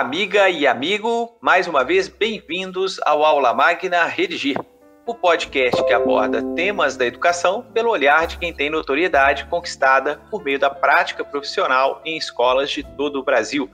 Amiga 0.00 0.48
e 0.48 0.66
amigo, 0.66 1.36
mais 1.42 1.68
uma 1.68 1.84
vez 1.84 2.08
bem-vindos 2.08 2.98
ao 3.04 3.22
Aula 3.22 3.52
Magna 3.52 4.06
Redigir, 4.06 4.56
o 5.04 5.14
podcast 5.14 5.84
que 5.84 5.92
aborda 5.92 6.42
temas 6.54 6.96
da 6.96 7.04
educação 7.04 7.66
pelo 7.74 7.90
olhar 7.90 8.26
de 8.26 8.38
quem 8.38 8.50
tem 8.50 8.70
notoriedade 8.70 9.44
conquistada 9.44 10.18
por 10.30 10.42
meio 10.42 10.58
da 10.58 10.70
prática 10.70 11.22
profissional 11.22 12.00
em 12.02 12.16
escolas 12.16 12.70
de 12.70 12.82
todo 12.82 13.16
o 13.16 13.22
Brasil. 13.22 13.70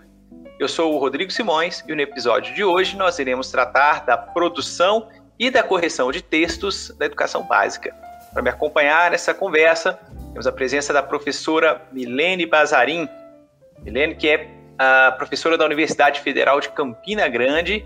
Eu 0.59 0.67
sou 0.67 0.93
o 0.93 0.99
Rodrigo 0.99 1.31
Simões 1.31 1.85
e 1.86 1.95
no 1.95 2.00
episódio 2.00 2.53
de 2.57 2.64
hoje 2.64 2.96
nós 2.96 3.21
iremos 3.21 3.53
tratar 3.53 4.04
da 4.04 4.18
produção 4.18 5.08
e 5.39 5.49
da 5.49 5.63
correção 5.63 6.11
de 6.11 6.22
textos 6.22 6.90
da 6.99 7.07
educação 7.07 7.46
básica. 7.46 7.95
Para 8.32 8.43
me 8.43 8.50
acompanhar 8.50 9.13
nessa 9.13 9.32
conversa, 9.32 9.96
temos 10.32 10.49
a 10.49 10.50
presença 10.50 10.93
da 10.93 11.04
professora 11.04 11.82
Milene 11.93 12.46
Bazarim. 12.46 13.08
Milene, 13.85 14.17
que 14.17 14.29
é 14.29 14.56
professora 15.18 15.57
da 15.57 15.64
Universidade 15.64 16.21
Federal 16.21 16.61
de 16.61 16.68
Campina 16.71 17.29
Grande, 17.29 17.84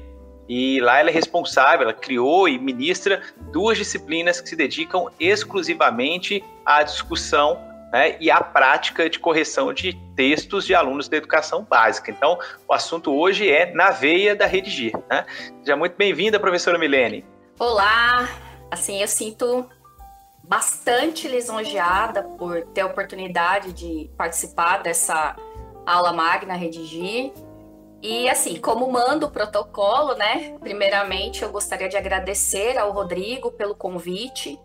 e 0.48 0.80
lá 0.80 0.98
ela 0.98 1.10
é 1.10 1.12
responsável, 1.12 1.82
ela 1.82 1.92
criou 1.92 2.48
e 2.48 2.58
ministra 2.58 3.22
duas 3.52 3.78
disciplinas 3.78 4.40
que 4.40 4.48
se 4.48 4.56
dedicam 4.56 5.06
exclusivamente 5.20 6.42
à 6.66 6.82
discussão 6.82 7.56
né, 7.92 8.16
e 8.20 8.30
à 8.30 8.40
prática 8.40 9.08
de 9.08 9.18
correção 9.20 9.72
de 9.72 9.92
textos 10.16 10.64
de 10.64 10.74
alunos 10.74 11.08
da 11.08 11.16
educação 11.16 11.62
básica. 11.62 12.10
Então, 12.10 12.38
o 12.66 12.72
assunto 12.72 13.12
hoje 13.12 13.48
é 13.48 13.72
na 13.72 13.90
veia 13.90 14.34
da 14.34 14.46
Redigir. 14.46 14.92
Né? 15.08 15.24
Seja 15.60 15.76
muito 15.76 15.96
bem-vinda, 15.96 16.40
professora 16.40 16.78
Milene. 16.78 17.24
Olá, 17.56 18.28
assim, 18.70 19.00
eu 19.00 19.08
sinto 19.08 19.68
bastante 20.42 21.28
lisonjeada 21.28 22.24
por 22.24 22.62
ter 22.74 22.80
a 22.80 22.86
oportunidade 22.86 23.72
de 23.72 24.10
participar 24.16 24.78
dessa 24.78 25.36
aula 25.86 26.12
magna 26.12 26.54
redigir. 26.54 27.32
E 28.02 28.28
assim, 28.28 28.56
como 28.56 28.90
manda 28.90 29.26
o 29.26 29.30
protocolo, 29.30 30.14
né? 30.14 30.56
Primeiramente, 30.60 31.42
eu 31.42 31.50
gostaria 31.50 31.88
de 31.88 31.96
agradecer 31.96 32.78
ao 32.78 32.92
Rodrigo 32.92 33.50
pelo 33.50 33.74
convite 33.74 34.58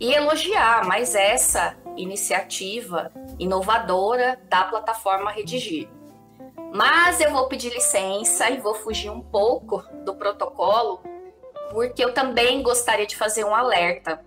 e 0.00 0.12
elogiar 0.12 0.86
mais 0.86 1.14
essa 1.14 1.76
iniciativa 1.96 3.10
inovadora 3.38 4.38
da 4.48 4.64
plataforma 4.64 5.30
Redigir. 5.30 5.88
Mas 6.72 7.20
eu 7.20 7.32
vou 7.32 7.48
pedir 7.48 7.72
licença 7.72 8.48
e 8.50 8.58
vou 8.58 8.74
fugir 8.74 9.10
um 9.10 9.20
pouco 9.20 9.82
do 10.04 10.14
protocolo, 10.14 11.00
porque 11.70 12.04
eu 12.04 12.12
também 12.12 12.62
gostaria 12.62 13.06
de 13.06 13.16
fazer 13.16 13.44
um 13.44 13.54
alerta 13.54 14.24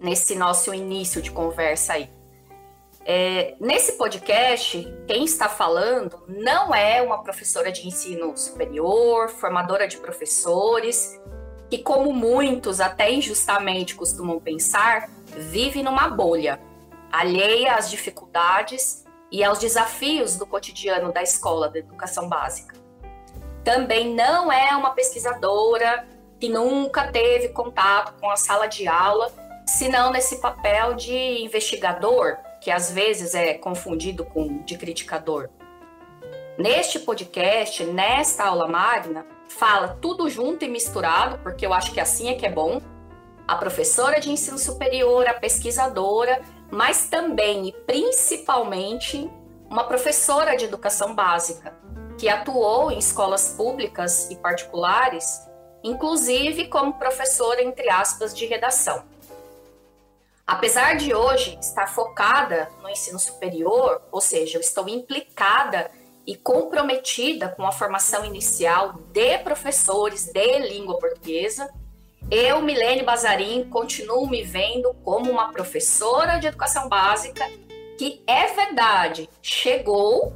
nesse 0.00 0.34
nosso 0.36 0.72
início 0.72 1.20
de 1.20 1.30
conversa 1.30 1.94
aí. 1.94 2.08
É, 3.10 3.54
nesse 3.58 3.92
podcast, 3.92 4.86
quem 5.06 5.24
está 5.24 5.48
falando 5.48 6.22
não 6.28 6.74
é 6.74 7.00
uma 7.00 7.22
professora 7.22 7.72
de 7.72 7.88
ensino 7.88 8.36
superior, 8.36 9.30
formadora 9.30 9.88
de 9.88 9.96
professores, 9.96 11.18
que, 11.70 11.78
como 11.78 12.12
muitos 12.12 12.82
até 12.82 13.10
injustamente 13.10 13.94
costumam 13.94 14.38
pensar, 14.38 15.08
vive 15.24 15.82
numa 15.82 16.10
bolha, 16.10 16.60
alheia 17.10 17.76
às 17.76 17.90
dificuldades 17.90 19.06
e 19.32 19.42
aos 19.42 19.58
desafios 19.58 20.36
do 20.36 20.46
cotidiano 20.46 21.10
da 21.10 21.22
escola 21.22 21.70
da 21.70 21.78
educação 21.78 22.28
básica. 22.28 22.76
Também 23.64 24.14
não 24.14 24.52
é 24.52 24.76
uma 24.76 24.90
pesquisadora 24.90 26.06
que 26.38 26.50
nunca 26.50 27.10
teve 27.10 27.48
contato 27.48 28.20
com 28.20 28.30
a 28.30 28.36
sala 28.36 28.66
de 28.66 28.86
aula, 28.86 29.32
senão 29.66 30.12
nesse 30.12 30.42
papel 30.42 30.92
de 30.92 31.42
investigador 31.42 32.36
que 32.60 32.70
às 32.70 32.90
vezes 32.90 33.34
é 33.34 33.54
confundido 33.54 34.24
com 34.24 34.62
de 34.62 34.76
criticador. 34.76 35.48
Neste 36.58 36.98
podcast, 36.98 37.84
nesta 37.84 38.44
aula 38.44 38.66
magna, 38.66 39.24
fala 39.48 39.96
tudo 40.00 40.28
junto 40.28 40.64
e 40.64 40.68
misturado, 40.68 41.38
porque 41.38 41.64
eu 41.64 41.72
acho 41.72 41.92
que 41.92 42.00
assim 42.00 42.28
é 42.28 42.34
que 42.34 42.44
é 42.44 42.50
bom. 42.50 42.80
A 43.46 43.56
professora 43.56 44.20
de 44.20 44.30
ensino 44.30 44.58
superior, 44.58 45.26
a 45.26 45.34
pesquisadora, 45.34 46.42
mas 46.70 47.08
também 47.08 47.68
e 47.68 47.72
principalmente 47.72 49.30
uma 49.70 49.84
professora 49.84 50.56
de 50.56 50.64
educação 50.64 51.14
básica, 51.14 51.74
que 52.18 52.28
atuou 52.28 52.90
em 52.90 52.98
escolas 52.98 53.50
públicas 53.50 54.28
e 54.30 54.36
particulares, 54.36 55.46
inclusive 55.84 56.66
como 56.68 56.94
professora, 56.94 57.62
entre 57.62 57.88
aspas, 57.88 58.34
de 58.34 58.46
redação. 58.46 59.04
Apesar 60.48 60.96
de 60.96 61.14
hoje 61.14 61.58
estar 61.60 61.86
focada 61.88 62.70
no 62.80 62.88
ensino 62.88 63.18
superior, 63.18 64.00
ou 64.10 64.18
seja, 64.18 64.56
eu 64.56 64.62
estou 64.62 64.88
implicada 64.88 65.90
e 66.26 66.34
comprometida 66.34 67.50
com 67.50 67.66
a 67.66 67.70
formação 67.70 68.24
inicial 68.24 68.94
de 69.12 69.36
professores 69.40 70.32
de 70.32 70.58
língua 70.60 70.98
portuguesa, 70.98 71.70
eu, 72.30 72.62
Milene 72.62 73.02
Bazarim, 73.02 73.68
continuo 73.68 74.26
me 74.26 74.42
vendo 74.42 74.94
como 75.04 75.30
uma 75.30 75.52
professora 75.52 76.38
de 76.38 76.46
educação 76.46 76.88
básica 76.88 77.44
que, 77.98 78.22
é 78.26 78.46
verdade, 78.54 79.28
chegou 79.42 80.32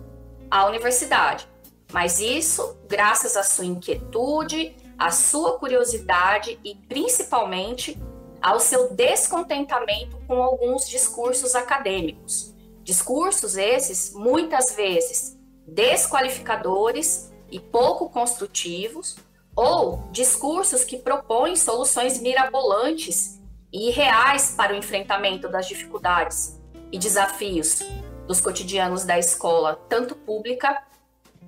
à 0.50 0.66
universidade. 0.66 1.48
Mas 1.90 2.20
isso 2.20 2.76
graças 2.86 3.34
à 3.34 3.42
sua 3.42 3.64
inquietude, 3.64 4.76
à 4.98 5.10
sua 5.10 5.58
curiosidade 5.58 6.60
e 6.62 6.74
principalmente 6.74 7.98
ao 8.42 8.58
seu 8.58 8.92
descontentamento 8.92 10.18
com 10.26 10.42
alguns 10.42 10.88
discursos 10.88 11.54
acadêmicos. 11.54 12.52
Discursos 12.82 13.56
esses, 13.56 14.12
muitas 14.12 14.74
vezes, 14.74 15.38
desqualificadores 15.66 17.32
e 17.50 17.60
pouco 17.60 18.10
construtivos, 18.10 19.16
ou 19.54 20.08
discursos 20.10 20.82
que 20.82 20.96
propõem 20.96 21.54
soluções 21.54 22.20
mirabolantes 22.20 23.38
e 23.72 23.88
irreais 23.88 24.54
para 24.56 24.72
o 24.72 24.76
enfrentamento 24.76 25.48
das 25.48 25.68
dificuldades 25.68 26.58
e 26.90 26.98
desafios 26.98 27.80
dos 28.26 28.40
cotidianos 28.40 29.04
da 29.04 29.18
escola, 29.18 29.76
tanto 29.88 30.14
pública 30.14 30.82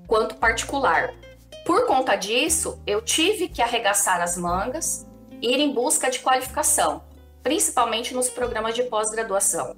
quanto 0.06 0.37
particular. 0.37 1.15
Por 1.65 1.87
conta 1.87 2.15
disso, 2.15 2.78
eu 2.87 3.00
tive 3.00 3.49
que 3.49 3.62
arregaçar 3.62 4.21
as 4.21 4.37
mangas 4.37 5.06
ir 5.43 5.59
em 5.61 5.72
busca 5.72 6.11
de 6.11 6.21
qualificação, 6.21 7.03
principalmente 7.43 8.15
nos 8.15 8.28
programas 8.28 8.75
de 8.75 8.84
pós-graduação. 8.84 9.77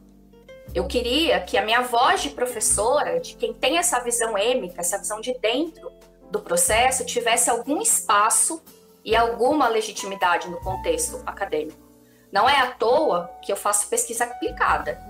Eu 0.75 0.87
queria 0.87 1.41
que 1.41 1.57
a 1.57 1.65
minha 1.65 1.83
voz 1.83 2.23
de 2.23 2.31
professora, 2.31 3.21
de 3.21 3.35
quem 3.35 3.55
tem 3.55 3.79
essa 3.79 3.99
visão 4.01 4.37
êmica, 4.37 4.81
essa 4.81 4.99
visão 4.99 5.21
de 5.21 5.33
dentro 5.39 5.91
do 6.31 6.41
processo, 6.41 7.05
tivesse 7.05 7.49
algum 7.49 7.81
espaço 7.81 8.63
e 9.05 9.15
alguma 9.15 9.69
legitimidade 9.69 10.51
no 10.51 10.61
contexto 10.61 11.23
acadêmico. 11.25 11.79
Não 12.31 12.49
é 12.49 12.59
à 12.59 12.73
toa 12.73 13.31
que 13.41 13.53
eu 13.53 13.57
faço 13.57 13.89
pesquisa 13.89 14.25
aplicada. 14.25 15.01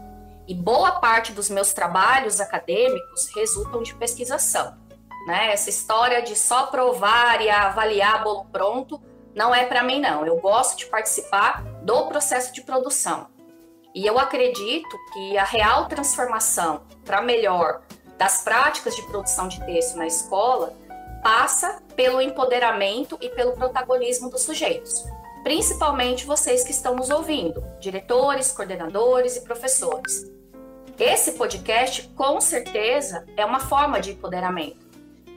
E 0.47 0.55
boa 0.55 0.93
parte 1.01 1.33
dos 1.33 1.51
meus 1.51 1.73
trabalhos 1.73 2.41
acadêmicos 2.41 3.29
resultam 3.35 3.83
de 3.83 3.95
pesquisação. 3.95 4.77
Né? 5.27 5.53
Essa 5.53 5.71
história 5.71 6.23
de 6.23 6.37
só 6.37 6.67
provar 6.67 7.43
e 7.43 7.51
avaliar 7.51 8.23
bolo 8.23 8.45
pronto 8.53 9.03
não 9.37 9.55
é 9.55 9.67
para 9.67 9.83
mim, 9.83 10.01
não. 10.01 10.25
Eu 10.25 10.39
gosto 10.39 10.79
de 10.79 10.87
participar 10.87 11.63
do 11.83 12.07
processo 12.07 12.55
de 12.55 12.63
produção. 12.63 13.27
E 13.95 14.07
eu 14.07 14.19
acredito 14.19 14.97
que 15.13 15.37
a 15.37 15.45
real 15.45 15.87
transformação 15.87 16.81
para 17.05 17.21
melhor 17.21 17.83
das 18.17 18.43
práticas 18.43 18.97
de 18.97 19.03
produção 19.03 19.47
de 19.47 19.63
texto 19.67 19.97
na 19.97 20.07
escola 20.07 20.75
passa 21.23 21.83
pelo 21.95 22.23
empoderamento 22.23 23.19
e 23.21 23.29
pelo 23.29 23.53
protagonismo 23.53 24.31
dos 24.31 24.43
sujeitos, 24.43 25.05
principalmente 25.43 26.25
vocês 26.25 26.65
que 26.65 26.71
estão 26.71 26.97
nos 26.97 27.11
ouvindo, 27.11 27.63
diretores, 27.79 28.53
coordenadores 28.53 29.37
e 29.37 29.43
professores. 29.43 30.31
Esse 30.99 31.32
podcast, 31.32 32.09
com 32.17 32.41
certeza, 32.41 33.27
é 33.37 33.44
uma 33.44 33.61
forma 33.61 34.00
de 34.00 34.12
empoderamento. 34.12 34.87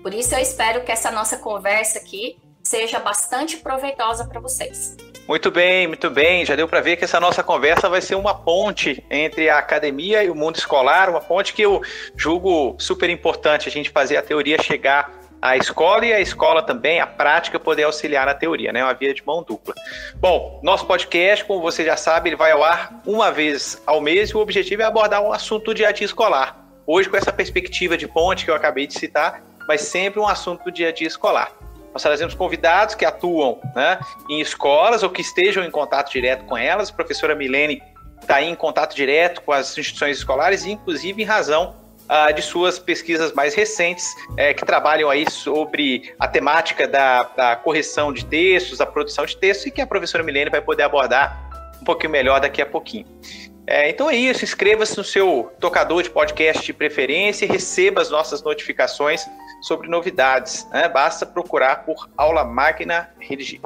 Por 0.02 0.14
isso, 0.14 0.34
eu 0.34 0.40
espero 0.40 0.86
que 0.86 0.92
essa 0.92 1.12
nossa 1.12 1.38
conversa 1.38 2.00
aqui 2.00 2.40
seja 2.70 3.00
bastante 3.00 3.58
proveitosa 3.58 4.26
para 4.26 4.40
vocês. 4.40 4.96
Muito 5.28 5.50
bem, 5.50 5.88
muito 5.88 6.08
bem. 6.08 6.46
Já 6.46 6.56
deu 6.56 6.68
para 6.68 6.82
ver 6.82 6.98
que 6.98 7.04
essa 7.04 7.20
nossa 7.20 7.42
conversa 7.42 7.90
vai 7.90 8.00
ser 8.00 8.14
uma 8.14 8.36
ponte 8.36 9.04
entre 9.10 9.50
a 9.50 9.58
academia 9.58 10.24
e 10.24 10.30
o 10.30 10.36
mundo 10.36 10.58
escolar, 10.58 11.10
uma 11.10 11.20
ponte 11.20 11.52
que 11.54 11.64
eu 11.64 11.82
julgo 12.16 12.76
super 12.78 13.10
importante 13.10 13.68
a 13.68 13.72
gente 13.72 13.90
fazer 13.90 14.18
a 14.18 14.22
teoria 14.22 14.62
chegar 14.62 15.12
à 15.42 15.58
escola 15.58 16.06
e 16.06 16.14
a 16.14 16.20
escola 16.20 16.62
também, 16.62 17.00
a 17.00 17.08
prática 17.08 17.60
poder 17.60 17.84
auxiliar 17.84 18.28
na 18.28 18.36
teoria, 18.36 18.72
né? 18.72 18.84
Uma 18.84 18.94
via 18.94 19.16
de 19.16 19.26
mão 19.26 19.42
dupla. 19.42 19.74
Bom, 20.18 20.60
nosso 20.62 20.86
podcast, 20.86 21.46
como 21.46 21.62
você 21.62 21.84
já 21.84 21.98
sabe, 21.98 22.30
ele 22.30 22.36
vai 22.36 22.52
ao 22.52 22.64
ar 22.64 23.02
uma 23.04 23.32
vez 23.32 23.82
ao 23.88 24.00
mês 24.00 24.30
e 24.30 24.38
o 24.38 24.40
objetivo 24.40 24.84
é 24.84 24.86
abordar 24.86 25.24
um 25.24 25.34
assunto 25.34 25.66
do 25.66 25.74
dia 25.74 25.88
a 25.88 25.92
dia 25.92 26.06
escolar. 26.06 26.56
Hoje, 26.86 27.10
com 27.10 27.18
essa 27.18 27.34
perspectiva 27.34 27.98
de 27.98 28.08
ponte 28.08 28.46
que 28.46 28.52
eu 28.52 28.56
acabei 28.56 28.86
de 28.86 28.94
citar, 28.94 29.44
mas 29.68 29.82
sempre 29.82 30.20
um 30.20 30.28
assunto 30.28 30.66
do 30.66 30.72
dia 30.72 30.90
a 30.90 30.92
dia 30.92 31.08
escolar. 31.08 31.69
Nós 31.94 32.04
trazemos 32.04 32.34
convidados 32.34 32.96
que 32.96 33.06
atuam 33.06 33.60
né, 33.76 34.00
em 34.30 34.40
escolas 34.40 35.04
ou 35.04 35.10
que 35.10 35.22
estejam 35.22 35.64
em 35.64 35.72
contato 35.72 36.12
direto 36.12 36.46
com 36.46 36.58
elas. 36.58 36.90
A 36.90 36.94
professora 36.94 37.36
Milene 37.36 37.82
está 38.22 38.42
em 38.42 38.54
contato 38.56 38.96
direto 38.96 39.42
com 39.42 39.52
as 39.52 39.78
instituições 39.78 40.18
escolares, 40.18 40.66
inclusive 40.66 41.22
em 41.22 41.26
razão 41.26 41.76
uh, 42.10 42.34
de 42.34 42.42
suas 42.42 42.78
pesquisas 42.78 43.32
mais 43.34 43.54
recentes, 43.54 44.06
é, 44.38 44.54
que 44.54 44.66
trabalham 44.66 45.10
aí 45.10 45.30
sobre 45.30 46.14
a 46.20 46.28
temática 46.28 46.88
da, 46.88 47.24
da, 47.24 47.56
correção 47.56 48.12
de 48.14 48.26
textos, 48.26 48.82
a 48.82 48.86
produção 48.86 49.26
de 49.26 49.38
textos, 49.38 49.68
e 49.68 49.72
que 49.72 49.82
a 49.82 49.88
professora 49.88 50.24
Milene 50.24 50.50
vai 50.50 50.62
poder 50.62 50.84
abordar 50.84 51.50
um 51.82 51.84
pouquinho 51.84 52.12
melhor 52.12 52.40
daqui 52.40 52.62
a 52.62 52.66
pouquinho. 52.66 53.06
É, 53.66 53.88
então 53.88 54.10
é 54.10 54.16
isso, 54.16 54.44
inscreva-se 54.44 54.98
no 54.98 55.04
seu 55.04 55.52
tocador 55.60 56.02
de 56.02 56.10
podcast 56.10 56.66
de 56.66 56.74
preferência 56.74 57.46
e 57.46 57.48
receba 57.48 58.02
as 58.02 58.10
nossas 58.10 58.42
notificações 58.42 59.24
sobre 59.62 59.88
novidades. 59.88 60.68
Né? 60.72 60.88
Basta 60.88 61.26
procurar 61.26 61.84
por 61.86 62.10
Aula 62.18 62.44
Magna 62.44 63.10
Redigir. 63.20 63.62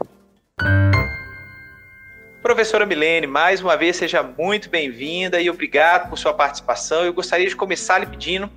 Professora 2.41 2.85
Milene, 2.85 3.25
mais 3.25 3.61
uma 3.61 3.77
vez 3.77 3.95
seja 3.95 4.21
muito 4.21 4.69
bem-vinda 4.69 5.39
e 5.39 5.49
obrigado 5.49 6.09
por 6.09 6.17
sua 6.17 6.33
participação. 6.33 7.05
Eu 7.05 7.13
gostaria 7.13 7.47
de 7.47 7.55
começar 7.55 7.99
lhe 7.99 8.05
pedindo 8.05 8.51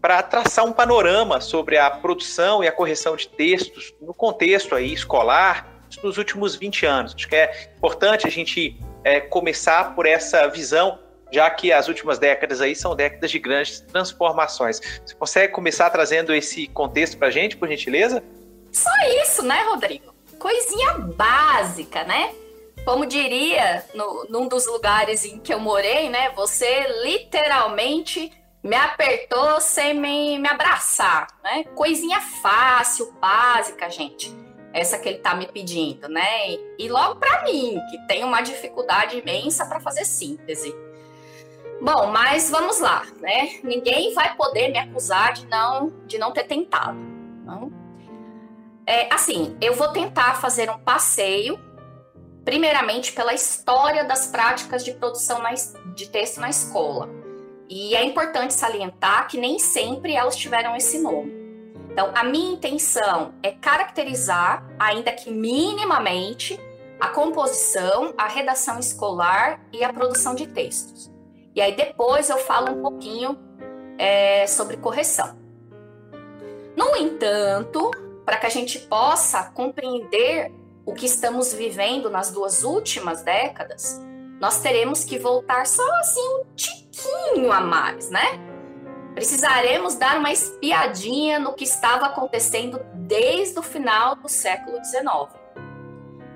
para 0.00 0.20
traçar 0.20 0.64
um 0.64 0.72
panorama 0.72 1.40
sobre 1.40 1.78
a 1.78 1.88
produção 1.88 2.64
e 2.64 2.66
a 2.66 2.72
correção 2.72 3.14
de 3.14 3.28
textos 3.28 3.94
no 4.00 4.12
contexto 4.12 4.74
aí 4.74 4.92
escolar 4.92 5.68
nos 6.02 6.18
últimos 6.18 6.56
20 6.56 6.84
anos. 6.84 7.14
Acho 7.14 7.28
que 7.28 7.36
é 7.36 7.70
importante 7.76 8.26
a 8.26 8.30
gente 8.30 8.76
é, 9.04 9.20
começar 9.20 9.94
por 9.94 10.04
essa 10.04 10.48
visão, 10.48 10.98
já 11.32 11.50
que 11.50 11.72
as 11.72 11.88
últimas 11.88 12.18
décadas 12.18 12.60
aí 12.60 12.76
são 12.76 12.94
décadas 12.94 13.30
de 13.30 13.38
grandes 13.38 13.80
transformações. 13.80 14.80
Você 15.04 15.14
consegue 15.14 15.52
começar 15.52 15.88
trazendo 15.90 16.34
esse 16.34 16.66
contexto 16.68 17.16
para 17.16 17.28
a 17.28 17.30
gente, 17.30 17.56
por 17.56 17.66
gentileza? 17.66 18.22
Só 18.70 18.90
isso, 19.22 19.42
né, 19.42 19.62
Rodrigo? 19.62 20.14
Coisinha 20.38 20.94
básica, 20.98 22.04
né? 22.04 22.34
Como 22.84 23.06
diria 23.06 23.84
no, 23.94 24.26
num 24.28 24.48
dos 24.48 24.66
lugares 24.66 25.24
em 25.24 25.38
que 25.38 25.54
eu 25.54 25.58
morei, 25.58 26.10
né? 26.10 26.30
Você 26.36 26.86
literalmente 27.02 28.30
me 28.62 28.76
apertou 28.76 29.60
sem 29.60 29.94
me, 29.94 30.38
me 30.38 30.48
abraçar, 30.48 31.28
né? 31.42 31.64
Coisinha 31.74 32.20
fácil, 32.20 33.12
básica, 33.20 33.88
gente 33.88 34.42
essa 34.72 34.98
que 34.98 35.08
ele 35.08 35.18
está 35.18 35.34
me 35.34 35.46
pedindo, 35.46 36.08
né? 36.08 36.56
E 36.78 36.88
logo 36.88 37.16
para 37.16 37.44
mim, 37.44 37.78
que 37.90 37.98
tem 38.06 38.24
uma 38.24 38.40
dificuldade 38.40 39.18
imensa 39.18 39.66
para 39.66 39.80
fazer 39.80 40.04
síntese. 40.04 40.74
Bom, 41.82 42.12
mas 42.12 42.48
vamos 42.48 42.78
lá, 42.78 43.04
né? 43.20 43.58
Ninguém 43.64 44.14
vai 44.14 44.36
poder 44.36 44.68
me 44.68 44.78
acusar 44.78 45.32
de 45.32 45.48
não 45.48 45.92
de 46.06 46.16
não 46.16 46.30
ter 46.30 46.44
tentado. 46.44 46.96
Não? 47.44 47.72
É, 48.86 49.12
assim, 49.12 49.56
eu 49.60 49.74
vou 49.74 49.88
tentar 49.88 50.40
fazer 50.40 50.70
um 50.70 50.78
passeio, 50.78 51.58
primeiramente 52.44 53.12
pela 53.12 53.34
história 53.34 54.04
das 54.04 54.28
práticas 54.28 54.84
de 54.84 54.92
produção 54.92 55.40
na, 55.42 55.50
de 55.96 56.08
texto 56.08 56.40
na 56.40 56.48
escola. 56.48 57.08
E 57.68 57.96
é 57.96 58.04
importante 58.04 58.54
salientar 58.54 59.26
que 59.26 59.36
nem 59.36 59.58
sempre 59.58 60.14
elas 60.14 60.36
tiveram 60.36 60.76
esse 60.76 61.00
nome. 61.00 61.32
Então, 61.90 62.12
a 62.14 62.22
minha 62.22 62.52
intenção 62.52 63.34
é 63.42 63.50
caracterizar, 63.50 64.64
ainda 64.78 65.10
que 65.10 65.32
minimamente, 65.32 66.60
a 67.00 67.08
composição, 67.08 68.14
a 68.16 68.28
redação 68.28 68.78
escolar 68.78 69.60
e 69.72 69.82
a 69.82 69.92
produção 69.92 70.36
de 70.36 70.46
textos. 70.46 71.11
E 71.54 71.60
aí 71.60 71.74
depois 71.76 72.30
eu 72.30 72.38
falo 72.38 72.72
um 72.72 72.82
pouquinho 72.82 73.38
é, 73.98 74.46
sobre 74.46 74.76
correção. 74.76 75.36
No 76.76 76.96
entanto, 76.96 77.90
para 78.24 78.38
que 78.38 78.46
a 78.46 78.50
gente 78.50 78.78
possa 78.78 79.50
compreender 79.50 80.52
o 80.84 80.94
que 80.94 81.06
estamos 81.06 81.52
vivendo 81.52 82.10
nas 82.10 82.30
duas 82.30 82.64
últimas 82.64 83.22
décadas, 83.22 84.00
nós 84.40 84.60
teremos 84.60 85.04
que 85.04 85.18
voltar 85.18 85.66
só 85.66 85.88
assim 86.00 86.26
um 86.36 86.44
tiquinho 86.56 87.52
a 87.52 87.60
mais, 87.60 88.10
né? 88.10 88.52
precisaremos 89.14 89.94
dar 89.96 90.18
uma 90.18 90.32
espiadinha 90.32 91.38
no 91.38 91.52
que 91.52 91.64
estava 91.64 92.06
acontecendo 92.06 92.80
desde 92.94 93.58
o 93.58 93.62
final 93.62 94.16
do 94.16 94.28
século 94.28 94.82
XIX. 94.84 95.40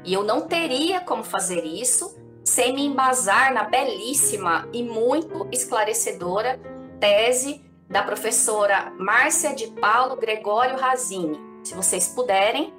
E 0.04 0.12
eu 0.12 0.22
não 0.22 0.42
teria 0.42 1.00
como 1.00 1.24
fazer 1.24 1.64
isso 1.64 2.15
sem 2.46 2.72
me 2.72 2.86
embasar 2.86 3.52
na 3.52 3.64
belíssima 3.64 4.68
e 4.72 4.80
muito 4.84 5.48
esclarecedora 5.50 6.60
tese 7.00 7.60
da 7.90 8.04
professora 8.04 8.92
Márcia 8.98 9.52
de 9.52 9.66
Paulo 9.72 10.16
Gregório 10.16 10.78
Razini. 10.78 11.40
Se 11.64 11.74
vocês 11.74 12.06
puderem, 12.08 12.72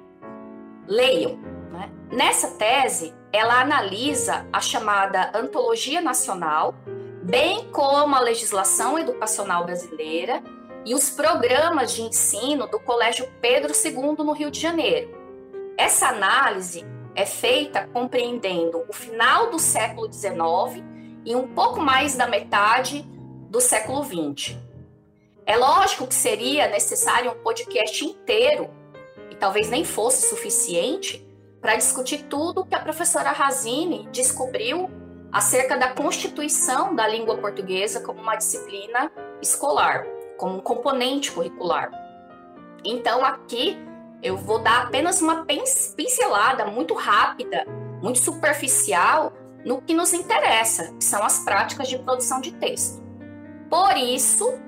leiam. 0.86 1.36
Né? 1.70 1.90
Nessa 2.10 2.48
tese, 2.52 3.14
ela 3.30 3.60
analisa 3.60 4.46
a 4.50 4.58
chamada 4.58 5.30
Antologia 5.34 6.00
Nacional 6.00 6.74
bem 7.22 7.68
como 7.70 8.14
a 8.14 8.20
legislação 8.20 8.98
educacional 8.98 9.66
brasileira 9.66 10.42
e 10.86 10.94
os 10.94 11.10
programas 11.10 11.92
de 11.92 12.00
ensino 12.00 12.66
do 12.68 12.80
Colégio 12.80 13.28
Pedro 13.42 13.74
II 13.74 14.24
no 14.24 14.32
Rio 14.32 14.50
de 14.50 14.58
Janeiro. 14.58 15.14
Essa 15.76 16.08
análise 16.08 16.86
é 17.18 17.26
feita 17.26 17.84
compreendendo 17.88 18.84
o 18.88 18.92
final 18.92 19.50
do 19.50 19.58
século 19.58 20.10
XIX 20.10 20.84
e 21.24 21.34
um 21.34 21.48
pouco 21.48 21.80
mais 21.80 22.14
da 22.14 22.28
metade 22.28 23.02
do 23.50 23.60
século 23.60 24.04
XX. 24.04 24.56
É 25.44 25.56
lógico 25.56 26.06
que 26.06 26.14
seria 26.14 26.68
necessário 26.68 27.32
um 27.32 27.42
podcast 27.42 28.04
inteiro, 28.04 28.70
e 29.32 29.34
talvez 29.34 29.68
nem 29.68 29.84
fosse 29.84 30.28
suficiente, 30.28 31.26
para 31.60 31.74
discutir 31.74 32.22
tudo 32.28 32.64
que 32.64 32.76
a 32.76 32.80
professora 32.80 33.32
Razini 33.32 34.08
descobriu 34.12 34.88
acerca 35.32 35.76
da 35.76 35.88
constituição 35.88 36.94
da 36.94 37.08
língua 37.08 37.36
portuguesa 37.36 38.00
como 38.00 38.20
uma 38.20 38.36
disciplina 38.36 39.10
escolar, 39.42 40.06
como 40.36 40.58
um 40.58 40.60
componente 40.60 41.32
curricular. 41.32 41.90
Então, 42.84 43.24
aqui 43.24 43.76
eu 44.22 44.36
vou 44.36 44.58
dar 44.58 44.84
apenas 44.84 45.22
uma 45.22 45.44
pincelada 45.96 46.66
muito 46.66 46.94
rápida, 46.94 47.64
muito 48.02 48.18
superficial 48.18 49.32
no 49.64 49.80
que 49.80 49.94
nos 49.94 50.12
interessa, 50.12 50.92
que 50.94 51.04
são 51.04 51.22
as 51.22 51.40
práticas 51.40 51.88
de 51.88 51.98
produção 51.98 52.40
de 52.40 52.52
texto. 52.52 53.02
Por 53.68 53.96
isso, 53.96 54.58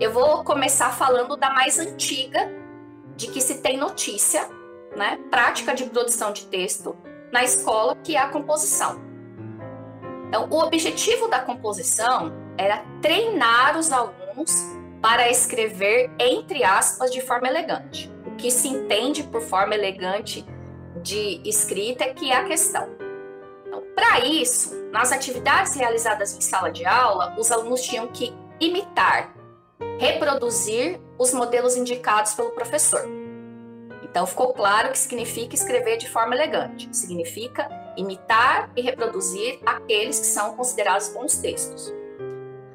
eu 0.00 0.12
vou 0.12 0.42
começar 0.44 0.90
falando 0.90 1.36
da 1.36 1.50
mais 1.50 1.78
antiga, 1.78 2.50
de 3.16 3.28
que 3.28 3.40
se 3.40 3.60
tem 3.60 3.76
notícia, 3.76 4.48
né, 4.96 5.18
prática 5.30 5.74
de 5.74 5.84
produção 5.84 6.32
de 6.32 6.46
texto 6.46 6.96
na 7.32 7.44
escola, 7.44 7.94
que 7.96 8.16
é 8.16 8.18
a 8.18 8.28
composição. 8.28 9.00
Então, 10.28 10.48
o 10.50 10.58
objetivo 10.58 11.28
da 11.28 11.40
composição 11.40 12.32
era 12.56 12.84
treinar 13.02 13.76
os 13.76 13.92
alunos 13.92 14.64
para 15.02 15.28
escrever, 15.28 16.10
entre 16.18 16.64
aspas, 16.64 17.10
de 17.10 17.20
forma 17.20 17.48
elegante. 17.48 18.10
Que 18.40 18.50
se 18.50 18.68
entende 18.68 19.22
por 19.22 19.42
forma 19.42 19.74
elegante 19.74 20.44
de 21.02 21.40
escrita 21.44 22.06
que 22.14 22.30
é 22.30 22.36
a 22.36 22.44
questão. 22.44 22.88
Então, 23.66 23.82
para 23.94 24.20
isso, 24.20 24.74
nas 24.90 25.12
atividades 25.12 25.74
realizadas 25.74 26.34
em 26.34 26.40
sala 26.40 26.70
de 26.70 26.86
aula, 26.86 27.34
os 27.38 27.52
alunos 27.52 27.82
tinham 27.82 28.06
que 28.08 28.32
imitar, 28.58 29.34
reproduzir 29.98 30.98
os 31.18 31.34
modelos 31.34 31.76
indicados 31.76 32.32
pelo 32.32 32.50
professor. 32.50 33.06
Então, 34.02 34.26
ficou 34.26 34.54
claro 34.54 34.90
que 34.90 34.98
significa 34.98 35.54
escrever 35.54 35.98
de 35.98 36.08
forma 36.08 36.34
elegante. 36.34 36.88
Significa 36.96 37.68
imitar 37.96 38.70
e 38.74 38.80
reproduzir 38.80 39.60
aqueles 39.66 40.18
que 40.18 40.26
são 40.26 40.56
considerados 40.56 41.08
bons 41.08 41.36
textos. 41.36 41.92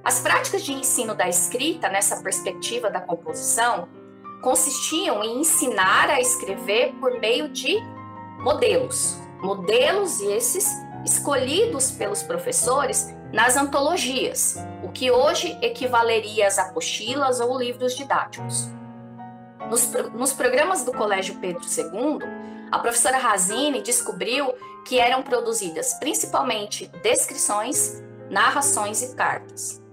As 0.03 0.19
práticas 0.19 0.63
de 0.63 0.73
ensino 0.73 1.15
da 1.15 1.27
escrita, 1.27 1.89
nessa 1.89 2.21
perspectiva 2.21 2.91
da 2.91 3.01
composição, 3.01 3.89
consistiam 4.45 5.23
em 5.23 5.39
ensinar 5.39 6.07
a 6.07 6.21
escrever 6.21 6.93
por 6.99 7.19
meio 7.19 7.49
de 7.49 7.79
modelos. 8.37 9.17
Modelos 9.41 10.21
esses 10.21 10.69
escolhidos 11.03 11.89
pelos 11.89 12.21
professores 12.21 13.11
nas 13.33 13.57
antologias, 13.57 14.55
o 14.83 14.91
que 14.91 15.09
hoje 15.09 15.57
equivaleria 15.63 16.45
às 16.45 16.59
apostilas 16.59 17.39
ou 17.39 17.57
livros 17.57 17.97
didáticos. 17.97 18.69
Nos, 19.67 19.91
nos 20.13 20.31
programas 20.31 20.83
do 20.83 20.91
Colégio 20.91 21.39
Pedro 21.39 21.63
II, 21.63 22.19
a 22.71 22.77
professora 22.77 23.17
Razini 23.17 23.81
descobriu 23.81 24.53
que 24.85 24.99
eram 24.99 25.23
produzidas 25.23 25.95
principalmente 25.95 26.85
descrições, 27.01 27.99
narrações 28.29 29.01
e 29.01 29.15
cartas. 29.15 29.83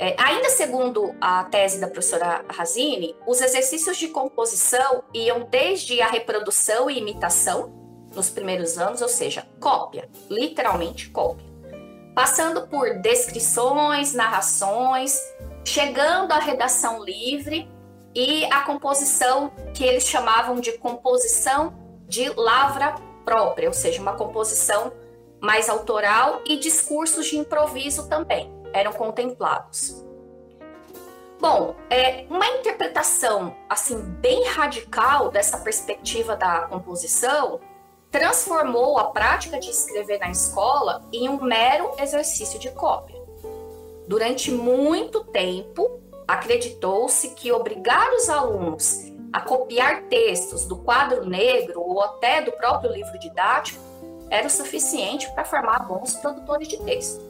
É, 0.00 0.14
ainda 0.16 0.48
segundo 0.48 1.12
a 1.20 1.42
tese 1.44 1.80
da 1.80 1.88
professora 1.88 2.44
Razini, 2.48 3.16
os 3.26 3.40
exercícios 3.40 3.96
de 3.96 4.08
composição 4.08 5.02
iam 5.12 5.48
desde 5.50 6.00
a 6.00 6.06
reprodução 6.06 6.88
e 6.88 6.98
imitação 6.98 7.72
nos 8.14 8.30
primeiros 8.30 8.78
anos, 8.78 9.02
ou 9.02 9.08
seja, 9.08 9.44
cópia, 9.58 10.08
literalmente 10.30 11.10
cópia, 11.10 11.44
passando 12.14 12.68
por 12.68 13.00
descrições, 13.00 14.14
narrações, 14.14 15.20
chegando 15.64 16.30
à 16.30 16.38
redação 16.38 17.04
livre 17.04 17.68
e 18.14 18.44
a 18.46 18.60
composição 18.60 19.50
que 19.74 19.82
eles 19.82 20.04
chamavam 20.04 20.60
de 20.60 20.78
composição 20.78 21.74
de 22.06 22.28
lavra 22.30 22.94
própria, 23.24 23.68
ou 23.68 23.74
seja, 23.74 24.00
uma 24.00 24.14
composição 24.14 24.92
mais 25.40 25.68
autoral 25.68 26.40
e 26.46 26.56
discursos 26.56 27.26
de 27.26 27.36
improviso 27.36 28.08
também 28.08 28.57
eram 28.72 28.92
contemplados. 28.92 30.04
Bom, 31.40 31.76
é 31.88 32.26
uma 32.28 32.46
interpretação 32.48 33.54
assim 33.68 34.00
bem 34.02 34.44
radical 34.48 35.30
dessa 35.30 35.58
perspectiva 35.58 36.36
da 36.36 36.62
composição 36.62 37.60
transformou 38.10 38.98
a 38.98 39.10
prática 39.10 39.58
de 39.58 39.70
escrever 39.70 40.18
na 40.18 40.30
escola 40.30 41.04
em 41.12 41.28
um 41.28 41.42
mero 41.42 41.92
exercício 41.98 42.58
de 42.58 42.70
cópia. 42.70 43.20
Durante 44.06 44.50
muito 44.50 45.24
tempo, 45.24 46.00
acreditou-se 46.26 47.34
que 47.34 47.52
obrigar 47.52 48.10
os 48.14 48.28
alunos 48.28 49.04
a 49.32 49.40
copiar 49.40 50.04
textos 50.04 50.64
do 50.64 50.76
quadro 50.78 51.26
negro 51.26 51.82
ou 51.82 52.02
até 52.02 52.40
do 52.40 52.50
próprio 52.52 52.92
livro 52.92 53.18
didático 53.18 53.80
era 54.30 54.46
o 54.46 54.50
suficiente 54.50 55.30
para 55.32 55.44
formar 55.44 55.86
bons 55.86 56.14
produtores 56.14 56.68
de 56.68 56.78
texto. 56.78 57.22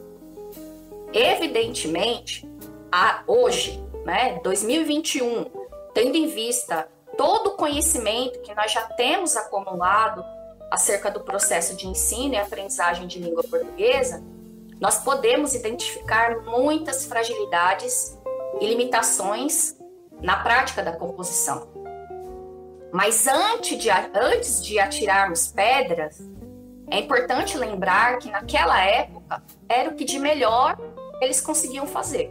Evidentemente, 1.13 2.49
a, 2.93 3.23
hoje, 3.27 3.83
né, 4.05 4.41
2021, 4.43 5.47
tendo 5.95 6.17
em 6.17 6.27
vista 6.27 6.89
todo 7.17 7.49
o 7.49 7.57
conhecimento 7.57 8.41
que 8.41 8.55
nós 8.55 8.73
já 8.73 8.83
temos 8.83 9.37
acumulado 9.37 10.25
acerca 10.71 11.11
do 11.11 11.21
processo 11.21 11.77
de 11.77 11.87
ensino 11.87 12.35
e 12.35 12.37
aprendizagem 12.37 13.07
de 13.07 13.19
língua 13.19 13.43
portuguesa, 13.43 14.23
nós 14.81 15.03
podemos 15.03 15.55
identificar 15.55 16.43
muitas 16.45 17.07
fragilidades 17.07 18.17
e 18.61 18.67
limitações 18.67 19.77
na 20.21 20.37
prática 20.37 20.83
da 20.83 20.93
composição. 20.93 21.69
Mas 22.93 23.27
antes 23.27 23.79
de, 23.79 23.91
antes 23.91 24.63
de 24.65 24.79
atirarmos 24.79 25.49
pedras, 25.49 26.19
é 26.91 27.01
importante 27.01 27.57
lembrar 27.57 28.19
que 28.19 28.31
naquela 28.31 28.81
época 28.83 29.43
era 29.69 29.91
o 29.91 29.95
que 29.95 30.05
de 30.05 30.19
melhor 30.19 30.79
eles 31.21 31.41
conseguiam 31.41 31.87
fazer. 31.87 32.31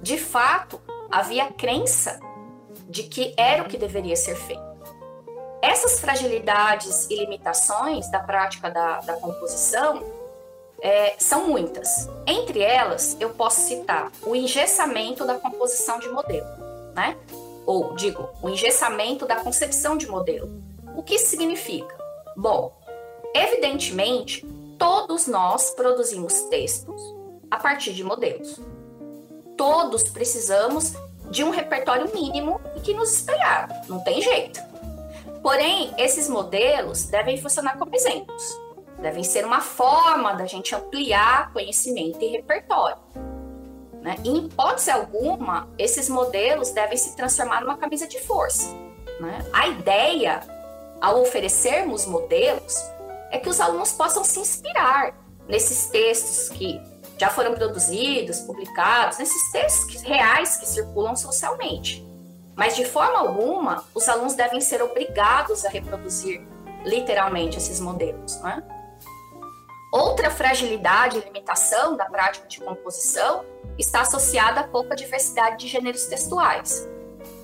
De 0.00 0.18
fato, 0.18 0.80
havia 1.10 1.52
crença 1.52 2.20
de 2.88 3.04
que 3.04 3.34
era 3.36 3.62
o 3.62 3.66
que 3.66 3.76
deveria 3.76 4.16
ser 4.16 4.36
feito. 4.36 4.64
Essas 5.62 5.98
fragilidades 5.98 7.08
e 7.10 7.16
limitações 7.16 8.10
da 8.10 8.20
prática 8.20 8.70
da, 8.70 9.00
da 9.00 9.14
composição 9.14 10.04
é, 10.80 11.14
são 11.18 11.48
muitas. 11.48 12.08
Entre 12.26 12.60
elas, 12.60 13.16
eu 13.18 13.30
posso 13.30 13.60
citar 13.60 14.12
o 14.22 14.36
engessamento 14.36 15.24
da 15.24 15.34
composição 15.36 15.98
de 15.98 16.08
modelo, 16.08 16.46
né? 16.94 17.16
Ou, 17.64 17.94
digo, 17.96 18.28
o 18.42 18.48
engessamento 18.48 19.26
da 19.26 19.36
concepção 19.36 19.96
de 19.96 20.06
modelo. 20.06 20.62
O 20.94 21.02
que 21.02 21.16
isso 21.16 21.26
significa? 21.26 21.96
Bom, 22.36 22.72
evidentemente, 23.34 24.46
todos 24.78 25.26
nós 25.26 25.70
produzimos 25.70 26.32
textos 26.42 27.15
a 27.50 27.56
partir 27.56 27.92
de 27.92 28.04
modelos. 28.04 28.60
Todos 29.56 30.02
precisamos 30.04 30.94
de 31.30 31.42
um 31.42 31.50
repertório 31.50 32.12
mínimo 32.14 32.60
e 32.76 32.80
que 32.80 32.94
nos 32.94 33.12
espelhar, 33.12 33.68
não 33.88 34.00
tem 34.00 34.20
jeito. 34.20 34.60
Porém, 35.42 35.92
esses 35.98 36.28
modelos 36.28 37.04
devem 37.04 37.40
funcionar 37.40 37.78
como 37.78 37.94
exemplos, 37.94 38.60
devem 39.00 39.22
ser 39.22 39.44
uma 39.44 39.60
forma 39.60 40.34
da 40.34 40.46
gente 40.46 40.74
ampliar 40.74 41.52
conhecimento 41.52 42.20
e 42.22 42.28
repertório. 42.28 42.98
Né? 44.02 44.16
em 44.24 44.46
hipótese 44.46 44.88
alguma, 44.88 45.68
esses 45.76 46.08
modelos 46.08 46.70
devem 46.70 46.96
se 46.96 47.16
transformar 47.16 47.60
numa 47.60 47.76
camisa 47.76 48.06
de 48.06 48.20
força. 48.20 48.72
Né? 49.20 49.44
A 49.52 49.66
ideia, 49.66 50.40
ao 51.00 51.20
oferecermos 51.22 52.06
modelos, 52.06 52.80
é 53.32 53.38
que 53.38 53.48
os 53.48 53.60
alunos 53.60 53.90
possam 53.90 54.22
se 54.22 54.38
inspirar 54.38 55.12
nesses 55.48 55.86
textos 55.86 56.48
que 56.50 56.80
já 57.18 57.30
foram 57.30 57.54
produzidos, 57.54 58.40
publicados, 58.40 59.18
nesses 59.18 59.50
textos 59.50 60.02
reais 60.02 60.56
que 60.56 60.66
circulam 60.66 61.16
socialmente. 61.16 62.06
Mas 62.54 62.74
de 62.74 62.84
forma 62.84 63.18
alguma, 63.18 63.84
os 63.94 64.08
alunos 64.08 64.34
devem 64.34 64.60
ser 64.60 64.82
obrigados 64.82 65.64
a 65.64 65.68
reproduzir 65.68 66.46
literalmente 66.84 67.58
esses 67.58 67.80
modelos. 67.80 68.40
Né? 68.40 68.62
Outra 69.92 70.30
fragilidade 70.30 71.18
e 71.18 71.20
limitação 71.20 71.96
da 71.96 72.06
prática 72.06 72.46
de 72.46 72.60
composição 72.60 73.44
está 73.78 74.02
associada 74.02 74.60
à 74.60 74.64
pouca 74.64 74.94
diversidade 74.94 75.58
de 75.58 75.68
gêneros 75.68 76.06
textuais. 76.06 76.88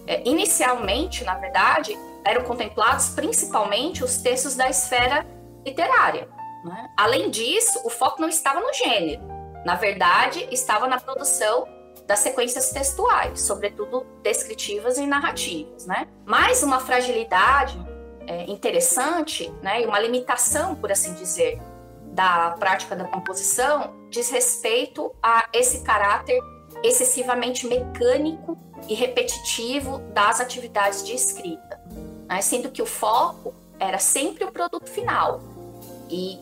É, 0.07 0.27
inicialmente, 0.29 1.25
na 1.25 1.35
verdade, 1.35 1.99
eram 2.25 2.45
contemplados 2.45 3.11
principalmente 3.11 4.03
os 4.03 4.19
textos 4.19 4.55
da 4.55 4.69
esfera 4.69 5.27
literária. 5.65 6.29
Né? 6.65 6.91
Além 6.97 7.31
disso, 7.31 7.81
o 7.85 7.91
foco 7.91 8.21
não 8.21 8.29
estava 8.29 8.61
no 8.61 8.73
gênero, 8.73 9.23
na 9.65 9.75
verdade, 9.75 10.47
estava 10.51 10.87
na 10.87 11.01
produção 11.01 11.67
das 12.07 12.19
sequências 12.19 12.71
textuais, 12.71 13.41
sobretudo 13.41 14.05
descritivas 14.23 14.99
e 14.99 15.07
narrativas, 15.07 15.87
né? 15.87 16.09
Mais 16.25 16.63
uma 16.63 16.81
fragilidade 16.81 17.79
é, 18.27 18.51
interessante, 18.51 19.51
né, 19.63 19.83
e 19.83 19.87
uma 19.87 19.99
limitação, 19.99 20.75
por 20.75 20.91
assim 20.91 21.15
dizer, 21.15 21.61
da 22.13 22.51
prática 22.59 22.95
da 22.95 23.05
composição 23.05 23.95
diz 24.11 24.31
respeito 24.31 25.15
a 25.23 25.49
esse 25.53 25.83
caráter 25.83 26.39
excessivamente 26.83 27.67
mecânico 27.67 28.59
e 28.89 28.95
repetitivo 28.95 29.99
das 30.13 30.41
atividades 30.41 31.05
de 31.05 31.15
escrita, 31.15 31.81
né? 32.29 32.43
sendo 32.43 32.71
que 32.71 32.83
o 32.83 32.87
foco 32.87 33.55
era 33.79 33.99
sempre 33.99 34.45
o 34.45 34.53
produto 34.53 34.89
final 34.89 35.41
e 36.11 36.39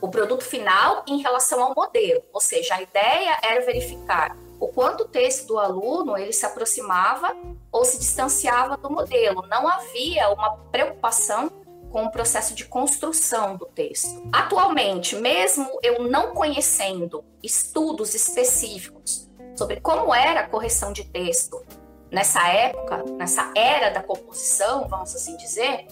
o 0.00 0.08
produto 0.08 0.44
final 0.44 1.04
em 1.06 1.20
relação 1.22 1.62
ao 1.62 1.74
modelo, 1.74 2.22
ou 2.32 2.40
seja, 2.40 2.74
a 2.74 2.82
ideia 2.82 3.38
era 3.42 3.64
verificar 3.64 4.36
o 4.58 4.68
quanto 4.68 5.04
o 5.04 5.08
texto 5.08 5.46
do 5.46 5.58
aluno 5.58 6.16
ele 6.16 6.32
se 6.32 6.46
aproximava 6.46 7.36
ou 7.70 7.84
se 7.84 7.98
distanciava 7.98 8.76
do 8.76 8.90
modelo. 8.90 9.46
Não 9.48 9.68
havia 9.68 10.30
uma 10.30 10.56
preocupação 10.70 11.50
com 11.90 12.04
o 12.04 12.10
processo 12.10 12.54
de 12.54 12.64
construção 12.64 13.56
do 13.56 13.66
texto. 13.66 14.28
Atualmente, 14.32 15.16
mesmo 15.16 15.78
eu 15.82 16.04
não 16.08 16.34
conhecendo 16.34 17.24
estudos 17.42 18.14
específicos 18.14 19.28
sobre 19.56 19.80
como 19.80 20.14
era 20.14 20.40
a 20.40 20.48
correção 20.48 20.92
de 20.92 21.04
texto 21.04 21.64
nessa 22.10 22.46
época, 22.48 23.02
nessa 23.16 23.52
era 23.54 23.90
da 23.90 24.02
composição, 24.02 24.88
vamos 24.88 25.14
assim 25.14 25.36
dizer, 25.36 25.86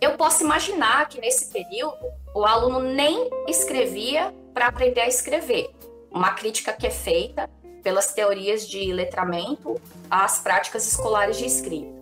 eu 0.00 0.16
posso 0.16 0.42
imaginar 0.42 1.08
que 1.08 1.20
nesse 1.20 1.46
período 1.52 1.98
o 2.34 2.44
aluno 2.44 2.80
nem 2.80 3.28
escrevia 3.48 4.34
para 4.54 4.66
aprender 4.68 5.00
a 5.00 5.08
escrever. 5.08 5.70
Uma 6.10 6.32
crítica 6.32 6.72
que 6.72 6.86
é 6.86 6.90
feita 6.90 7.50
pelas 7.82 8.12
teorias 8.12 8.68
de 8.68 8.92
letramento 8.92 9.80
às 10.10 10.40
práticas 10.40 10.86
escolares 10.86 11.36
de 11.36 11.46
escrita. 11.46 11.98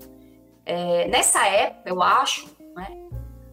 É, 0.65 1.07
nessa 1.09 1.47
época, 1.47 1.89
eu 1.89 2.03
acho, 2.03 2.49
né, 2.75 2.99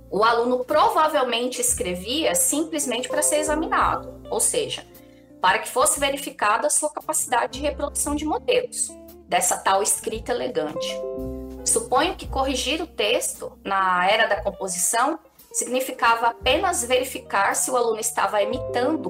o 0.09 0.23
aluno 0.23 0.63
provavelmente 0.63 1.61
escrevia 1.61 2.33
simplesmente 2.35 3.07
para 3.07 3.21
ser 3.21 3.37
examinado, 3.37 4.21
ou 4.29 4.39
seja, 4.39 4.85
para 5.41 5.59
que 5.59 5.69
fosse 5.69 5.99
verificada 5.99 6.67
a 6.67 6.69
sua 6.69 6.89
capacidade 6.89 7.53
de 7.53 7.61
reprodução 7.61 8.15
de 8.15 8.25
modelos, 8.25 8.89
dessa 9.27 9.57
tal 9.57 9.83
escrita 9.83 10.31
elegante. 10.31 10.87
Suponho 11.65 12.15
que 12.15 12.27
corrigir 12.27 12.81
o 12.81 12.87
texto 12.87 13.57
na 13.63 14.09
era 14.09 14.27
da 14.27 14.41
composição 14.41 15.19
significava 15.51 16.27
apenas 16.27 16.83
verificar 16.83 17.55
se 17.55 17.69
o 17.69 17.77
aluno 17.77 17.99
estava 17.99 18.41
imitando 18.41 19.09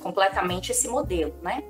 completamente 0.00 0.70
esse 0.70 0.88
modelo, 0.88 1.34
né? 1.42 1.64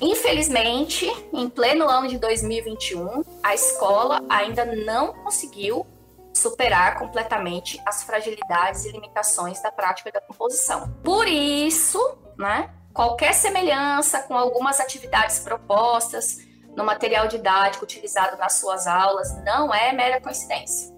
Infelizmente, 0.00 1.06
em 1.32 1.48
pleno 1.48 1.88
ano 1.88 2.08
de 2.08 2.18
2021, 2.18 3.24
a 3.42 3.54
escola 3.54 4.22
ainda 4.28 4.64
não 4.64 5.12
conseguiu 5.14 5.86
superar 6.34 6.98
completamente 6.98 7.80
as 7.86 8.02
fragilidades 8.02 8.84
e 8.84 8.90
limitações 8.90 9.62
da 9.62 9.70
prática 9.72 10.12
da 10.12 10.20
composição. 10.20 10.92
Por 11.02 11.26
isso, 11.26 11.98
né, 12.36 12.70
qualquer 12.92 13.32
semelhança 13.32 14.20
com 14.20 14.36
algumas 14.36 14.80
atividades 14.80 15.38
propostas 15.38 16.45
no 16.76 16.84
material 16.84 17.26
didático 17.26 17.84
utilizado 17.84 18.36
nas 18.36 18.54
suas 18.54 18.86
aulas 18.86 19.34
não 19.42 19.74
é 19.74 19.92
mera 19.92 20.20
coincidência. 20.20 20.94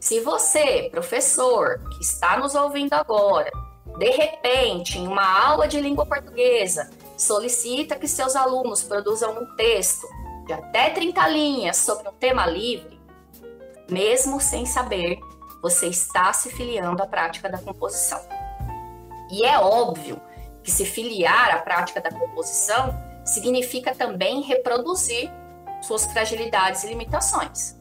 Se 0.00 0.20
você, 0.20 0.88
professor, 0.90 1.80
que 1.90 2.02
está 2.02 2.36
nos 2.36 2.54
ouvindo 2.54 2.92
agora, 2.92 3.50
de 3.98 4.10
repente, 4.10 4.98
em 4.98 5.06
uma 5.06 5.46
aula 5.46 5.66
de 5.66 5.80
língua 5.80 6.04
portuguesa, 6.04 6.90
solicita 7.16 7.96
que 7.96 8.06
seus 8.06 8.36
alunos 8.36 8.82
produzam 8.82 9.32
um 9.38 9.56
texto 9.56 10.06
de 10.46 10.52
até 10.52 10.90
30 10.90 11.26
linhas 11.28 11.76
sobre 11.76 12.08
um 12.08 12.12
tema 12.12 12.46
livre, 12.46 13.00
mesmo 13.88 14.40
sem 14.40 14.66
saber, 14.66 15.18
você 15.62 15.86
está 15.86 16.32
se 16.32 16.50
filiando 16.50 17.02
à 17.02 17.06
prática 17.06 17.48
da 17.48 17.58
composição. 17.58 18.20
E 19.30 19.44
é 19.44 19.58
óbvio 19.58 20.20
que 20.62 20.70
se 20.70 20.84
filiar 20.84 21.54
à 21.54 21.58
prática 21.58 22.00
da 22.00 22.10
composição 22.10 23.05
significa 23.26 23.94
também 23.94 24.40
reproduzir 24.42 25.30
suas 25.82 26.06
fragilidades 26.06 26.84
e 26.84 26.88
limitações. 26.88 27.76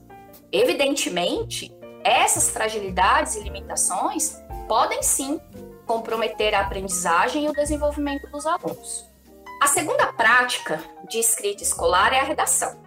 Evidentemente, 0.51 1.75
essas 2.03 2.49
fragilidades 2.49 3.35
e 3.35 3.41
limitações 3.41 4.37
podem 4.67 5.01
sim 5.01 5.39
comprometer 5.85 6.53
a 6.55 6.61
aprendizagem 6.61 7.45
e 7.45 7.49
o 7.49 7.53
desenvolvimento 7.53 8.27
dos 8.29 8.45
alunos. 8.45 9.05
A 9.61 9.67
segunda 9.67 10.11
prática 10.13 10.81
de 11.07 11.19
escrita 11.19 11.63
escolar 11.63 12.13
é 12.13 12.19
a 12.19 12.23
redação. 12.23 12.83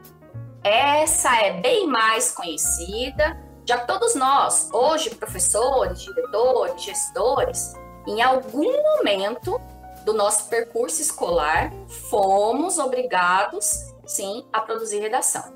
Essa 0.62 1.34
é 1.36 1.60
bem 1.60 1.86
mais 1.86 2.32
conhecida, 2.32 3.38
já 3.64 3.78
todos 3.78 4.14
nós, 4.14 4.68
hoje 4.72 5.14
professores, 5.14 6.00
diretores, 6.00 6.82
gestores, 6.82 7.72
em 8.06 8.22
algum 8.22 8.70
momento 8.96 9.60
do 10.04 10.12
nosso 10.12 10.48
percurso 10.48 11.00
escolar, 11.00 11.72
fomos 12.10 12.78
obrigados, 12.78 13.94
sim, 14.06 14.44
a 14.52 14.60
produzir 14.60 14.98
redação. 14.98 15.52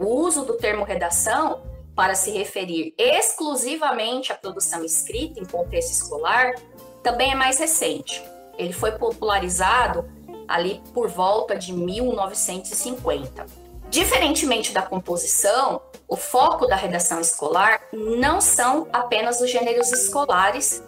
O 0.00 0.06
uso 0.06 0.44
do 0.44 0.54
termo 0.54 0.84
redação 0.84 1.62
para 1.94 2.14
se 2.14 2.30
referir 2.30 2.92
exclusivamente 2.98 4.32
à 4.32 4.34
produção 4.34 4.84
escrita 4.84 5.38
em 5.38 5.44
contexto 5.44 5.92
escolar 5.92 6.54
também 7.02 7.32
é 7.32 7.34
mais 7.34 7.58
recente. 7.58 8.24
Ele 8.58 8.72
foi 8.72 8.92
popularizado 8.92 10.08
ali 10.48 10.82
por 10.92 11.08
volta 11.08 11.56
de 11.56 11.72
1950. 11.72 13.46
Diferentemente 13.88 14.72
da 14.72 14.82
composição, 14.82 15.80
o 16.08 16.16
foco 16.16 16.66
da 16.66 16.74
redação 16.74 17.20
escolar 17.20 17.80
não 17.92 18.40
são 18.40 18.88
apenas 18.92 19.40
os 19.40 19.50
gêneros 19.50 19.92
escolares 19.92 20.82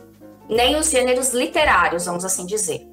nem 0.49 0.77
os 0.77 0.91
gêneros 0.91 1.31
literários, 1.31 2.07
vamos 2.07 2.25
assim 2.25 2.47
dizer, 2.47 2.87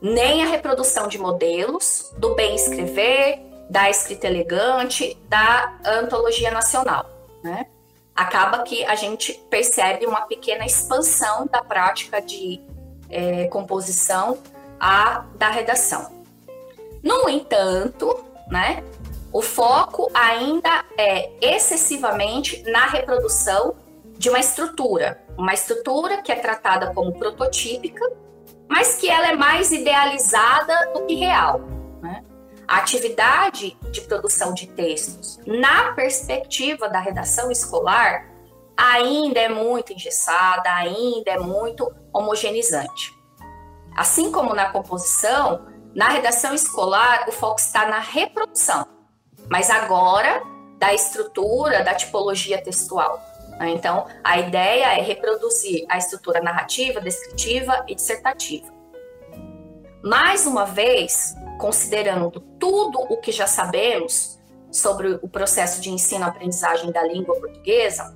nem 0.00 0.42
a 0.42 0.46
reprodução 0.46 1.06
de 1.06 1.18
modelos 1.18 2.12
do 2.18 2.34
bem 2.34 2.56
escrever, 2.56 3.40
da 3.70 3.88
escrita 3.88 4.26
elegante, 4.26 5.16
da 5.28 5.78
antologia 5.84 6.50
nacional. 6.50 7.08
Né? 7.42 7.66
Acaba 8.14 8.62
que 8.64 8.84
a 8.84 8.94
gente 8.94 9.32
percebe 9.48 10.04
uma 10.06 10.22
pequena 10.22 10.66
expansão 10.66 11.46
da 11.46 11.62
prática 11.62 12.20
de 12.20 12.60
é, 13.08 13.46
composição 13.46 14.38
a 14.78 15.24
da 15.36 15.48
redação. 15.48 16.10
No 17.02 17.28
entanto, 17.28 18.24
né, 18.48 18.82
o 19.32 19.40
foco 19.40 20.10
ainda 20.12 20.84
é 20.98 21.30
excessivamente 21.40 22.62
na 22.64 22.86
reprodução 22.86 23.76
de 24.18 24.28
uma 24.28 24.40
estrutura, 24.40 25.21
uma 25.36 25.54
estrutura 25.54 26.22
que 26.22 26.30
é 26.30 26.36
tratada 26.36 26.92
como 26.94 27.12
prototípica, 27.18 28.10
mas 28.68 28.96
que 28.96 29.08
ela 29.08 29.28
é 29.28 29.36
mais 29.36 29.70
idealizada 29.70 30.92
do 30.94 31.06
que 31.06 31.14
real. 31.14 31.60
Né? 32.00 32.24
A 32.66 32.78
atividade 32.78 33.76
de 33.90 34.00
produção 34.02 34.54
de 34.54 34.66
textos, 34.66 35.38
na 35.46 35.92
perspectiva 35.92 36.88
da 36.88 37.00
redação 37.00 37.50
escolar, 37.50 38.30
ainda 38.76 39.40
é 39.40 39.48
muito 39.48 39.92
engessada, 39.92 40.72
ainda 40.72 41.30
é 41.30 41.38
muito 41.38 41.92
homogeneizante. 42.12 43.12
Assim 43.96 44.32
como 44.32 44.54
na 44.54 44.70
composição, 44.70 45.66
na 45.94 46.08
redação 46.08 46.54
escolar 46.54 47.26
o 47.28 47.32
foco 47.32 47.60
está 47.60 47.86
na 47.86 47.98
reprodução, 47.98 48.86
mas 49.50 49.68
agora 49.68 50.42
da 50.78 50.92
estrutura, 50.94 51.84
da 51.84 51.94
tipologia 51.94 52.60
textual. 52.62 53.20
Né? 53.62 53.70
Então, 53.70 54.06
a 54.24 54.38
ideia 54.38 54.98
é 54.98 55.00
reproduzir 55.00 55.86
a 55.88 55.96
estrutura 55.96 56.42
narrativa, 56.42 57.00
descritiva 57.00 57.84
e 57.88 57.94
dissertativa. 57.94 58.66
Mais 60.02 60.46
uma 60.46 60.66
vez, 60.66 61.34
considerando 61.58 62.40
tudo 62.58 62.98
o 62.98 63.16
que 63.18 63.30
já 63.30 63.46
sabemos 63.46 64.38
sobre 64.70 65.18
o 65.22 65.28
processo 65.28 65.80
de 65.80 65.90
ensino-aprendizagem 65.90 66.90
da 66.90 67.04
língua 67.04 67.38
portuguesa, 67.38 68.14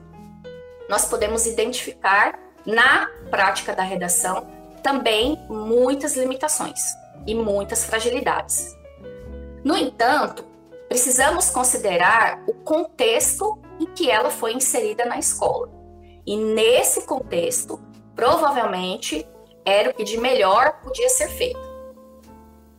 nós 0.88 1.04
podemos 1.04 1.46
identificar 1.46 2.38
na 2.64 3.08
prática 3.30 3.72
da 3.72 3.84
redação 3.84 4.48
também 4.82 5.38
muitas 5.48 6.16
limitações 6.16 6.80
e 7.26 7.34
muitas 7.34 7.84
fragilidades. 7.84 8.76
No 9.64 9.76
entanto, 9.76 10.44
precisamos 10.88 11.50
considerar 11.50 12.42
o 12.48 12.54
contexto 12.54 13.60
em 13.78 13.86
que 13.86 14.10
ela 14.10 14.30
foi 14.30 14.52
inserida 14.52 15.04
na 15.04 15.18
escola. 15.18 15.68
E 16.26 16.36
nesse 16.36 17.06
contexto, 17.06 17.80
provavelmente 18.14 19.26
era 19.64 19.90
o 19.90 19.94
que 19.94 20.04
de 20.04 20.18
melhor 20.18 20.80
podia 20.82 21.08
ser 21.08 21.28
feito. 21.28 21.60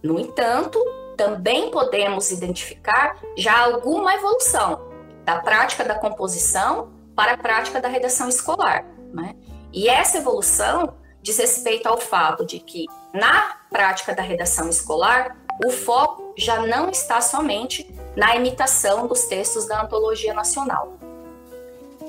No 0.03 0.19
entanto, 0.19 0.83
também 1.17 1.71
podemos 1.71 2.31
identificar 2.31 3.17
já 3.35 3.65
alguma 3.65 4.13
evolução 4.13 4.87
da 5.25 5.39
prática 5.39 5.83
da 5.83 5.95
composição 5.95 6.93
para 7.15 7.33
a 7.33 7.37
prática 7.37 7.81
da 7.81 7.87
redação 7.87 8.29
escolar. 8.29 8.85
Né? 9.13 9.35
E 9.73 9.89
essa 9.89 10.19
evolução 10.19 10.95
diz 11.21 11.37
respeito 11.37 11.87
ao 11.87 11.97
fato 11.97 12.45
de 12.45 12.59
que, 12.59 12.85
na 13.13 13.57
prática 13.69 14.15
da 14.15 14.21
redação 14.21 14.69
escolar, 14.69 15.35
o 15.65 15.71
foco 15.71 16.33
já 16.37 16.65
não 16.65 16.89
está 16.89 17.19
somente 17.19 17.93
na 18.17 18.35
imitação 18.35 19.05
dos 19.05 19.25
textos 19.25 19.67
da 19.67 19.83
Antologia 19.83 20.33
Nacional. 20.33 20.97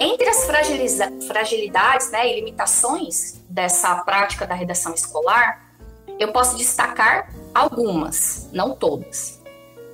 Entre 0.00 0.26
as 0.26 0.46
fragilidades 1.26 2.10
né, 2.10 2.26
e 2.26 2.36
limitações 2.36 3.42
dessa 3.46 3.94
prática 3.96 4.46
da 4.46 4.54
redação 4.54 4.94
escolar, 4.94 5.68
eu 6.18 6.32
posso 6.32 6.56
destacar 6.56 7.30
algumas, 7.54 8.48
não 8.54 8.74
todas. 8.74 9.42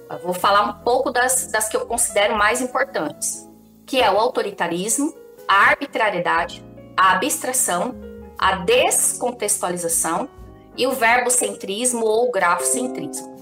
Eu 0.09 0.21
vou 0.21 0.35
falar 0.35 0.63
um 0.63 0.85
pouco 0.85 1.11
das, 1.11 1.49
das 1.49 1.69
que 1.69 1.77
eu 1.77 1.85
considero 1.85 2.37
mais 2.37 2.61
importantes, 2.61 3.49
que 3.85 4.01
é 4.01 4.09
o 4.09 4.17
autoritarismo, 4.17 5.13
a 5.49 5.71
arbitrariedade, 5.71 6.65
a 6.97 7.13
abstração, 7.13 7.93
a 8.39 8.57
descontextualização 8.57 10.29
e 10.77 10.87
o 10.87 10.93
verbocentrismo 10.93 12.07
ou 12.07 12.31
grafocentrismo. 12.31 13.34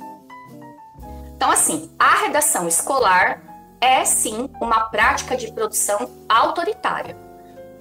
Então, 1.42 1.50
assim, 1.50 1.90
a 1.98 2.18
redação 2.18 2.68
escolar 2.68 3.42
é 3.80 4.04
sim 4.04 4.48
uma 4.60 4.90
prática 4.90 5.36
de 5.36 5.50
produção 5.50 6.08
autoritária, 6.28 7.16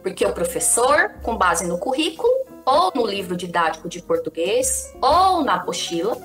porque 0.01 0.25
o 0.25 0.33
professor, 0.33 1.11
com 1.21 1.37
base 1.37 1.67
no 1.67 1.77
currículo, 1.77 2.27
ou 2.65 2.91
no 2.95 3.05
livro 3.05 3.37
didático 3.37 3.87
de 3.87 4.01
português, 4.01 4.91
ou 4.99 5.43
na 5.43 5.57
apostila, 5.57 6.17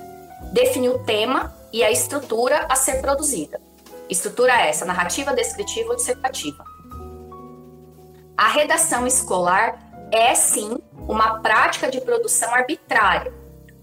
define 0.51 0.89
o 0.89 0.97
tema 1.05 1.55
e 1.71 1.83
a 1.83 1.91
estrutura 1.91 2.65
a 2.67 2.75
ser 2.75 3.01
produzida. 3.01 3.61
Estrutura 4.09 4.59
essa, 4.59 4.83
narrativa, 4.83 5.31
descritiva 5.31 5.89
ou 5.91 5.95
dissertativa. 5.95 6.65
A 8.35 8.47
redação 8.47 9.05
escolar 9.05 9.77
é 10.11 10.33
sim 10.33 10.79
uma 11.07 11.39
prática 11.41 11.87
de 11.87 12.01
produção 12.01 12.51
arbitrária, 12.51 13.31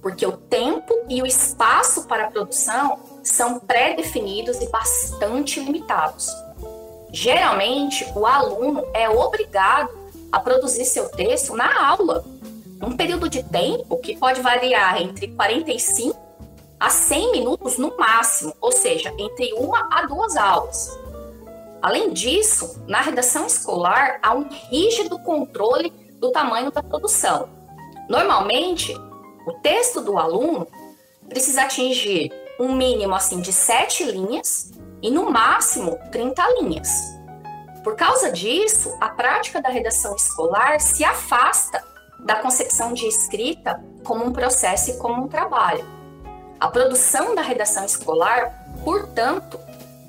porque 0.02 0.26
o 0.26 0.32
tempo 0.32 0.92
e 1.08 1.22
o 1.22 1.26
espaço 1.26 2.08
para 2.08 2.24
a 2.24 2.30
produção 2.32 3.13
são 3.24 3.58
pré-definidos 3.58 4.60
e 4.60 4.68
bastante 4.68 5.58
limitados. 5.58 6.30
Geralmente, 7.10 8.06
o 8.14 8.26
aluno 8.26 8.84
é 8.92 9.08
obrigado 9.08 9.90
a 10.30 10.38
produzir 10.38 10.84
seu 10.84 11.08
texto 11.08 11.56
na 11.56 11.88
aula, 11.88 12.24
num 12.78 12.96
período 12.96 13.28
de 13.28 13.42
tempo 13.42 13.96
que 13.98 14.16
pode 14.16 14.40
variar 14.40 15.00
entre 15.00 15.28
45 15.28 16.18
a 16.78 16.90
100 16.90 17.32
minutos 17.32 17.78
no 17.78 17.96
máximo, 17.96 18.52
ou 18.60 18.72
seja, 18.72 19.14
entre 19.16 19.52
uma 19.54 19.88
a 19.90 20.06
duas 20.06 20.37
aulas. 20.37 20.90
Além 21.80 22.12
disso, 22.12 22.82
na 22.87 23.00
redação 23.00 23.46
escolar 23.46 24.18
há 24.22 24.34
um 24.34 24.48
rígido 24.48 25.18
controle 25.20 25.90
do 26.18 26.32
tamanho 26.32 26.70
da 26.70 26.82
produção. 26.82 27.48
Normalmente, 28.08 28.92
o 29.46 29.52
texto 29.62 30.00
do 30.00 30.18
aluno 30.18 30.66
precisa 31.28 31.62
atingir 31.62 32.32
um 32.58 32.74
mínimo 32.74 33.14
assim 33.14 33.40
de 33.40 33.52
sete 33.52 34.04
linhas 34.04 34.70
e 35.02 35.10
no 35.10 35.30
máximo 35.30 35.98
30 36.10 36.42
linhas. 36.60 36.88
Por 37.82 37.96
causa 37.96 38.30
disso, 38.30 38.96
a 39.00 39.10
prática 39.10 39.60
da 39.60 39.68
redação 39.68 40.16
escolar 40.16 40.80
se 40.80 41.04
afasta 41.04 41.82
da 42.20 42.36
concepção 42.36 42.94
de 42.94 43.06
escrita 43.06 43.82
como 44.02 44.24
um 44.24 44.32
processo 44.32 44.90
e 44.90 44.96
como 44.96 45.24
um 45.24 45.28
trabalho. 45.28 45.84
A 46.58 46.68
produção 46.68 47.34
da 47.34 47.42
redação 47.42 47.84
escolar, 47.84 48.66
portanto, 48.82 49.60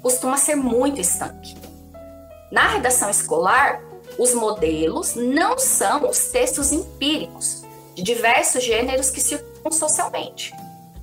costuma 0.01 0.37
ser 0.37 0.55
muito 0.55 1.01
estanque. 1.01 1.57
Na 2.51 2.67
redação 2.67 3.09
escolar, 3.09 3.81
os 4.17 4.33
modelos 4.33 5.15
não 5.15 5.57
são 5.57 6.07
os 6.09 6.27
textos 6.27 6.71
empíricos, 6.71 7.65
de 7.95 8.03
diversos 8.03 8.63
gêneros 8.63 9.09
que 9.09 9.19
circulam 9.19 9.71
socialmente, 9.71 10.53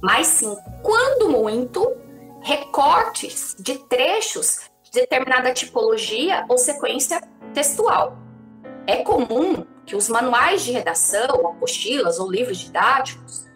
mas 0.02 0.26
sim, 0.26 0.56
quando 0.82 1.30
muito, 1.30 1.96
recortes 2.42 3.54
de 3.58 3.78
trechos 3.86 4.60
de 4.82 5.00
determinada 5.00 5.54
tipologia 5.54 6.44
ou 6.48 6.58
sequência 6.58 7.22
textual. 7.54 8.18
É 8.86 8.96
comum 8.96 9.64
que 9.86 9.94
os 9.94 10.08
manuais 10.08 10.62
de 10.62 10.72
redação, 10.72 11.46
apostilas 11.46 12.18
ou 12.18 12.30
livros 12.30 12.58
didáticos 12.58 13.46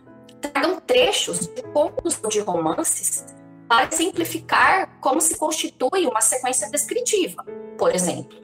tragam 0.41 0.81
trechos 0.81 1.41
de 1.41 1.63
contos 1.65 2.19
ou 2.23 2.31
de 2.31 2.41
romances 2.41 3.27
para 3.69 3.91
simplificar 3.91 5.01
como 5.01 5.21
se 5.21 5.37
constitui 5.37 6.07
uma 6.07 6.21
sequência 6.21 6.71
descritiva, 6.71 7.45
por 7.77 7.93
exemplo. 7.93 8.39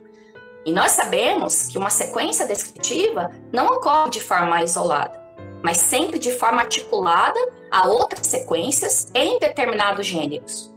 E 0.65 0.73
nós 0.73 0.93
sabemos 0.93 1.69
que 1.69 1.79
uma 1.79 1.91
sequência 1.91 2.47
descritiva 2.47 3.31
não 3.53 3.67
ocorre 3.67 4.11
de 4.11 4.21
forma 4.21 4.63
isolada. 4.63 5.22
Mas 5.63 5.79
sempre 5.79 6.19
de 6.19 6.33
forma 6.33 6.63
articulada 6.63 7.39
a 7.71 7.89
outras 7.89 8.27
sequências 8.27 9.11
em 9.15 9.39
determinados 9.39 10.07
gêneros. 10.07 10.73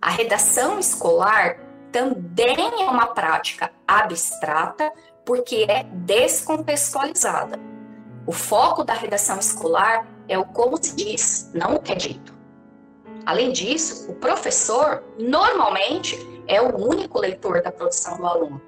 A 0.00 0.10
redação 0.10 0.78
escolar 0.78 1.58
também 1.90 2.56
é 2.58 2.90
uma 2.90 3.08
prática 3.08 3.70
abstrata 3.86 4.92
porque 5.24 5.66
é 5.68 5.84
descontextualizada. 5.84 7.58
O 8.26 8.32
foco 8.32 8.84
da 8.84 8.94
redação 8.94 9.38
escolar 9.38 10.06
é 10.28 10.38
o 10.38 10.44
como 10.44 10.82
se 10.82 10.94
diz, 10.94 11.50
não 11.54 11.76
o 11.76 11.80
que 11.80 11.92
é 11.92 11.94
dito. 11.94 12.34
Além 13.24 13.52
disso, 13.52 14.10
o 14.10 14.14
professor 14.14 15.02
normalmente 15.18 16.18
é 16.46 16.60
o 16.60 16.76
único 16.76 17.18
leitor 17.18 17.62
da 17.62 17.72
produção 17.72 18.18
do 18.18 18.26
aluno. 18.26 18.60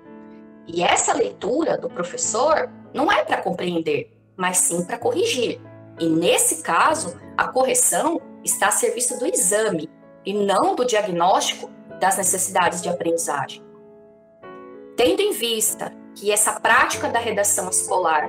E 0.66 0.82
essa 0.82 1.12
leitura 1.12 1.76
do 1.76 1.88
professor 1.88 2.70
não 2.92 3.12
é 3.12 3.24
para 3.24 3.42
compreender, 3.42 4.15
mas 4.36 4.58
sim 4.58 4.84
para 4.84 4.98
corrigir. 4.98 5.60
E 5.98 6.08
nesse 6.08 6.62
caso, 6.62 7.18
a 7.36 7.48
correção 7.48 8.20
está 8.44 8.68
a 8.68 8.72
serviço 8.72 9.18
do 9.18 9.26
exame 9.26 9.90
e 10.24 10.34
não 10.34 10.74
do 10.74 10.84
diagnóstico 10.84 11.70
das 12.00 12.16
necessidades 12.16 12.82
de 12.82 12.88
aprendizagem. 12.88 13.64
Tendo 14.96 15.20
em 15.20 15.32
vista 15.32 15.92
que 16.14 16.30
essa 16.30 16.60
prática 16.60 17.08
da 17.08 17.18
redação 17.18 17.68
escolar, 17.68 18.28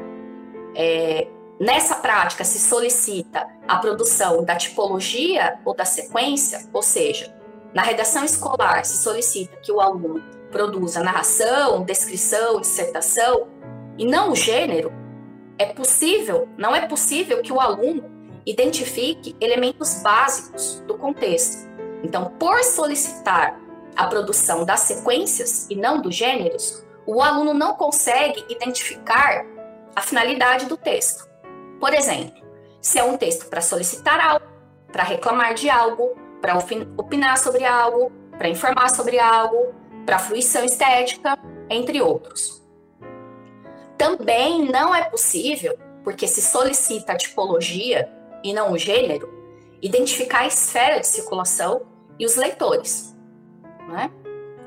é, 0.76 1.28
nessa 1.60 1.96
prática 1.96 2.44
se 2.44 2.60
solicita 2.60 3.48
a 3.68 3.78
produção 3.78 4.44
da 4.44 4.56
tipologia 4.56 5.60
ou 5.66 5.74
da 5.74 5.86
sequência, 5.86 6.68
ou 6.74 6.82
seja, 6.82 7.34
na 7.74 7.82
redação 7.82 8.24
escolar 8.24 8.86
se 8.86 8.98
solicita 8.98 9.58
que 9.58 9.72
o 9.72 9.80
aluno 9.80 10.24
produza 10.52 11.04
narração, 11.04 11.84
descrição, 11.84 12.60
dissertação 12.62 13.48
e 13.98 14.06
não 14.06 14.32
o 14.32 14.36
gênero, 14.36 14.92
é 15.58 15.66
possível, 15.66 16.48
não 16.58 16.76
é 16.76 16.88
possível 16.88 17.42
que 17.42 17.52
o 17.52 17.60
aluno 17.60 18.04
identifique 18.46 19.36
elementos 19.42 20.02
básicos 20.02 20.82
do 20.88 20.98
contexto. 20.98 21.68
Então, 22.04 22.32
por 22.40 22.64
solicitar 22.64 23.60
a 23.96 24.08
produção 24.08 24.64
das 24.64 24.82
sequências 24.82 25.68
e 25.70 25.76
não 25.76 26.02
dos 26.02 26.16
gêneros, 26.16 26.86
o 27.06 27.22
aluno 27.22 27.54
não 27.54 27.74
consegue 27.74 28.46
identificar 28.50 29.46
a 29.96 30.02
finalidade 30.02 30.66
do 30.68 30.78
texto. 30.78 31.28
Por 31.80 31.94
exemplo, 31.94 32.46
se 32.82 33.00
é 33.00 33.04
um 33.04 33.18
texto 33.18 33.50
para 33.50 33.62
solicitar 33.62 34.20
algo, 34.20 34.46
para 34.92 35.04
reclamar 35.04 35.54
de 35.54 35.70
algo, 35.70 36.16
para 36.42 36.58
opinar 36.98 37.38
sobre 37.38 37.66
algo, 37.66 38.12
para 38.38 38.48
informar 38.48 38.90
sobre 38.90 39.20
algo, 39.20 39.74
para 40.06 40.20
fruição 40.20 40.64
estética, 40.64 41.38
entre 41.70 42.02
outros. 42.02 42.64
Também 43.98 44.70
não 44.70 44.94
é 44.94 45.04
possível, 45.06 45.78
porque 46.04 46.28
se 46.28 46.42
solicita 46.42 47.14
a 47.14 47.18
tipologia 47.18 48.10
e 48.44 48.54
não 48.54 48.72
o 48.72 48.78
gênero, 48.78 49.30
identificar 49.82 50.42
a 50.42 50.48
esfera 50.48 51.00
de 51.00 51.08
circulação 51.08 51.82
e 52.20 52.26
os 52.26 52.36
leitores. 52.36 53.16
Né? 53.90 54.12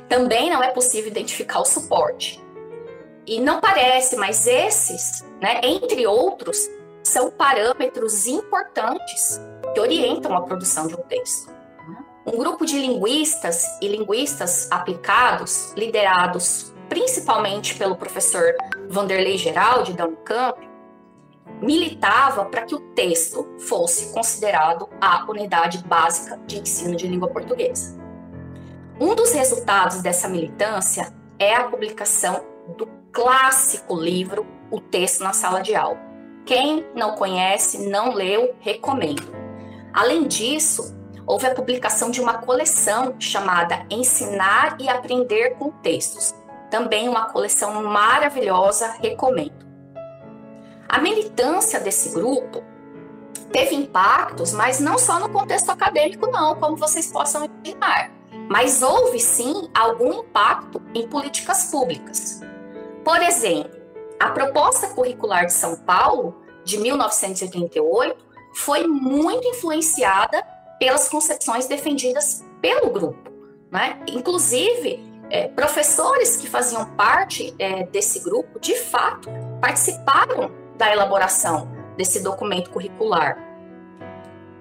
Também 0.09 0.51
não 0.51 0.63
é 0.63 0.71
possível 0.71 1.11
identificar 1.11 1.61
o 1.61 1.65
suporte. 1.65 2.43
E 3.27 3.41
não 3.41 3.61
parece, 3.61 4.17
mas 4.17 4.47
esses, 4.47 5.25
né, 5.41 5.61
entre 5.63 6.07
outros, 6.07 6.69
são 7.03 7.31
parâmetros 7.31 8.27
importantes 8.27 9.41
que 9.73 9.81
orientam 9.81 10.37
a 10.37 10.43
produção 10.43 10.87
de 10.87 10.95
um 10.95 11.03
texto. 11.03 11.53
Um 12.27 12.37
grupo 12.37 12.67
de 12.67 12.79
linguistas 12.79 13.65
e 13.81 13.89
linguistas 13.89 14.71
aplicados, 14.71 15.73
liderados 15.75 16.73
principalmente 16.91 17.77
pelo 17.77 17.97
professor 17.97 18.55
Vanderlei 18.89 19.39
Geraldi, 19.39 19.93
da 19.93 20.07
Unicamp, 20.07 20.69
militava 21.63 22.45
para 22.47 22.63
que 22.63 22.75
o 22.75 22.81
texto 22.81 23.49
fosse 23.61 24.13
considerado 24.13 24.89
a 25.01 25.25
unidade 25.31 25.79
básica 25.79 26.39
de 26.47 26.59
ensino 26.59 26.97
de 26.97 27.07
língua 27.07 27.29
portuguesa. 27.29 27.97
Um 28.99 29.15
dos 29.15 29.33
resultados 29.33 30.03
dessa 30.03 30.29
militância 30.29 31.15
é 31.39 31.55
a 31.55 31.65
publicação 31.65 32.45
do 32.77 32.87
clássico 33.13 33.95
livro 33.95 34.47
O 34.71 34.81
Texto 34.81 35.23
na 35.23 35.33
Sala 35.33 35.63
de 35.63 35.75
Aula. 35.75 35.99
Quem 36.45 36.87
não 36.95 37.15
conhece, 37.15 37.89
não 37.89 38.13
leu, 38.13 38.55
recomendo. 38.61 39.33
Além 39.93 40.27
disso, 40.27 40.97
houve 41.27 41.47
a 41.47 41.55
publicação 41.55 42.11
de 42.11 42.21
uma 42.21 42.39
coleção 42.39 43.15
chamada 43.21 43.87
Ensinar 43.89 44.77
e 44.81 44.89
Aprender 44.89 45.57
com 45.57 45.71
Textos. 45.71 46.35
Também 46.71 47.09
uma 47.09 47.27
coleção 47.27 47.83
maravilhosa, 47.83 48.95
recomendo. 49.01 49.67
A 50.89 50.99
militância 50.99 51.81
desse 51.81 52.15
grupo 52.15 52.63
teve 53.53 53.75
impactos, 53.75 54.53
mas 54.53 54.81
não 54.81 54.99
só 54.99 55.19
no 55.19 55.29
contexto 55.29 55.71
acadêmico, 55.71 56.31
não, 56.31 56.55
como 56.57 56.77
vocês 56.77 57.11
possam 57.11 57.45
imaginar. 57.45 58.13
Mas 58.49 58.83
houve 58.83 59.21
sim 59.21 59.69
algum 59.75 60.21
impacto 60.21 60.81
em 60.95 61.07
políticas 61.09 61.71
públicas. 61.71 62.41
Por 63.05 63.23
exemplo, 63.23 63.81
a 64.19 64.31
proposta 64.31 64.89
curricular 64.89 65.47
de 65.47 65.53
São 65.53 65.77
Paulo, 65.77 66.43
de 66.65 66.79
1988, 66.79 68.17
foi 68.55 68.87
muito 68.87 69.47
influenciada 69.49 70.45
pelas 70.79 71.09
concepções 71.09 71.67
defendidas 71.67 72.45
pelo 72.61 72.91
grupo. 72.91 73.31
Né? 73.71 74.01
Inclusive, 74.09 75.10
é, 75.31 75.49
professores 75.49 76.37
que 76.37 76.49
faziam 76.49 76.85
parte 76.97 77.55
é, 77.59 77.85
desse 77.85 78.21
grupo, 78.21 78.59
de 78.59 78.75
fato, 78.75 79.31
participaram 79.61 80.51
da 80.77 80.93
elaboração 80.93 81.71
desse 81.97 82.23
documento 82.23 82.71
curricular. 82.71 83.39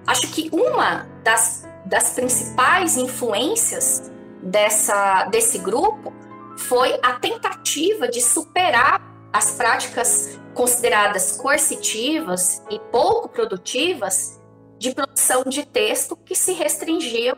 Acho 0.06 0.28
que 0.28 0.48
uma 0.52 1.08
das, 1.24 1.66
das 1.84 2.10
principais 2.14 2.96
influências 2.96 4.10
dessa, 4.42 5.24
desse 5.24 5.58
grupo 5.58 6.12
foi 6.56 6.98
a 7.02 7.14
tentativa 7.14 8.08
de 8.08 8.20
superar 8.20 9.00
as 9.32 9.52
práticas 9.52 10.38
consideradas 10.54 11.36
coercitivas 11.36 12.62
e 12.70 12.78
pouco 12.90 13.28
produtivas 13.28 14.40
de 14.78 14.94
produção 14.94 15.44
de 15.44 15.64
texto 15.64 16.16
que 16.16 16.34
se 16.34 16.52
restringiam 16.52 17.36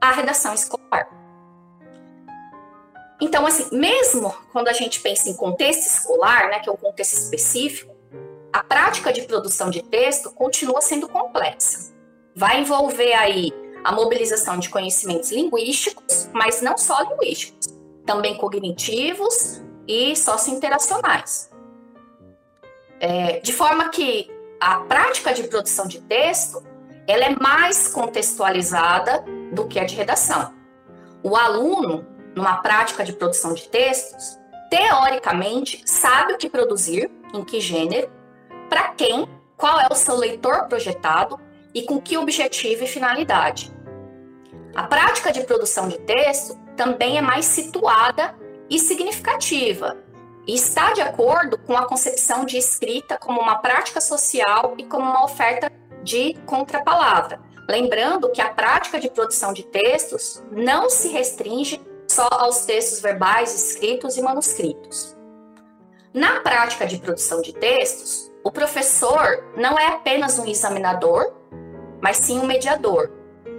à 0.00 0.12
redação 0.12 0.54
escolar. 0.54 1.17
Então, 3.20 3.44
assim, 3.46 3.68
mesmo 3.76 4.34
quando 4.52 4.68
a 4.68 4.72
gente 4.72 5.00
pensa 5.00 5.28
em 5.28 5.34
contexto 5.34 5.86
escolar, 5.86 6.48
né, 6.48 6.60
que 6.60 6.68
é 6.68 6.72
um 6.72 6.76
contexto 6.76 7.14
específico, 7.14 7.94
a 8.52 8.62
prática 8.62 9.12
de 9.12 9.22
produção 9.22 9.70
de 9.70 9.82
texto 9.82 10.30
continua 10.30 10.80
sendo 10.80 11.08
complexa. 11.08 11.92
Vai 12.34 12.60
envolver 12.60 13.12
aí 13.14 13.52
a 13.84 13.92
mobilização 13.92 14.58
de 14.58 14.68
conhecimentos 14.68 15.30
linguísticos, 15.30 16.28
mas 16.32 16.62
não 16.62 16.76
só 16.78 17.00
linguísticos, 17.02 17.68
também 18.06 18.36
cognitivos 18.36 19.62
e 19.86 20.14
sociointeracionais. 20.16 21.50
É, 23.00 23.40
de 23.40 23.52
forma 23.52 23.88
que 23.90 24.30
a 24.60 24.80
prática 24.80 25.32
de 25.32 25.44
produção 25.44 25.86
de 25.86 26.00
texto 26.02 26.62
ela 27.06 27.24
é 27.24 27.36
mais 27.40 27.88
contextualizada 27.88 29.24
do 29.52 29.66
que 29.66 29.78
a 29.78 29.84
de 29.84 29.94
redação. 29.94 30.52
O 31.22 31.36
aluno, 31.36 32.06
numa 32.38 32.58
prática 32.58 33.02
de 33.02 33.12
produção 33.12 33.52
de 33.52 33.68
textos, 33.68 34.38
teoricamente 34.70 35.82
sabe 35.84 36.34
o 36.34 36.38
que 36.38 36.48
produzir, 36.48 37.10
em 37.34 37.44
que 37.44 37.60
gênero, 37.60 38.08
para 38.70 38.90
quem, 38.90 39.28
qual 39.56 39.80
é 39.80 39.88
o 39.90 39.96
seu 39.96 40.14
leitor 40.14 40.68
projetado 40.68 41.40
e 41.74 41.82
com 41.82 42.00
que 42.00 42.16
objetivo 42.16 42.84
e 42.84 42.86
finalidade. 42.86 43.74
A 44.72 44.84
prática 44.84 45.32
de 45.32 45.42
produção 45.42 45.88
de 45.88 45.98
texto 45.98 46.56
também 46.76 47.18
é 47.18 47.20
mais 47.20 47.44
situada 47.44 48.36
e 48.70 48.78
significativa 48.78 49.96
e 50.46 50.54
está 50.54 50.92
de 50.92 51.00
acordo 51.00 51.58
com 51.58 51.76
a 51.76 51.86
concepção 51.86 52.44
de 52.44 52.56
escrita 52.56 53.18
como 53.18 53.40
uma 53.40 53.56
prática 53.56 54.00
social 54.00 54.74
e 54.78 54.84
como 54.84 55.02
uma 55.02 55.24
oferta 55.24 55.72
de 56.04 56.34
contrapalavra. 56.46 57.40
Lembrando 57.68 58.30
que 58.30 58.40
a 58.40 58.48
prática 58.48 59.00
de 59.00 59.10
produção 59.10 59.52
de 59.52 59.64
textos 59.64 60.40
não 60.52 60.88
se 60.88 61.08
restringe 61.08 61.87
só 62.08 62.28
aos 62.30 62.64
textos 62.64 63.00
verbais, 63.00 63.54
escritos 63.54 64.16
e 64.16 64.22
manuscritos. 64.22 65.16
Na 66.12 66.40
prática 66.40 66.86
de 66.86 66.98
produção 66.98 67.42
de 67.42 67.52
textos, 67.52 68.32
o 68.42 68.50
professor 68.50 69.44
não 69.56 69.78
é 69.78 69.88
apenas 69.88 70.38
um 70.38 70.46
examinador, 70.46 71.34
mas 72.00 72.16
sim 72.16 72.38
um 72.38 72.46
mediador. 72.46 73.12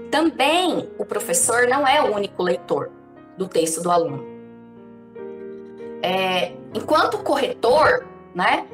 Também 0.09 0.89
o 0.97 1.05
professor 1.05 1.67
não 1.67 1.87
é 1.87 2.01
o 2.01 2.15
único 2.15 2.41
leitor 2.41 2.91
do 3.37 3.47
texto 3.47 3.81
do 3.81 3.91
aluno. 3.91 4.25
É, 6.01 6.53
enquanto 6.73 7.19
corretor, 7.19 8.07
né, 8.33 8.65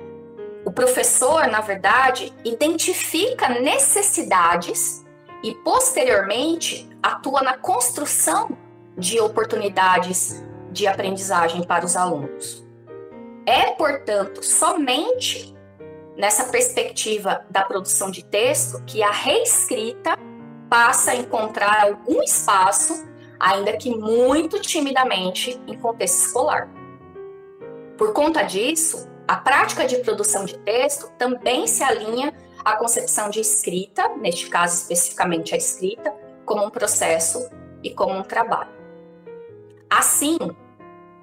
o 0.63 0.71
professor, 0.71 1.47
na 1.47 1.59
verdade, 1.61 2.33
identifica 2.43 3.49
necessidades 3.49 5.05
e, 5.43 5.53
posteriormente, 5.53 6.89
atua 7.03 7.41
na 7.41 7.57
construção 7.57 8.57
de 8.97 9.19
oportunidades 9.19 10.43
de 10.71 10.87
aprendizagem 10.87 11.63
para 11.63 11.85
os 11.85 11.95
alunos. 11.95 12.65
É, 13.45 13.71
portanto, 13.71 14.43
somente 14.43 15.55
nessa 16.17 16.45
perspectiva 16.45 17.45
da 17.49 17.63
produção 17.63 18.09
de 18.09 18.23
texto 18.23 18.81
que 18.85 19.03
a 19.03 19.11
reescrita 19.11 20.17
passa 20.69 21.11
a 21.11 21.15
encontrar 21.15 21.83
algum 21.83 22.21
espaço, 22.23 23.05
ainda 23.39 23.77
que 23.77 23.95
muito 23.95 24.59
timidamente, 24.59 25.61
em 25.67 25.77
contexto 25.77 26.25
escolar. 26.25 26.69
Por 27.97 28.13
conta 28.13 28.41
disso, 28.43 29.07
a 29.27 29.35
prática 29.37 29.85
de 29.85 29.97
produção 29.97 30.45
de 30.45 30.57
texto 30.59 31.09
também 31.17 31.67
se 31.67 31.83
alinha 31.83 32.33
à 32.63 32.75
concepção 32.75 33.29
de 33.29 33.39
escrita, 33.39 34.09
neste 34.17 34.49
caso 34.49 34.75
especificamente 34.75 35.53
a 35.53 35.57
escrita, 35.57 36.13
como 36.45 36.65
um 36.65 36.69
processo 36.69 37.49
e 37.83 37.93
como 37.93 38.15
um 38.15 38.23
trabalho. 38.23 38.74
Assim, 39.95 40.37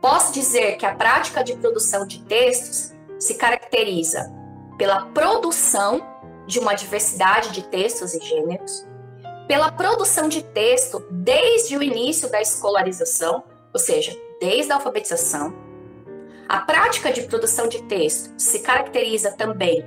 posso 0.01 0.33
dizer 0.33 0.79
que 0.79 0.87
a 0.87 0.95
prática 0.95 1.45
de 1.45 1.55
produção 1.57 2.07
de 2.07 2.23
textos 2.23 2.95
se 3.19 3.35
caracteriza 3.35 4.33
pela 4.79 5.05
produção 5.09 6.01
de 6.47 6.59
uma 6.59 6.73
diversidade 6.73 7.51
de 7.51 7.65
textos 7.65 8.15
e 8.15 8.21
gêneros, 8.21 8.87
pela 9.47 9.71
produção 9.71 10.27
de 10.27 10.43
texto 10.43 11.05
desde 11.11 11.77
o 11.77 11.83
início 11.83 12.31
da 12.31 12.41
escolarização, 12.41 13.45
ou 13.75 13.79
seja, 13.79 14.19
desde 14.41 14.73
a 14.73 14.77
alfabetização. 14.77 15.55
A 16.49 16.61
prática 16.61 17.13
de 17.13 17.25
produção 17.25 17.69
de 17.69 17.83
texto 17.83 18.33
se 18.39 18.61
caracteriza 18.61 19.33
também 19.33 19.85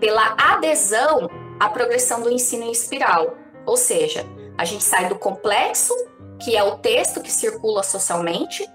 pela 0.00 0.34
adesão 0.36 1.30
à 1.60 1.68
progressão 1.68 2.20
do 2.22 2.32
ensino 2.32 2.64
em 2.64 2.72
espiral, 2.72 3.36
ou 3.64 3.76
seja, 3.76 4.26
a 4.58 4.64
gente 4.64 4.84
sai 4.84 5.08
do 5.08 5.16
complexo, 5.16 5.94
que 6.40 6.56
é 6.56 6.62
o 6.62 6.78
texto 6.78 7.20
que 7.20 7.30
circula 7.30 7.82
socialmente, 7.82 8.66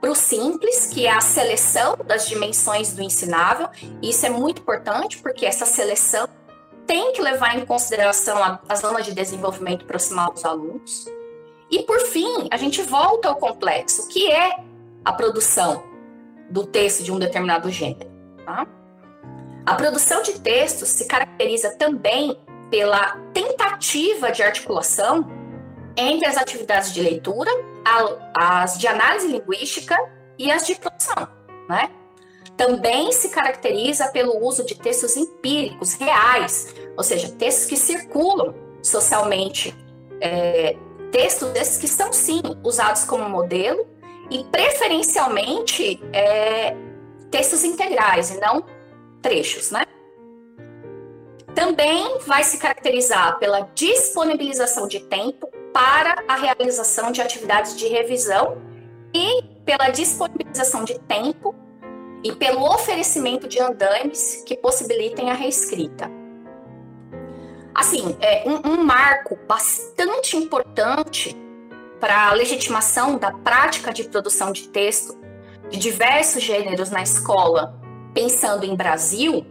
para 0.00 0.10
o 0.10 0.16
simples, 0.16 0.86
que 0.86 1.06
é 1.06 1.12
a 1.12 1.20
seleção 1.20 1.96
das 2.04 2.26
dimensões 2.26 2.92
do 2.92 3.02
ensinável. 3.02 3.68
Isso 4.02 4.26
é 4.26 4.30
muito 4.30 4.60
importante, 4.60 5.18
porque 5.18 5.46
essa 5.46 5.64
seleção 5.64 6.28
tem 6.86 7.12
que 7.12 7.22
levar 7.22 7.56
em 7.56 7.64
consideração 7.64 8.42
a, 8.42 8.60
a 8.68 8.74
zona 8.74 9.00
de 9.00 9.14
desenvolvimento 9.14 9.84
proximal 9.84 10.32
dos 10.32 10.44
alunos. 10.44 11.06
E, 11.70 11.84
por 11.84 12.00
fim, 12.00 12.48
a 12.50 12.56
gente 12.56 12.82
volta 12.82 13.28
ao 13.28 13.36
complexo, 13.36 14.08
que 14.08 14.30
é 14.30 14.56
a 15.04 15.12
produção 15.12 15.84
do 16.50 16.66
texto 16.66 17.04
de 17.04 17.12
um 17.12 17.18
determinado 17.18 17.70
gênero. 17.70 18.10
Tá? 18.44 18.66
A 19.64 19.74
produção 19.74 20.22
de 20.22 20.40
textos 20.40 20.88
se 20.88 21.06
caracteriza 21.06 21.76
também 21.78 22.36
pela 22.72 23.18
tentativa 23.34 24.32
de 24.32 24.42
articulação 24.42 25.30
entre 25.94 26.26
as 26.26 26.38
atividades 26.38 26.94
de 26.94 27.02
leitura, 27.02 27.50
as 28.34 28.78
de 28.78 28.88
análise 28.88 29.28
linguística 29.28 29.94
e 30.38 30.50
as 30.50 30.66
de 30.66 30.74
produção, 30.76 31.28
né? 31.68 31.90
Também 32.56 33.12
se 33.12 33.28
caracteriza 33.28 34.08
pelo 34.08 34.42
uso 34.42 34.64
de 34.64 34.74
textos 34.74 35.18
empíricos, 35.18 35.92
reais, 35.92 36.74
ou 36.96 37.04
seja, 37.04 37.28
textos 37.32 37.66
que 37.66 37.76
circulam 37.76 38.54
socialmente, 38.82 39.76
é, 40.18 40.74
textos 41.10 41.50
desses 41.50 41.76
que 41.76 41.86
são 41.86 42.10
sim 42.10 42.40
usados 42.64 43.04
como 43.04 43.28
modelo 43.28 43.86
e 44.30 44.44
preferencialmente 44.44 46.02
é, 46.10 46.74
textos 47.30 47.64
integrais 47.64 48.30
e 48.30 48.40
não 48.40 48.64
trechos, 49.20 49.70
né? 49.70 49.84
Também 51.54 52.18
vai 52.26 52.42
se 52.44 52.58
caracterizar 52.58 53.38
pela 53.38 53.68
disponibilização 53.74 54.88
de 54.88 55.00
tempo 55.00 55.48
para 55.72 56.22
a 56.28 56.36
realização 56.36 57.12
de 57.12 57.20
atividades 57.20 57.76
de 57.76 57.86
revisão 57.86 58.58
e 59.14 59.42
pela 59.64 59.88
disponibilização 59.90 60.84
de 60.84 60.98
tempo 61.00 61.54
e 62.24 62.32
pelo 62.32 62.62
oferecimento 62.64 63.48
de 63.48 63.60
andames 63.60 64.42
que 64.46 64.56
possibilitem 64.56 65.30
a 65.30 65.34
reescrita. 65.34 66.10
Assim, 67.74 68.16
é 68.20 68.44
um, 68.46 68.72
um 68.72 68.84
marco 68.84 69.38
bastante 69.48 70.36
importante 70.36 71.36
para 71.98 72.28
a 72.28 72.32
legitimação 72.32 73.16
da 73.16 73.30
prática 73.30 73.92
de 73.92 74.04
produção 74.04 74.52
de 74.52 74.68
texto 74.68 75.18
de 75.70 75.78
diversos 75.78 76.42
gêneros 76.42 76.90
na 76.90 77.02
escola, 77.02 77.80
pensando 78.12 78.64
em 78.64 78.76
Brasil, 78.76 79.46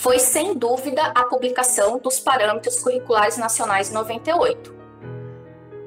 foi 0.00 0.20
sem 0.20 0.54
dúvida 0.54 1.02
a 1.12 1.24
publicação 1.24 1.98
dos 1.98 2.20
Parâmetros 2.20 2.80
Curriculares 2.80 3.36
Nacionais 3.36 3.90
98. 3.90 4.72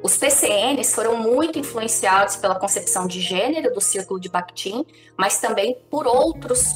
Os 0.04 0.17
PCNs 0.17 0.93
foram 0.93 1.15
muito 1.15 1.58
influenciados 1.58 2.36
pela 2.36 2.60
concepção 2.60 3.08
de 3.08 3.21
gênero 3.21 3.74
do 3.74 3.80
Círculo 3.80 4.19
de 4.19 4.28
Bakhtin, 4.28 4.86
mas 5.17 5.39
também 5.39 5.78
por 5.89 6.08
outros 6.08 6.74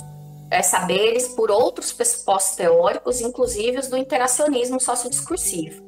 é, 0.49 0.61
saberes, 0.61 1.27
por 1.27 1.51
outros 1.51 1.91
pressupostos 1.91 2.55
teóricos, 2.55 3.19
inclusive 3.19 3.79
os 3.79 3.89
do 3.89 3.97
interacionismo 3.97 4.79
sociodiscursivo. 4.79 5.83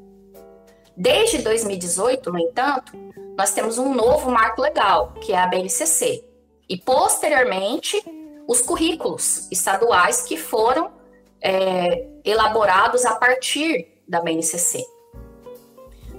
Desde 0.98 1.38
2018, 1.38 2.30
no 2.30 2.40
entanto, 2.40 2.92
nós 3.38 3.54
temos 3.54 3.78
um 3.78 3.94
novo 3.94 4.30
marco 4.30 4.62
legal, 4.62 5.14
que 5.22 5.32
é 5.32 5.38
a 5.38 5.48
BNCC, 5.48 6.26
e 6.68 6.78
posteriormente 6.78 8.04
os 8.46 8.62
currículos 8.62 9.50
estaduais 9.50 10.24
que 10.24 10.36
foram 10.36 10.97
é, 11.42 12.06
elaborados 12.24 13.06
a 13.06 13.16
partir 13.16 13.88
da 14.08 14.22
BNCC. 14.22 14.86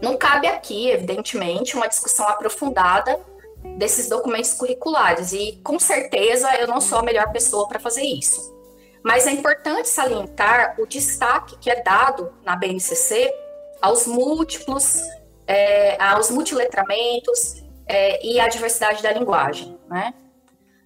Não 0.00 0.16
cabe 0.16 0.46
aqui, 0.46 0.90
evidentemente, 0.90 1.74
uma 1.74 1.88
discussão 1.88 2.26
aprofundada 2.28 3.18
desses 3.76 4.08
documentos 4.08 4.52
curriculares, 4.52 5.32
e 5.32 5.60
com 5.64 5.78
certeza 5.78 6.48
eu 6.56 6.68
não 6.68 6.80
sou 6.80 6.98
a 6.98 7.02
melhor 7.02 7.32
pessoa 7.32 7.66
para 7.68 7.80
fazer 7.80 8.02
isso. 8.02 8.56
Mas 9.02 9.26
é 9.26 9.32
importante 9.32 9.88
salientar 9.88 10.76
o 10.78 10.86
destaque 10.86 11.56
que 11.58 11.70
é 11.70 11.82
dado 11.82 12.32
na 12.44 12.54
BNCC 12.56 13.32
aos 13.80 14.06
múltiplos, 14.06 15.00
é, 15.46 16.00
aos 16.02 16.30
multiletramentos 16.30 17.62
é, 17.86 18.24
e 18.24 18.38
à 18.38 18.48
diversidade 18.48 19.02
da 19.02 19.12
linguagem, 19.12 19.78
né? 19.88 20.14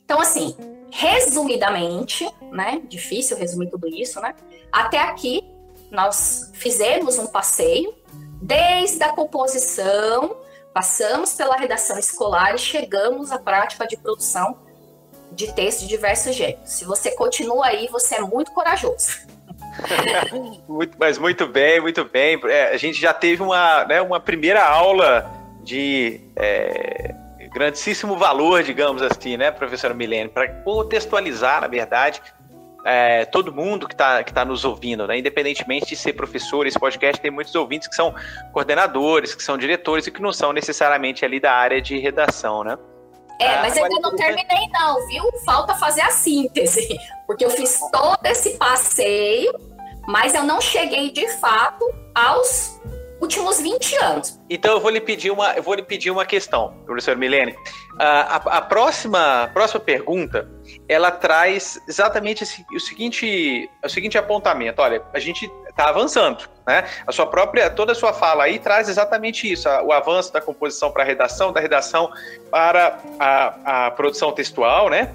Então, 0.05 0.21
assim, 0.21 0.55
resumidamente, 0.93 2.29
né? 2.53 2.83
Difícil 2.87 3.37
resumir 3.39 3.71
tudo 3.71 3.89
isso, 3.89 4.21
né? 4.21 4.35
Até 4.71 4.99
aqui 4.99 5.43
nós 5.91 6.51
fizemos 6.53 7.19
um 7.19 7.27
passeio 7.27 7.95
desde 8.41 9.03
a 9.03 9.09
composição, 9.11 10.37
passamos 10.73 11.33
pela 11.33 11.57
redação 11.57 11.99
escolar 11.99 12.55
e 12.55 12.59
chegamos 12.59 13.33
à 13.33 13.39
prática 13.39 13.87
de 13.87 13.97
produção 13.97 14.59
de 15.33 15.51
texto 15.55 15.81
de 15.81 15.89
diversos 15.89 16.35
gêneros. 16.35 16.71
Se 16.71 16.85
você 16.85 17.13
continua 17.13 17.69
aí, 17.69 17.89
você 17.89 18.17
é 18.17 18.21
muito 18.21 18.53
corajoso. 18.53 19.27
muito, 20.69 20.97
mas 20.99 21.17
muito 21.17 21.47
bem, 21.47 21.81
muito 21.81 22.05
bem. 22.05 22.39
É, 22.45 22.69
a 22.69 22.77
gente 22.77 23.01
já 23.01 23.15
teve 23.15 23.43
uma, 23.43 23.85
né, 23.87 24.03
uma 24.03 24.21
primeira 24.21 24.63
aula 24.63 25.31
de 25.63 26.21
é, 26.37 27.15
grandíssimo 27.53 28.17
valor, 28.17 28.63
digamos 28.63 29.03
assim, 29.03 29.37
né, 29.37 29.51
professora 29.51 29.95
Milene, 29.95 30.29
para 30.29 30.49
contextualizar, 30.63 31.61
na 31.61 31.69
verdade, 31.69 32.21
é, 32.85 33.25
todo 33.27 33.55
mundo 33.55 33.87
que 33.87 33.95
está 33.95 34.25
que 34.25 34.33
tá 34.33 34.45
nos 34.45 34.65
ouvindo, 34.65 35.07
né? 35.07 35.19
Independentemente 35.19 35.87
de 35.87 35.97
ser 35.97 36.15
professor, 36.15 36.67
esse 36.67 36.79
podcast 36.79 37.21
tem 37.21 37.31
muitos 37.31 37.55
ouvintes 37.55 37.87
que 37.87 37.95
são 37.95 38.15
coordenadores, 38.53 39.35
que 39.35 39.43
são 39.43 39.57
diretores 39.57 40.07
e 40.07 40.11
que 40.11 40.21
não 40.21 40.33
são 40.33 40.53
necessariamente 40.53 41.25
ali 41.25 41.39
da 41.39 41.53
área 41.53 41.81
de 41.81 41.99
redação, 41.99 42.65
né? 42.65 42.77
É, 43.41 43.55
ah, 43.55 43.63
mas 43.63 43.77
ainda 43.77 44.01
não 44.01 44.15
terminei 44.15 44.69
não, 44.73 45.07
viu? 45.07 45.25
Falta 45.45 45.75
fazer 45.75 46.03
a 46.03 46.11
síntese, 46.11 46.99
porque 47.27 47.45
eu 47.45 47.51
fiz 47.51 47.79
todo 47.91 48.25
esse 48.25 48.57
passeio, 48.57 49.53
mas 50.07 50.35
eu 50.35 50.43
não 50.43 50.61
cheguei 50.61 51.11
de 51.11 51.29
fato 51.39 51.85
aos 52.15 52.81
últimos 53.23 53.61
20 53.61 53.97
anos. 53.97 54.41
Então 54.51 54.73
eu 54.73 54.81
vou 54.81 54.91
lhe 54.91 55.01
pedir 55.01 55.31
uma, 55.31 55.53
eu 55.55 55.63
vou 55.63 55.75
lhe 55.75 55.83
pedir 55.83 56.11
uma 56.11 56.27
questão, 56.27 56.75
professor 56.85 57.17
Milene. 57.17 57.55
A, 57.99 58.37
a, 58.37 58.37
a 58.59 58.61
próxima, 58.61 59.49
próxima 59.55 59.81
pergunta, 59.81 60.51
ela 60.89 61.11
traz 61.11 61.81
exatamente 61.89 62.43
esse, 62.43 62.67
o 62.75 62.81
seguinte, 62.81 63.71
o 63.83 63.89
seguinte 63.89 64.19
apontamento. 64.19 64.83
Olha, 64.83 65.03
a 65.15 65.21
gente 65.21 65.49
está 65.69 65.89
avançando, 65.89 66.49
né? 66.67 66.85
A 67.07 67.13
sua 67.13 67.27
própria, 67.27 67.71
toda 67.71 67.93
a 67.93 67.95
sua 67.95 68.13
fala 68.13 68.45
aí 68.45 68.59
traz 68.59 68.89
exatamente 68.89 69.51
isso, 69.51 69.69
a, 69.69 69.83
o 69.83 69.93
avanço 69.93 70.33
da 70.33 70.41
composição 70.41 70.91
para 70.91 71.05
a 71.05 71.07
redação, 71.07 71.53
da 71.53 71.61
redação 71.61 72.11
para 72.51 72.99
a, 73.21 73.87
a 73.87 73.91
produção 73.93 74.33
textual, 74.33 74.91
né? 74.91 75.15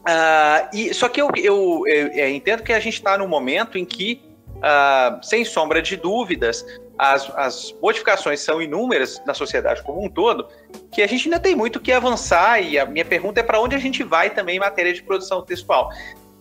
Uh, 0.00 0.68
e, 0.74 0.92
só 0.92 1.08
que 1.08 1.22
eu, 1.22 1.30
eu, 1.36 1.84
eu, 1.86 2.08
eu 2.08 2.28
entendo 2.28 2.62
que 2.62 2.72
a 2.72 2.80
gente 2.80 2.94
está 2.94 3.16
num 3.16 3.28
momento 3.28 3.78
em 3.78 3.86
que, 3.86 4.20
uh, 4.56 5.24
sem 5.24 5.46
sombra 5.46 5.80
de 5.80 5.96
dúvidas, 5.96 6.62
as, 6.98 7.30
as 7.36 7.74
modificações 7.82 8.40
são 8.40 8.62
inúmeras 8.62 9.20
na 9.26 9.34
sociedade 9.34 9.82
como 9.82 10.04
um 10.04 10.08
todo, 10.08 10.48
que 10.92 11.02
a 11.02 11.06
gente 11.06 11.26
ainda 11.26 11.40
tem 11.40 11.54
muito 11.54 11.80
que 11.80 11.92
avançar, 11.92 12.60
e 12.60 12.78
a 12.78 12.86
minha 12.86 13.04
pergunta 13.04 13.40
é 13.40 13.42
para 13.42 13.60
onde 13.60 13.74
a 13.74 13.78
gente 13.78 14.02
vai 14.02 14.30
também 14.30 14.56
em 14.56 14.60
matéria 14.60 14.92
de 14.92 15.02
produção 15.02 15.42
textual. 15.42 15.90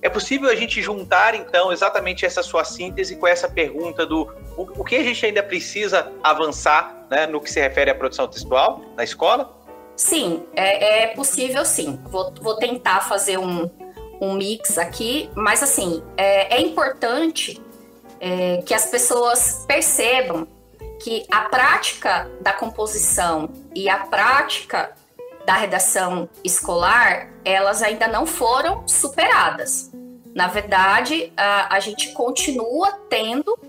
É 0.01 0.09
possível 0.09 0.49
a 0.49 0.55
gente 0.55 0.81
juntar, 0.81 1.33
então, 1.33 1.71
exatamente 1.71 2.25
essa 2.25 2.43
sua 2.43 2.65
síntese 2.65 3.15
com 3.15 3.25
essa 3.25 3.47
pergunta 3.47 4.05
do 4.05 4.23
o, 4.57 4.81
o 4.81 4.83
que 4.83 4.97
a 4.97 5.03
gente 5.03 5.25
ainda 5.25 5.41
precisa 5.41 6.11
avançar 6.21 7.07
né, 7.09 7.25
no 7.25 7.39
que 7.39 7.49
se 7.49 7.59
refere 7.59 7.89
à 7.89 7.95
produção 7.95 8.27
textual 8.27 8.81
na 8.97 9.03
escola? 9.03 9.57
Sim, 9.95 10.43
é, 10.55 11.03
é 11.03 11.07
possível 11.07 11.63
sim. 11.63 11.99
Vou, 12.05 12.33
vou 12.41 12.57
tentar 12.57 13.01
fazer 13.01 13.37
um, 13.37 13.69
um 14.19 14.33
mix 14.33 14.77
aqui, 14.77 15.29
mas 15.35 15.63
assim, 15.63 16.03
é, 16.17 16.57
é 16.57 16.61
importante 16.61 17.61
é, 18.23 18.62
que 18.65 18.73
as 18.73 18.86
pessoas 18.86 19.65
percebam 19.67 20.47
que 21.01 21.25
a 21.29 21.41
prática 21.41 22.31
da 22.39 22.53
composição 22.53 23.49
e 23.75 23.89
a 23.89 23.97
prática 23.97 24.93
da 25.45 25.55
redação 25.55 26.29
escolar, 26.41 27.27
elas 27.43 27.83
ainda 27.83 28.07
não 28.07 28.25
foram 28.25 28.88
superadas. 28.88 29.91
Na 30.33 30.47
verdade, 30.47 31.33
a, 31.36 31.75
a 31.75 31.79
gente 31.81 32.13
continua 32.13 32.93
tendo 33.09 33.59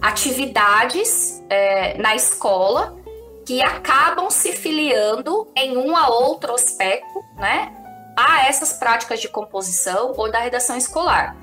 atividades 0.00 1.42
é, 1.50 1.98
na 1.98 2.16
escola 2.16 2.96
que 3.44 3.60
acabam 3.60 4.30
se 4.30 4.52
filiando 4.52 5.46
em 5.54 5.76
um 5.76 5.94
a 5.94 6.08
outro 6.08 6.54
aspecto, 6.54 7.22
né, 7.36 7.70
a 8.16 8.46
essas 8.48 8.72
práticas 8.72 9.20
de 9.20 9.28
composição 9.28 10.14
ou 10.16 10.30
da 10.30 10.38
redação 10.38 10.78
escolar. 10.78 11.36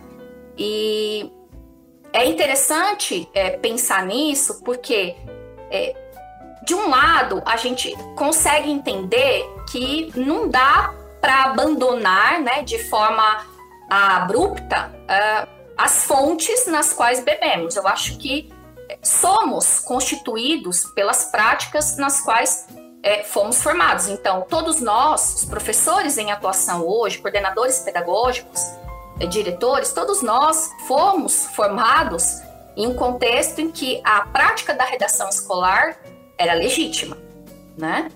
E 0.57 1.31
é 2.17 2.25
interessante 2.25 3.29
é, 3.31 3.51
pensar 3.51 4.03
nisso 4.03 4.63
porque, 4.63 5.15
é, 5.69 5.95
de 6.63 6.73
um 6.73 6.89
lado, 6.89 7.43
a 7.45 7.55
gente 7.57 7.95
consegue 8.15 8.71
entender 8.71 9.45
que 9.69 10.11
não 10.15 10.49
dá 10.49 10.95
para 11.21 11.43
abandonar 11.43 12.41
né, 12.41 12.63
de 12.63 12.79
forma 12.85 13.45
abrupta 13.87 14.91
uh, 15.03 15.47
as 15.77 16.05
fontes 16.05 16.65
nas 16.65 16.91
quais 16.91 17.23
bebemos. 17.23 17.75
Eu 17.75 17.87
acho 17.87 18.17
que 18.17 18.51
somos 19.03 19.79
constituídos 19.79 20.85
pelas 20.95 21.25
práticas 21.25 21.97
nas 21.97 22.21
quais 22.21 22.67
é, 23.03 23.23
fomos 23.23 23.61
formados. 23.61 24.07
Então, 24.07 24.45
todos 24.49 24.81
nós, 24.81 25.35
os 25.35 25.45
professores 25.45 26.17
em 26.17 26.31
atuação 26.31 26.85
hoje, 26.85 27.19
coordenadores 27.19 27.79
pedagógicos, 27.79 28.61
diretores, 29.25 29.91
todos 29.91 30.21
nós 30.21 30.69
fomos 30.87 31.45
formados 31.55 32.41
em 32.75 32.85
um 32.85 32.93
contexto 32.93 33.59
em 33.59 33.71
que 33.71 33.99
a 34.03 34.21
prática 34.21 34.73
da 34.73 34.85
redação 34.85 35.27
escolar 35.29 35.97
era 36.37 36.53
legítima, 36.53 37.17
né? 37.75 38.09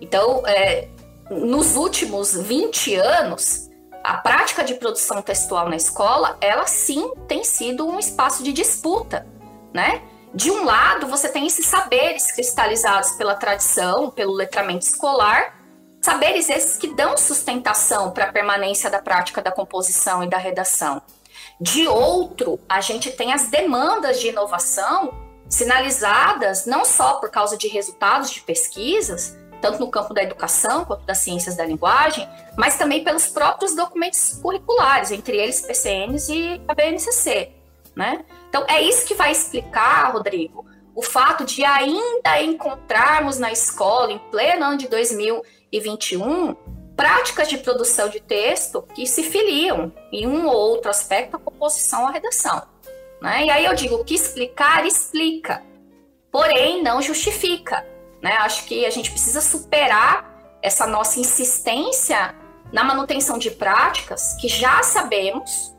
Então, 0.00 0.42
é, 0.46 0.88
nos 1.30 1.76
últimos 1.76 2.34
20 2.34 2.96
anos, 2.96 3.70
a 4.02 4.14
prática 4.14 4.64
de 4.64 4.74
produção 4.74 5.22
textual 5.22 5.68
na 5.68 5.76
escola, 5.76 6.36
ela 6.40 6.66
sim 6.66 7.12
tem 7.28 7.44
sido 7.44 7.86
um 7.86 7.98
espaço 7.98 8.42
de 8.42 8.52
disputa, 8.52 9.26
né? 9.72 10.02
De 10.34 10.50
um 10.50 10.64
lado, 10.64 11.06
você 11.06 11.28
tem 11.28 11.46
esses 11.46 11.66
saberes 11.66 12.32
cristalizados 12.32 13.12
pela 13.12 13.34
tradição, 13.34 14.10
pelo 14.10 14.32
letramento 14.32 14.84
escolar, 14.84 15.59
saberes 16.00 16.48
esses 16.48 16.76
que 16.76 16.94
dão 16.94 17.16
sustentação 17.16 18.10
para 18.10 18.26
a 18.26 18.32
permanência 18.32 18.90
da 18.90 19.00
prática 19.00 19.42
da 19.42 19.52
composição 19.52 20.24
e 20.24 20.28
da 20.28 20.38
redação. 20.38 21.02
De 21.60 21.86
outro, 21.86 22.58
a 22.68 22.80
gente 22.80 23.10
tem 23.10 23.32
as 23.32 23.48
demandas 23.48 24.20
de 24.20 24.28
inovação 24.28 25.12
sinalizadas 25.48 26.64
não 26.64 26.84
só 26.84 27.14
por 27.14 27.28
causa 27.30 27.58
de 27.58 27.68
resultados 27.68 28.30
de 28.30 28.40
pesquisas, 28.40 29.36
tanto 29.60 29.78
no 29.78 29.90
campo 29.90 30.14
da 30.14 30.22
educação 30.22 30.84
quanto 30.84 31.04
das 31.04 31.18
ciências 31.18 31.56
da 31.56 31.64
linguagem, 31.64 32.26
mas 32.56 32.78
também 32.78 33.04
pelos 33.04 33.26
próprios 33.26 33.74
documentos 33.74 34.38
curriculares, 34.40 35.10
entre 35.10 35.36
eles 35.36 35.60
PCNs 35.60 36.28
e 36.30 36.62
a 36.66 36.74
BNCC, 36.74 37.52
né? 37.94 38.24
Então 38.48 38.64
é 38.68 38.80
isso 38.80 39.04
que 39.06 39.14
vai 39.14 39.32
explicar, 39.32 40.12
Rodrigo, 40.12 40.64
o 40.94 41.02
fato 41.02 41.44
de 41.44 41.64
ainda 41.64 42.42
encontrarmos 42.42 43.38
na 43.38 43.52
escola, 43.52 44.12
em 44.12 44.18
pleno 44.30 44.64
ano 44.64 44.78
de 44.78 44.88
2021, 45.72 46.54
práticas 46.96 47.48
de 47.48 47.58
produção 47.58 48.08
de 48.08 48.20
texto 48.20 48.82
que 48.94 49.06
se 49.06 49.22
filiam 49.22 49.92
em 50.12 50.26
um 50.26 50.46
ou 50.46 50.54
outro 50.54 50.90
aspecto 50.90 51.36
à 51.36 51.38
composição 51.38 52.02
ou 52.02 52.08
à 52.08 52.10
redação. 52.10 52.62
Né? 53.22 53.46
E 53.46 53.50
aí 53.50 53.64
eu 53.64 53.74
digo 53.74 54.04
que 54.04 54.14
explicar 54.14 54.84
explica, 54.86 55.62
porém 56.30 56.82
não 56.82 57.00
justifica. 57.00 57.86
Né? 58.22 58.32
Acho 58.38 58.64
que 58.66 58.84
a 58.84 58.90
gente 58.90 59.10
precisa 59.10 59.40
superar 59.40 60.58
essa 60.62 60.86
nossa 60.86 61.18
insistência 61.18 62.34
na 62.72 62.84
manutenção 62.84 63.38
de 63.38 63.50
práticas 63.50 64.34
que 64.40 64.48
já 64.48 64.82
sabemos 64.82 65.74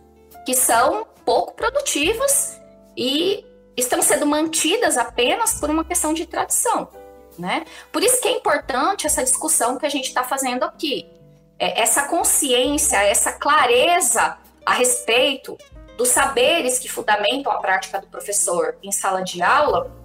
que 0.46 0.54
são 0.54 1.06
pouco 1.24 1.54
produtivas 1.54 2.60
e 2.98 3.46
estão 3.78 4.02
sendo 4.02 4.26
mantidas 4.26 4.98
apenas 4.98 5.60
por 5.60 5.70
uma 5.70 5.86
questão 5.86 6.14
de 6.14 6.26
tradição. 6.26 6.90
Né? 7.38 7.66
Por 7.92 8.04
isso 8.04 8.22
que 8.22 8.28
é 8.28 8.32
importante 8.32 9.08
essa 9.08 9.24
discussão 9.24 9.78
que 9.78 9.86
a 9.86 9.90
gente 9.90 10.08
está 10.08 10.24
fazendo 10.24 10.64
aqui. 10.64 11.10
É, 11.58 11.82
essa 11.82 12.04
consciência, 12.04 12.98
essa 13.04 13.32
clareza 13.32 14.38
a 14.66 14.74
respeito 14.74 15.58
dos 15.98 16.10
saberes 16.10 16.80
que 16.80 16.90
fundamentam 16.90 17.52
a 17.52 17.60
prática 17.60 18.00
do 18.00 18.08
professor 18.08 18.78
em 18.82 18.92
sala 18.92 19.22
de 19.22 19.42
aula 19.42 19.96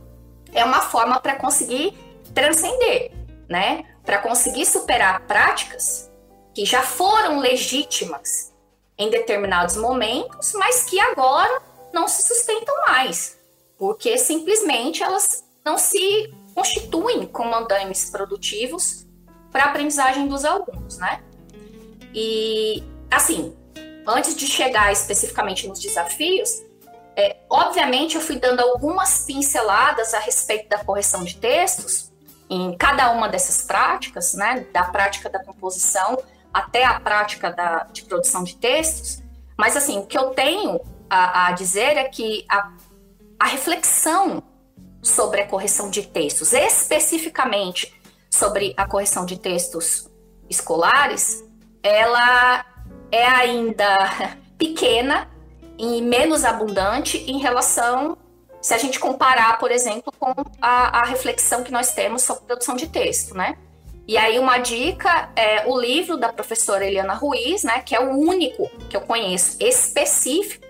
é 0.53 0.65
uma 0.65 0.81
forma 0.83 1.21
para 1.21 1.37
conseguir 1.37 1.97
transcender, 2.35 3.13
né? 3.49 3.85
Para 4.05 4.19
conseguir 4.19 4.67
superar 4.67 5.21
práticas 5.27 6.11
que 6.55 6.65
já 6.65 6.83
foram 6.83 7.39
legítimas 7.39 8.55
em 8.99 9.11
determinados 9.11 9.77
momentos, 9.77 10.53
mas 10.55 10.85
que 10.85 10.99
agora 11.01 11.63
não 11.93 12.09
se 12.09 12.27
sustentam 12.27 12.75
mais, 12.87 13.39
porque 13.79 14.17
simplesmente 14.17 15.03
elas 15.03 15.45
não 15.65 15.77
se 15.77 16.33
constituem 16.57 17.27
como 17.27 17.55
andames 17.55 18.09
produtivos 18.09 19.07
para 19.53 19.65
a 19.65 19.67
aprendizagem 19.67 20.27
dos 20.27 20.43
alunos, 20.43 20.97
né? 20.97 21.23
E 22.15 22.83
assim, 23.11 23.55
antes 24.07 24.35
de 24.35 24.47
chegar 24.47 24.91
especificamente 24.91 25.69
nos 25.69 25.79
desafios, 25.79 26.49
é, 27.15 27.37
obviamente 27.51 28.17
eu 28.17 28.23
fui 28.23 28.37
dando 28.37 28.61
algumas 28.61 29.27
pinceladas 29.27 30.15
a 30.15 30.19
respeito 30.19 30.71
da 30.71 30.83
correção 30.83 31.25
de 31.25 31.37
textos, 31.37 32.11
em 32.49 32.75
cada 32.77 33.11
uma 33.11 33.29
dessas 33.29 33.63
práticas, 33.63 34.33
né, 34.33 34.67
da 34.73 34.85
prática 34.85 35.29
da 35.29 35.45
composição 35.45 36.17
até 36.55 36.85
a 36.85 36.99
prática 36.99 37.51
da, 37.51 37.85
de 37.93 38.05
produção 38.05 38.45
de 38.45 38.57
textos, 38.57 39.23
mas 39.59 39.77
assim, 39.77 39.99
o 39.99 40.07
que 40.07 40.17
eu 40.17 40.31
tenho 40.31 40.81
a, 41.11 41.49
a 41.49 41.53
dizer 41.53 41.97
é 41.99 42.05
que 42.05 42.47
a, 42.49 42.73
a 43.39 43.47
reflexão 43.47 44.43
sobre 45.07 45.41
a 45.41 45.47
correção 45.47 45.89
de 45.89 46.03
textos, 46.03 46.53
especificamente 46.53 47.95
sobre 48.29 48.75
a 48.77 48.87
correção 48.87 49.25
de 49.25 49.39
textos 49.39 50.11
escolares, 50.51 51.45
ela 51.83 52.65
é 53.13 53.25
ainda 53.25 54.37
pequena 54.59 55.31
e 55.79 56.03
menos 56.03 56.45
abundante 56.45 57.19
em 57.19 57.39
relação 57.39 58.19
se 58.61 58.75
a 58.75 58.79
gente 58.79 58.99
comparar, 58.99 59.59
por 59.59 59.71
exemplo, 59.71 60.13
com 60.19 60.35
a, 60.61 61.03
a 61.03 61.05
reflexão 61.05 61.63
que 61.63 61.71
nós 61.71 61.93
temos 61.93 62.23
sobre 62.23 62.45
produção 62.45 62.75
de 62.75 62.89
texto, 62.89 63.33
né? 63.33 63.57
E 64.09 64.19
aí 64.19 64.41
uma 64.41 64.59
dica 64.59 65.31
é 65.37 65.69
o 65.69 65.79
livro 65.79 66.17
da 66.17 66.33
professora 66.33 66.85
Eliana 66.85 67.15
Ruiz, 67.15 67.63
né, 67.63 67.81
que 67.81 67.95
é 67.95 68.01
o 68.01 68.11
único 68.11 68.69
que 68.89 68.97
eu 68.97 69.01
conheço 69.01 69.57
específico 69.61 70.66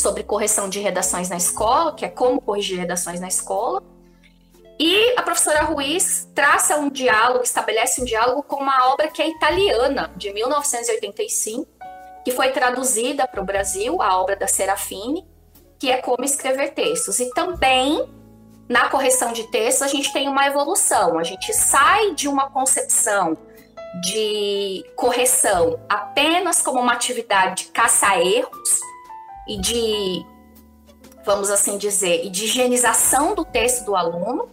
sobre 0.00 0.22
correção 0.22 0.68
de 0.68 0.80
redações 0.80 1.28
na 1.28 1.36
escola, 1.36 1.94
que 1.94 2.04
é 2.04 2.08
como 2.08 2.40
corrigir 2.40 2.78
redações 2.78 3.20
na 3.20 3.28
escola. 3.28 3.82
E 4.78 5.14
a 5.16 5.22
professora 5.22 5.62
Ruiz 5.64 6.26
traça 6.34 6.76
um 6.76 6.88
diálogo, 6.88 7.44
estabelece 7.44 8.00
um 8.00 8.04
diálogo 8.04 8.42
com 8.42 8.56
uma 8.56 8.88
obra 8.90 9.08
que 9.08 9.20
é 9.20 9.28
italiana, 9.28 10.10
de 10.16 10.32
1985, 10.32 11.68
que 12.24 12.30
foi 12.30 12.50
traduzida 12.50 13.28
para 13.28 13.42
o 13.42 13.44
Brasil, 13.44 14.00
a 14.00 14.18
obra 14.18 14.36
da 14.36 14.46
Serafine, 14.46 15.28
que 15.78 15.90
é 15.90 15.98
como 15.98 16.24
escrever 16.24 16.72
textos. 16.72 17.20
E 17.20 17.30
também 17.34 18.08
na 18.70 18.88
correção 18.88 19.32
de 19.34 19.50
textos 19.50 19.82
a 19.82 19.88
gente 19.88 20.10
tem 20.14 20.28
uma 20.28 20.46
evolução. 20.46 21.18
A 21.18 21.24
gente 21.24 21.52
sai 21.52 22.14
de 22.14 22.26
uma 22.26 22.48
concepção 22.48 23.36
de 24.00 24.82
correção 24.96 25.78
apenas 25.88 26.62
como 26.62 26.80
uma 26.80 26.92
atividade 26.92 27.64
de 27.64 27.72
caça-erros 27.72 28.89
e 29.50 29.58
de, 29.58 30.24
vamos 31.26 31.50
assim 31.50 31.76
dizer, 31.76 32.24
e 32.24 32.30
de 32.30 32.44
higienização 32.44 33.34
do 33.34 33.44
texto 33.44 33.84
do 33.84 33.96
aluno. 33.96 34.48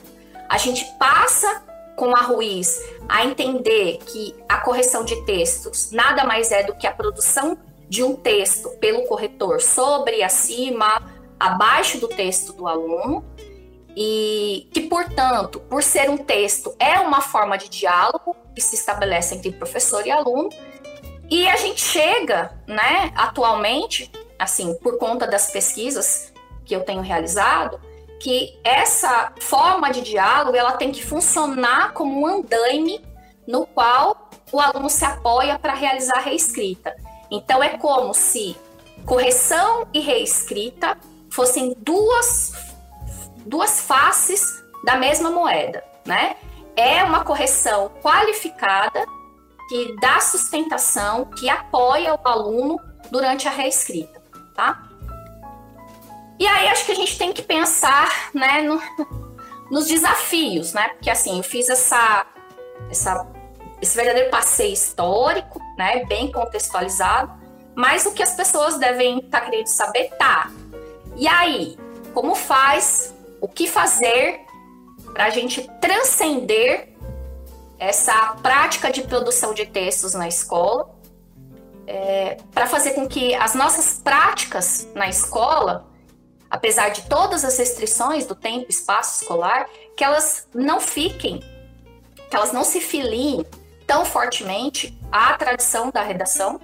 A 0.50 0.58
gente 0.58 0.84
passa 0.98 1.64
com 1.95 2.16
a 2.16 2.22
Ruiz 2.22 2.82
a 3.08 3.24
entender 3.24 4.00
que 4.00 4.34
a 4.50 4.58
correção 4.58 5.06
de 5.06 5.16
textos 5.24 5.91
nada 5.91 6.24
mais 6.24 6.52
é 6.52 6.64
do 6.64 6.74
que 6.74 6.88
a 6.88 6.91
produção 6.91 7.60
de 7.88 8.04
um 8.04 8.16
texto 8.16 8.70
pelo 8.80 9.04
corretor 9.04 9.62
sobre, 9.62 10.24
acima, 10.24 11.16
abaixo 11.39 12.00
do 12.00 12.08
texto 12.08 12.52
do 12.54 12.68
aluno 12.68 13.24
e 13.95 14.68
que, 14.74 14.82
portanto, 14.82 15.60
por 15.60 15.84
ser 15.84 16.10
um 16.10 16.18
texto, 16.18 16.76
é 16.80 17.00
uma 17.00 17.22
forma 17.22 17.56
de 17.56 17.70
diálogo 17.70 18.36
que 18.56 18.62
se 18.62 18.74
estabelece 18.74 19.36
entre 19.36 19.52
professor 19.52 20.08
e 20.08 20.12
aluno. 20.12 20.50
E 21.30 21.48
a 21.48 21.56
gente 21.56 21.82
chega, 21.82 22.58
né, 22.68 23.12
atualmente, 23.16 24.12
assim, 24.40 24.74
por 24.76 24.98
conta 24.98 25.28
das 25.28 25.52
pesquisas 25.52 26.34
que 26.66 26.76
eu 26.76 26.84
tenho 26.84 27.02
realizado, 27.02 27.80
que 28.20 28.60
essa 28.64 29.32
forma 29.40 29.92
de 29.92 30.02
diálogo 30.02 30.58
ela 30.58 30.74
tem 30.74 30.92
que 30.92 31.06
funcionar 31.06 31.94
como 31.94 32.22
um 32.22 32.28
andaime 32.28 33.04
no 33.48 33.66
qual 33.66 34.30
o 34.52 34.60
aluno 34.60 34.90
se 34.90 35.06
apoia 35.06 35.58
para 35.58 35.74
realizar 35.74 36.18
a 36.18 36.22
reescrita. 36.22 36.96
Então 37.30 37.62
é 37.64 37.78
como 37.78 38.14
se 38.14 38.56
correção 39.06 39.88
e 39.94 40.00
reescrita 40.00 40.98
fossem 41.30 41.76
duas, 41.80 42.52
duas 43.46 43.82
faces 43.82 44.42
da 44.84 44.96
mesma 44.96 45.30
moeda, 45.30 45.84
né? 46.06 46.36
É 46.76 47.04
uma 47.04 47.24
correção 47.24 47.90
qualificada 48.02 49.06
que 49.70 49.96
dá 50.00 50.20
sustentação, 50.20 51.26
que 51.26 51.50
apoia 51.50 52.16
o 52.16 52.28
aluno 52.28 52.80
durante 53.12 53.48
a 53.48 53.52
reescrita, 53.52 54.16
tá? 54.58 54.84
E 56.39 56.45
aí 56.45 56.68
acho 56.68 56.86
que 56.86 56.91
a 56.91 56.95
gente 56.95 57.18
tem 57.18 57.32
que 57.32 57.41
pensar, 57.41 58.32
né, 58.34 58.62
no, 58.64 58.82
nos 59.72 59.88
desafios, 59.88 60.74
né? 60.74 60.89
Porque 60.89 61.10
assim, 61.10 61.38
eu 61.38 61.43
fiz 61.43 61.70
essa, 61.70 62.26
essa, 62.89 63.28
esse 63.82 63.95
verdadeiro 63.95 64.30
passeio 64.30 64.74
histórico, 64.74 65.62
né, 65.78 66.03
bem 66.05 66.32
contextualizado, 66.32 67.32
mas 67.76 68.05
o 68.05 68.12
que 68.12 68.24
as 68.24 68.36
pessoas 68.36 68.78
devem 68.78 69.20
estar 69.20 69.41
tá 69.41 69.45
querendo 69.45 69.68
saber 69.68 70.10
tá. 70.18 70.51
E 71.16 71.28
aí, 71.28 71.78
como 72.14 72.36
faz? 72.36 73.14
O 73.39 73.47
que 73.47 73.68
fazer 73.68 74.41
para 75.14 75.26
a 75.26 75.30
gente 75.30 75.70
transcender 75.80 76.89
essa 77.80 78.36
prática 78.41 78.91
de 78.91 79.03
produção 79.03 79.53
de 79.53 79.66
textos 79.68 80.14
na 80.14 80.28
escola, 80.28 80.89
é, 81.88 82.38
para 82.54 82.68
fazer 82.68 82.92
com 82.92 83.08
que 83.08 83.34
as 83.34 83.56
nossas 83.56 84.00
práticas 84.04 84.88
na 84.94 85.08
escola 85.08 85.88
apesar 86.50 86.90
de 86.90 87.04
todas 87.04 87.44
as 87.44 87.58
restrições 87.58 88.26
do 88.26 88.36
tempo 88.36 88.68
espaço 88.70 89.22
escolar, 89.22 89.68
que 89.96 90.04
elas 90.04 90.48
não 90.54 90.80
fiquem, 90.80 91.44
que 92.30 92.36
elas 92.36 92.52
não 92.52 92.64
se 92.64 92.80
filiem 92.80 93.46
tão 93.86 94.06
fortemente 94.06 94.98
à 95.12 95.34
tradição 95.34 95.92
da 95.92 96.02
redação 96.02 96.60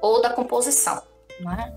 ou 0.00 0.20
da 0.20 0.30
composição. 0.30 1.02
Né? 1.40 1.72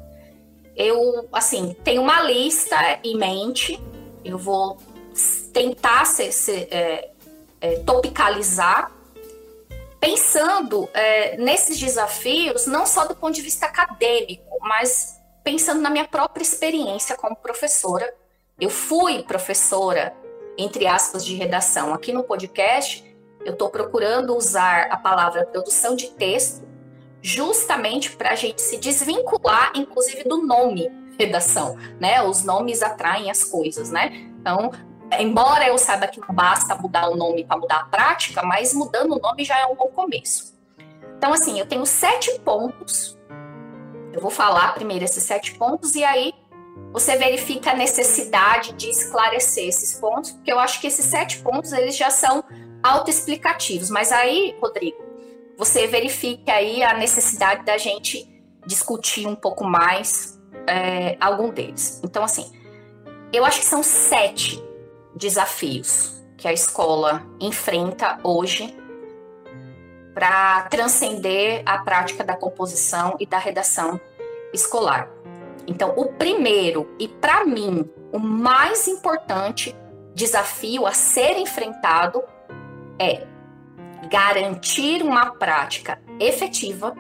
Eu, 0.75 1.27
assim, 1.31 1.75
tenho 1.83 2.01
uma 2.01 2.21
lista 2.21 2.75
em 3.03 3.17
mente, 3.17 3.81
eu 4.23 4.37
vou 4.37 4.77
tentar 5.53 6.05
se, 6.05 6.31
se, 6.31 6.67
é, 6.71 7.11
é, 7.59 7.79
topicalizar, 7.79 8.91
pensando 9.99 10.89
é, 10.93 11.37
nesses 11.37 11.77
desafios, 11.79 12.65
não 12.65 12.85
só 12.85 13.05
do 13.05 13.15
ponto 13.15 13.33
de 13.33 13.41
vista 13.41 13.65
acadêmico, 13.65 14.57
mas 14.61 15.19
pensando 15.43 15.81
na 15.81 15.89
minha 15.89 16.07
própria 16.07 16.41
experiência 16.41 17.15
como 17.15 17.35
professora. 17.35 18.13
Eu 18.59 18.69
fui 18.69 19.23
professora, 19.23 20.13
entre 20.57 20.87
aspas, 20.87 21.25
de 21.25 21.35
redação. 21.35 21.93
Aqui 21.93 22.11
no 22.11 22.23
podcast, 22.23 23.03
eu 23.45 23.53
estou 23.53 23.69
procurando 23.69 24.35
usar 24.35 24.87
a 24.91 24.97
palavra 24.97 25.45
produção 25.45 25.95
de 25.95 26.11
texto 26.11 26.67
justamente 27.21 28.11
para 28.11 28.31
a 28.31 28.35
gente 28.35 28.61
se 28.61 28.77
desvincular, 28.77 29.73
inclusive, 29.75 30.23
do 30.23 30.37
nome 30.45 30.89
redação, 31.19 31.77
né? 31.99 32.21
Os 32.23 32.43
nomes 32.43 32.81
atraem 32.81 33.29
as 33.29 33.43
coisas, 33.43 33.89
né? 33.89 34.29
Então, 34.39 34.71
embora 35.17 35.67
eu 35.67 35.77
saiba 35.77 36.07
que 36.07 36.19
não 36.19 36.33
basta 36.33 36.75
mudar 36.75 37.09
o 37.09 37.15
nome 37.15 37.43
para 37.43 37.57
mudar 37.57 37.77
a 37.77 37.85
prática, 37.85 38.43
mas 38.43 38.73
mudando 38.73 39.15
o 39.15 39.19
nome 39.19 39.43
já 39.43 39.59
é 39.59 39.65
um 39.65 39.75
bom 39.75 39.87
começo. 39.87 40.53
Então, 41.17 41.33
assim, 41.33 41.59
eu 41.59 41.65
tenho 41.65 41.85
sete 41.85 42.39
pontos 42.39 43.17
eu 44.13 44.21
vou 44.21 44.31
falar 44.31 44.73
primeiro 44.73 45.05
esses 45.05 45.23
sete 45.23 45.55
pontos 45.55 45.95
e 45.95 46.03
aí 46.03 46.33
você 46.91 47.15
verifica 47.15 47.71
a 47.71 47.75
necessidade 47.75 48.73
de 48.73 48.89
esclarecer 48.89 49.67
esses 49.67 49.99
pontos, 49.99 50.31
porque 50.31 50.51
eu 50.51 50.59
acho 50.59 50.81
que 50.81 50.87
esses 50.87 51.05
sete 51.05 51.37
pontos 51.39 51.71
eles 51.71 51.95
já 51.95 52.09
são 52.09 52.43
autoexplicativos. 52.81 53.89
Mas 53.89 54.11
aí, 54.11 54.55
Rodrigo, 54.59 54.97
você 55.57 55.85
verifica 55.87 56.53
aí 56.53 56.83
a 56.83 56.95
necessidade 56.95 57.63
da 57.63 57.77
gente 57.77 58.27
discutir 58.65 59.27
um 59.27 59.35
pouco 59.35 59.63
mais 59.63 60.39
é, 60.65 61.15
algum 61.19 61.49
deles. 61.49 62.01
Então, 62.03 62.23
assim, 62.23 62.51
eu 63.31 63.45
acho 63.45 63.59
que 63.59 63.65
são 63.65 63.83
sete 63.83 64.61
desafios 65.15 66.21
que 66.37 66.47
a 66.47 66.53
escola 66.53 67.25
enfrenta 67.39 68.19
hoje 68.23 68.75
para 70.13 70.63
transcender 70.63 71.61
a 71.65 71.79
prática 71.79 72.23
da 72.23 72.35
composição 72.35 73.15
e 73.19 73.25
da 73.25 73.37
redação 73.37 73.99
escolar. 74.53 75.09
Então, 75.67 75.93
o 75.95 76.13
primeiro 76.13 76.89
e 76.97 77.07
para 77.07 77.45
mim 77.45 77.89
o 78.11 78.19
mais 78.19 78.87
importante 78.87 79.75
desafio 80.15 80.85
a 80.85 80.93
ser 80.93 81.37
enfrentado 81.37 82.23
é 82.97 83.25
garantir 84.09 85.03
uma 85.03 85.31
prática 85.31 86.01
efetiva, 86.19 86.95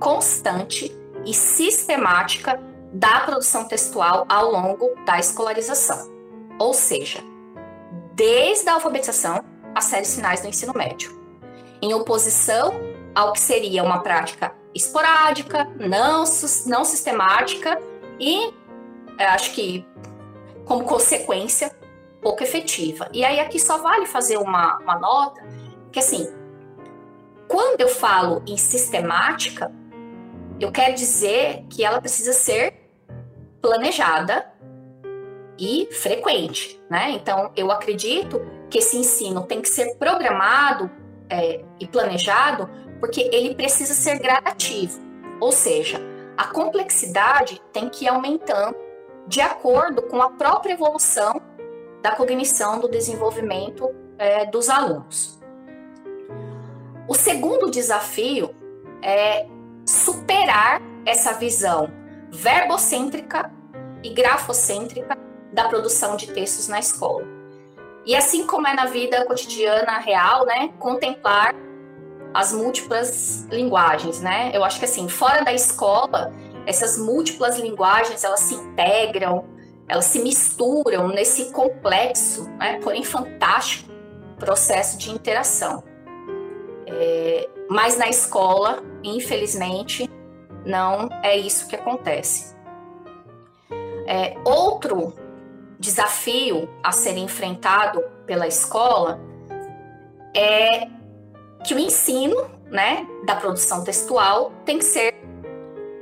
constante 0.00 0.96
e 1.24 1.34
sistemática 1.34 2.60
da 2.92 3.20
produção 3.20 3.68
textual 3.68 4.24
ao 4.28 4.50
longo 4.50 4.94
da 5.04 5.18
escolarização. 5.18 6.10
Ou 6.58 6.72
seja, 6.72 7.20
desde 8.14 8.68
a 8.68 8.74
alfabetização 8.74 9.44
às 9.74 9.84
séries 9.84 10.14
finais 10.14 10.40
do 10.40 10.48
ensino 10.48 10.72
médio 10.74 11.20
em 11.82 11.92
oposição 11.92 12.72
ao 13.14 13.32
que 13.32 13.40
seria 13.40 13.82
uma 13.82 14.00
prática 14.00 14.54
esporádica, 14.74 15.64
não, 15.78 16.24
não 16.66 16.84
sistemática 16.84 17.80
e 18.18 18.52
acho 19.18 19.52
que 19.52 19.86
como 20.64 20.84
consequência 20.84 21.76
pouco 22.22 22.42
efetiva. 22.42 23.08
E 23.12 23.24
aí 23.24 23.38
aqui 23.38 23.58
só 23.60 23.78
vale 23.78 24.06
fazer 24.06 24.38
uma, 24.38 24.78
uma 24.78 24.98
nota 24.98 25.46
que 25.92 25.98
assim, 25.98 26.26
quando 27.46 27.82
eu 27.82 27.88
falo 27.88 28.42
em 28.46 28.56
sistemática, 28.56 29.70
eu 30.58 30.72
quero 30.72 30.94
dizer 30.94 31.64
que 31.68 31.84
ela 31.84 32.00
precisa 32.00 32.32
ser 32.32 32.90
planejada 33.60 34.53
e 35.58 35.88
frequente, 35.92 36.80
né? 36.90 37.10
Então 37.12 37.50
eu 37.56 37.70
acredito 37.70 38.40
que 38.70 38.78
esse 38.78 38.96
ensino 38.96 39.42
tem 39.42 39.60
que 39.60 39.68
ser 39.68 39.94
programado 39.96 40.90
é, 41.28 41.64
e 41.78 41.86
planejado, 41.86 42.68
porque 43.00 43.28
ele 43.32 43.54
precisa 43.54 43.94
ser 43.94 44.18
gradativo, 44.18 45.00
ou 45.40 45.52
seja, 45.52 46.00
a 46.36 46.46
complexidade 46.46 47.60
tem 47.72 47.88
que 47.88 48.04
ir 48.04 48.08
aumentando 48.08 48.76
de 49.26 49.40
acordo 49.40 50.02
com 50.02 50.20
a 50.20 50.30
própria 50.30 50.72
evolução 50.72 51.40
da 52.02 52.10
cognição, 52.10 52.80
do 52.80 52.88
desenvolvimento 52.88 53.88
é, 54.18 54.44
dos 54.46 54.68
alunos. 54.68 55.40
O 57.08 57.14
segundo 57.14 57.70
desafio 57.70 58.54
é 59.02 59.46
superar 59.86 60.80
essa 61.06 61.34
visão 61.34 61.90
verbocêntrica 62.30 63.52
e 64.02 64.10
grafocêntrica 64.10 65.16
da 65.54 65.68
produção 65.68 66.16
de 66.16 66.26
textos 66.32 66.68
na 66.68 66.80
escola. 66.80 67.24
E 68.04 68.14
assim 68.14 68.46
como 68.46 68.66
é 68.66 68.74
na 68.74 68.86
vida 68.86 69.24
cotidiana 69.24 69.98
real, 69.98 70.44
né, 70.44 70.70
contemplar 70.78 71.54
as 72.34 72.52
múltiplas 72.52 73.46
linguagens, 73.50 74.20
né? 74.20 74.50
Eu 74.52 74.64
acho 74.64 74.78
que 74.78 74.84
assim, 74.84 75.08
fora 75.08 75.42
da 75.44 75.52
escola, 75.52 76.32
essas 76.66 76.98
múltiplas 76.98 77.58
linguagens, 77.58 78.24
elas 78.24 78.40
se 78.40 78.54
integram, 78.54 79.44
elas 79.88 80.06
se 80.06 80.18
misturam 80.18 81.08
nesse 81.08 81.52
complexo, 81.52 82.50
né, 82.58 82.80
porém 82.82 83.04
fantástico 83.04 83.88
processo 84.38 84.98
de 84.98 85.10
interação. 85.10 85.84
É, 86.86 87.48
mas 87.70 87.96
na 87.96 88.08
escola, 88.08 88.82
infelizmente, 89.02 90.10
não 90.66 91.08
é 91.22 91.36
isso 91.36 91.68
que 91.68 91.76
acontece. 91.76 92.54
É, 94.06 94.36
outro 94.44 95.14
desafio 95.78 96.68
a 96.82 96.92
ser 96.92 97.16
enfrentado 97.16 98.02
pela 98.26 98.46
escola 98.46 99.20
é 100.34 100.88
que 101.64 101.74
o 101.74 101.78
ensino 101.78 102.50
né, 102.70 103.06
da 103.24 103.36
produção 103.36 103.84
textual 103.84 104.52
tem 104.64 104.78
que 104.78 104.84
ser 104.84 105.14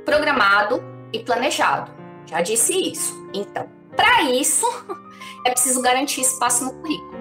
programado 0.05 0.83
e 1.11 1.19
planejado. 1.19 1.91
Já 2.25 2.41
disse 2.41 2.73
isso. 2.73 3.13
Então, 3.33 3.67
para 3.95 4.23
isso, 4.23 4.65
é 5.45 5.51
preciso 5.51 5.81
garantir 5.81 6.21
espaço 6.21 6.65
no 6.65 6.73
currículo, 6.73 7.15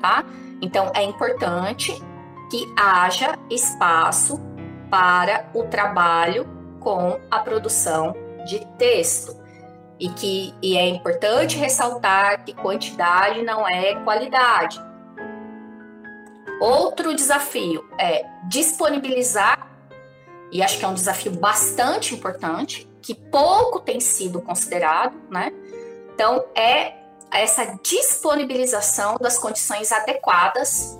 tá? 0.00 0.24
Então, 0.60 0.90
é 0.94 1.02
importante 1.02 1.92
que 2.50 2.72
haja 2.76 3.38
espaço 3.50 4.40
para 4.90 5.48
o 5.54 5.64
trabalho 5.64 6.46
com 6.80 7.18
a 7.30 7.38
produção 7.40 8.14
de 8.46 8.64
texto. 8.78 9.36
E 9.98 10.08
que 10.10 10.54
e 10.62 10.76
é 10.76 10.86
importante 10.88 11.56
ressaltar 11.56 12.44
que 12.44 12.52
quantidade 12.52 13.42
não 13.42 13.66
é 13.66 13.94
qualidade. 14.04 14.80
Outro 16.60 17.14
desafio 17.14 17.84
é 17.98 18.24
disponibilizar, 18.48 19.68
e 20.52 20.62
acho 20.62 20.78
que 20.78 20.84
é 20.84 20.88
um 20.88 20.94
desafio 20.94 21.32
bastante 21.32 22.14
importante, 22.14 22.88
que 23.02 23.14
pouco 23.14 23.80
tem 23.80 24.00
sido 24.00 24.40
considerado, 24.40 25.14
né? 25.30 25.52
Então, 26.14 26.44
é 26.54 26.94
essa 27.30 27.78
disponibilização 27.82 29.16
das 29.20 29.38
condições 29.38 29.92
adequadas 29.92 30.96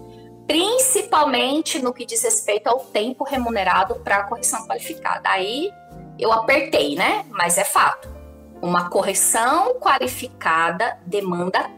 principalmente 0.46 1.80
no 1.80 1.92
que 1.92 2.06
diz 2.06 2.22
respeito 2.22 2.68
ao 2.68 2.78
tempo 2.78 3.24
remunerado 3.24 3.96
para 3.96 4.18
a 4.18 4.24
correção 4.24 4.66
qualificada. 4.66 5.28
Aí 5.28 5.72
eu 6.18 6.32
apertei, 6.32 6.94
né? 6.94 7.24
Mas 7.30 7.58
é 7.58 7.64
fato. 7.64 8.15
Uma 8.60 8.88
correção 8.88 9.74
qualificada 9.74 10.98
demanda 11.04 11.70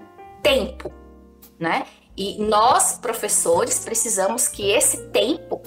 tempo, 0.43 0.93
né? 1.59 1.87
E 2.17 2.43
nós, 2.43 2.99
professores, 2.99 3.85
precisamos 3.85 4.49
que 4.49 4.71
esse 4.71 5.09
tempo 5.09 5.63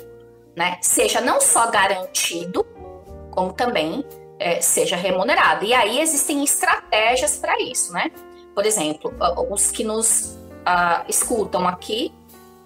né, 0.55 0.77
seja 0.81 1.21
não 1.21 1.39
só 1.39 1.71
garantido, 1.71 2.65
como 3.29 3.53
também 3.53 4.03
é, 4.37 4.59
seja 4.59 4.95
remunerado. 4.95 5.63
E 5.63 5.73
aí 5.73 5.99
existem 5.99 6.43
estratégias 6.43 7.37
para 7.37 7.61
isso, 7.61 7.93
né? 7.93 8.11
Por 8.53 8.65
exemplo, 8.65 9.13
os 9.49 9.71
que 9.71 9.83
nos 9.83 10.35
uh, 10.61 11.05
escutam 11.07 11.67
aqui, 11.67 12.13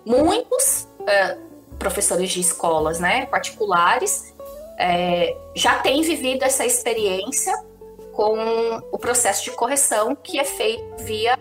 muitos 0.05 0.87
uh, 1.01 1.45
professores 1.77 2.31
de 2.31 2.39
escolas 2.39 2.99
né, 2.99 3.25
particulares 3.27 4.33
é, 4.77 5.35
já 5.55 5.79
têm 5.79 6.01
vivido 6.01 6.43
essa 6.43 6.65
experiência 6.65 7.53
com 8.15 8.81
o 8.91 8.97
processo 8.97 9.43
de 9.43 9.51
correção 9.51 10.15
que 10.15 10.39
é 10.39 10.45
feito 10.45 11.03
via 11.03 11.37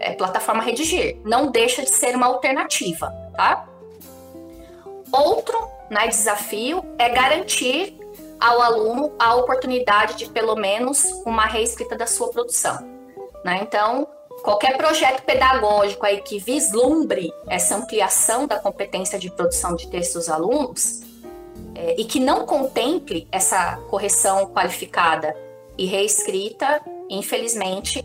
é, 0.00 0.12
plataforma 0.12 0.62
Redigir. 0.62 1.16
Não 1.24 1.50
deixa 1.50 1.82
de 1.82 1.90
ser 1.90 2.16
uma 2.16 2.26
alternativa, 2.26 3.10
tá? 3.34 3.66
Outro 5.12 5.56
né, 5.88 6.08
desafio 6.08 6.84
é 6.98 7.08
garantir 7.08 7.96
ao 8.40 8.60
aluno 8.60 9.12
a 9.18 9.36
oportunidade 9.36 10.16
de 10.16 10.28
pelo 10.28 10.56
menos 10.56 11.04
uma 11.24 11.46
reescrita 11.46 11.96
da 11.96 12.06
sua 12.06 12.28
produção. 12.28 12.78
Né? 13.44 13.60
Então, 13.62 14.08
qualquer 14.42 14.76
projeto 14.76 15.22
pedagógico 15.22 16.04
aí 16.04 16.20
que 16.20 16.40
vislumbre 16.40 17.32
essa 17.46 17.76
ampliação 17.76 18.46
da 18.48 18.58
competência 18.58 19.18
de 19.18 19.30
produção 19.30 19.76
de 19.76 19.88
textos 19.88 20.26
dos 20.26 20.28
alunos 20.28 21.02
é, 21.76 21.94
e 21.98 22.04
que 22.04 22.18
não 22.18 22.44
contemple 22.44 23.28
essa 23.30 23.76
correção 23.88 24.46
qualificada 24.46 25.43
e 25.76 25.86
reescrita, 25.86 26.80
infelizmente, 27.08 28.04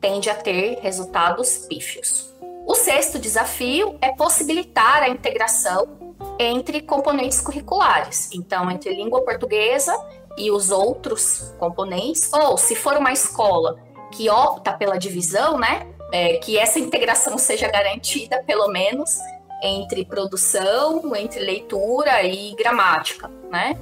tende 0.00 0.28
a 0.30 0.34
ter 0.34 0.78
resultados 0.80 1.66
pífios. 1.68 2.32
O 2.66 2.74
sexto 2.74 3.18
desafio 3.18 3.96
é 4.00 4.12
possibilitar 4.12 5.02
a 5.02 5.08
integração 5.08 6.14
entre 6.38 6.80
componentes 6.80 7.40
curriculares, 7.40 8.30
então 8.32 8.70
entre 8.70 8.94
língua 8.94 9.22
portuguesa 9.22 9.94
e 10.36 10.50
os 10.50 10.70
outros 10.70 11.52
componentes, 11.58 12.32
ou 12.32 12.56
se 12.56 12.74
for 12.74 12.96
uma 12.96 13.12
escola 13.12 13.78
que 14.12 14.28
opta 14.30 14.72
pela 14.72 14.98
divisão, 14.98 15.58
né, 15.58 15.86
é, 16.12 16.34
que 16.38 16.56
essa 16.56 16.78
integração 16.78 17.36
seja 17.38 17.68
garantida 17.68 18.42
pelo 18.44 18.68
menos 18.68 19.18
entre 19.62 20.04
produção, 20.04 21.14
entre 21.16 21.40
leitura 21.40 22.22
e 22.22 22.54
gramática, 22.54 23.30
né? 23.50 23.76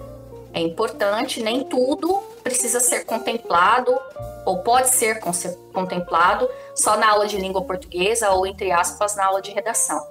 É 0.54 0.60
importante, 0.60 1.42
nem 1.42 1.64
tudo 1.64 2.22
precisa 2.42 2.80
ser 2.80 3.04
contemplado 3.04 3.98
ou 4.44 4.62
pode 4.62 4.90
ser 4.90 5.20
contemplado 5.72 6.48
só 6.74 6.96
na 6.96 7.10
aula 7.10 7.26
de 7.26 7.36
língua 7.36 7.62
portuguesa 7.62 8.30
ou, 8.30 8.46
entre 8.46 8.70
aspas, 8.72 9.16
na 9.16 9.26
aula 9.26 9.40
de 9.40 9.50
redação. 9.50 10.04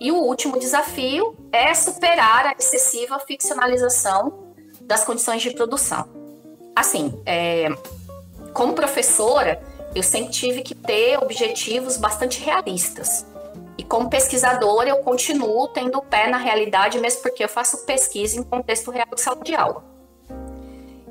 E 0.00 0.12
o 0.12 0.16
último 0.16 0.58
desafio 0.58 1.36
é 1.50 1.72
superar 1.72 2.46
a 2.46 2.52
excessiva 2.52 3.18
ficcionalização 3.20 4.52
das 4.82 5.04
condições 5.04 5.40
de 5.40 5.50
produção. 5.52 6.06
Assim, 6.76 7.22
é, 7.24 7.68
como 8.52 8.74
professora, 8.74 9.62
eu 9.94 10.02
sempre 10.02 10.32
tive 10.32 10.62
que 10.62 10.74
ter 10.74 11.16
objetivos 11.18 11.96
bastante 11.96 12.42
realistas. 12.42 13.24
E 13.78 13.82
como 13.82 14.10
pesquisadora, 14.10 14.88
eu 14.88 14.98
continuo 14.98 15.68
tendo 15.68 15.98
o 15.98 16.02
pé 16.02 16.28
na 16.28 16.36
realidade, 16.36 16.98
mesmo 16.98 17.22
porque 17.22 17.44
eu 17.44 17.48
faço 17.48 17.84
pesquisa 17.86 18.38
em 18.38 18.42
contexto 18.42 18.90
real 18.90 19.08
de 19.14 19.20
sala 19.20 19.40
de 19.42 19.54
aula. 19.54 19.93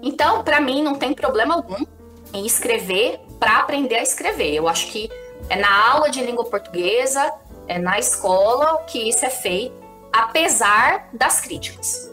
Então, 0.04 0.44
para 0.44 0.60
mim, 0.60 0.84
não 0.84 0.96
tem 0.96 1.14
problema 1.14 1.56
algum 1.56 1.86
em 2.34 2.46
escrever 2.46 3.22
para 3.40 3.60
aprender 3.60 3.96
a 3.96 4.04
escrever. 4.04 4.54
Eu 4.54 4.68
acho 4.68 4.88
que 4.88 5.10
é 5.50 5.56
na 5.56 5.92
aula 5.92 6.10
de 6.10 6.22
língua 6.22 6.44
portuguesa, 6.44 7.34
é 7.70 7.80
na 7.80 7.98
escola 7.98 8.84
que 8.86 9.08
isso 9.08 9.26
é 9.26 9.30
feito, 9.30 9.74
apesar 10.12 11.08
das 11.14 11.40
críticas. 11.40 12.12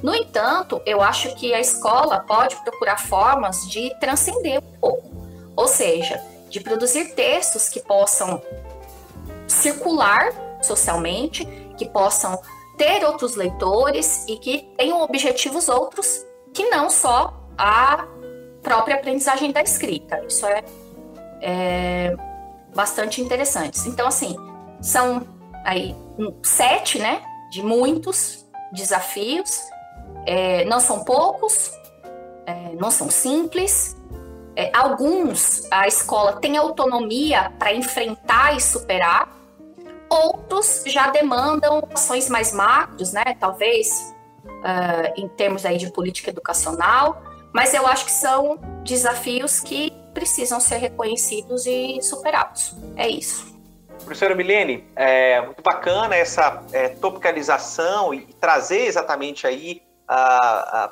No 0.00 0.14
entanto, 0.14 0.80
eu 0.86 1.02
acho 1.02 1.34
que 1.34 1.52
a 1.52 1.60
escola 1.60 2.20
pode 2.20 2.54
procurar 2.62 2.98
formas 2.98 3.68
de 3.68 3.90
transcender 3.98 4.60
um 4.60 4.78
pouco, 4.78 5.10
ou 5.56 5.66
seja, 5.66 6.22
de 6.48 6.60
produzir 6.60 7.14
textos 7.14 7.68
que 7.68 7.80
possam 7.80 8.40
circular 9.48 10.32
socialmente, 10.62 11.44
que 11.76 11.88
possam 11.88 12.40
ter 12.78 13.04
outros 13.04 13.34
leitores 13.34 14.24
e 14.28 14.36
que 14.36 14.72
tenham 14.76 15.02
objetivos 15.02 15.68
outros 15.68 16.24
que 16.52 16.68
não 16.68 16.90
só 16.90 17.34
a 17.56 18.06
própria 18.62 18.96
aprendizagem 18.96 19.52
da 19.52 19.62
escrita. 19.62 20.22
Isso 20.26 20.46
é, 20.46 20.64
é 21.40 22.16
bastante 22.74 23.20
interessante. 23.20 23.88
Então, 23.88 24.06
assim, 24.06 24.36
são 24.80 25.26
aí 25.64 25.94
sete, 26.42 26.98
né, 26.98 27.22
de 27.50 27.62
muitos 27.62 28.46
desafios. 28.72 29.60
É, 30.26 30.64
não 30.66 30.80
são 30.80 31.04
poucos, 31.04 31.72
é, 32.46 32.74
não 32.78 32.90
são 32.90 33.10
simples. 33.10 33.96
É, 34.54 34.70
alguns 34.76 35.66
a 35.70 35.88
escola 35.88 36.34
tem 36.34 36.56
autonomia 36.56 37.52
para 37.58 37.72
enfrentar 37.72 38.56
e 38.56 38.60
superar. 38.60 39.30
Outros 40.10 40.84
já 40.86 41.08
demandam 41.08 41.88
ações 41.94 42.28
mais 42.28 42.52
macros, 42.52 43.12
né? 43.12 43.24
Talvez 43.40 44.14
uh, 44.62 45.12
em 45.20 45.28
termos 45.28 45.66
aí 45.66 45.76
de 45.76 45.92
política 45.92 46.30
educacional 46.30 47.22
mas 47.52 47.74
eu 47.74 47.86
acho 47.86 48.06
que 48.06 48.10
são 48.12 48.58
desafios 48.82 49.60
que 49.60 49.92
precisam 50.14 50.58
ser 50.58 50.78
reconhecidos 50.78 51.66
e 51.66 52.00
superados. 52.00 52.74
É 52.96 53.08
isso. 53.08 53.52
Professora 53.98 54.34
Milene, 54.34 54.84
é 54.96 55.40
muito 55.42 55.62
bacana 55.62 56.16
essa 56.16 56.62
é, 56.72 56.88
topicalização 56.88 58.12
e 58.12 58.22
trazer 58.40 58.86
exatamente 58.86 59.46
aí, 59.46 59.82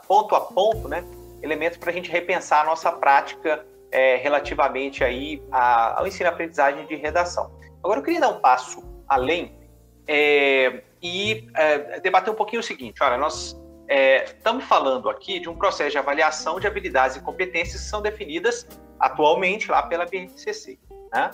ponto 0.06 0.34
a 0.34 0.40
ponto, 0.40 0.86
né, 0.86 1.04
elementos 1.42 1.78
para 1.78 1.90
a 1.90 1.92
gente 1.92 2.10
repensar 2.10 2.62
a 2.62 2.64
nossa 2.64 2.92
prática 2.92 3.66
é, 3.90 4.16
relativamente 4.16 5.02
aí 5.02 5.42
a, 5.50 5.98
ao 5.98 6.06
ensino-aprendizagem 6.06 6.86
de 6.86 6.94
redação. 6.94 7.50
Agora 7.82 7.98
eu 7.98 8.04
queria 8.04 8.20
dar 8.20 8.28
um 8.28 8.40
passo 8.40 8.84
além 9.08 9.58
é, 10.06 10.82
e 11.02 11.48
é, 11.54 12.00
debater 12.00 12.32
um 12.32 12.36
pouquinho 12.36 12.60
o 12.60 12.62
seguinte, 12.62 13.02
olha, 13.02 13.16
nós 13.16 13.59
estamos 13.90 14.62
é, 14.62 14.66
falando 14.66 15.10
aqui 15.10 15.40
de 15.40 15.48
um 15.48 15.56
processo 15.56 15.90
de 15.90 15.98
avaliação 15.98 16.60
de 16.60 16.66
habilidades 16.66 17.16
e 17.16 17.20
competências 17.20 17.82
que 17.82 17.88
são 17.88 18.00
definidas 18.00 18.66
atualmente 18.98 19.70
lá 19.70 19.82
pela 19.82 20.06
BNCC. 20.06 20.78
Né? 21.12 21.30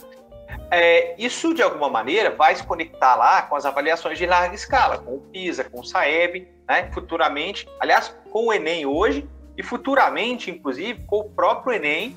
É, 0.70 1.14
isso, 1.18 1.52
de 1.52 1.62
alguma 1.62 1.90
maneira, 1.90 2.30
vai 2.30 2.54
se 2.54 2.64
conectar 2.64 3.14
lá 3.14 3.42
com 3.42 3.56
as 3.56 3.66
avaliações 3.66 4.16
de 4.16 4.24
larga 4.24 4.54
escala, 4.54 4.98
com 4.98 5.16
o 5.16 5.20
PISA, 5.20 5.64
com 5.64 5.80
o 5.80 5.84
SAEB, 5.84 6.48
né? 6.66 6.90
futuramente, 6.92 7.68
aliás, 7.78 8.16
com 8.30 8.46
o 8.46 8.52
Enem 8.52 8.86
hoje, 8.86 9.28
e 9.56 9.62
futuramente, 9.62 10.50
inclusive, 10.50 11.04
com 11.06 11.18
o 11.20 11.30
próprio 11.30 11.74
Enem, 11.74 12.16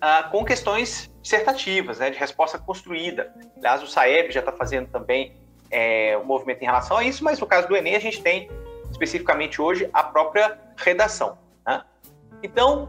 ah, 0.00 0.28
com 0.30 0.44
questões 0.44 1.10
dissertativas, 1.20 1.98
né? 1.98 2.10
de 2.10 2.18
resposta 2.18 2.58
construída. 2.58 3.34
Aliás, 3.56 3.82
o 3.82 3.86
SAEB 3.86 4.30
já 4.30 4.40
está 4.40 4.52
fazendo 4.52 4.88
também 4.88 5.36
é, 5.70 6.16
um 6.18 6.24
movimento 6.24 6.62
em 6.62 6.66
relação 6.66 6.96
a 6.96 7.04
isso, 7.04 7.24
mas 7.24 7.38
no 7.38 7.46
caso 7.46 7.68
do 7.68 7.76
Enem, 7.76 7.96
a 7.96 8.00
gente 8.00 8.22
tem 8.22 8.50
especificamente 8.90 9.60
hoje, 9.60 9.88
a 9.92 10.02
própria 10.02 10.58
redação. 10.76 11.38
Né? 11.66 11.82
Então, 12.42 12.88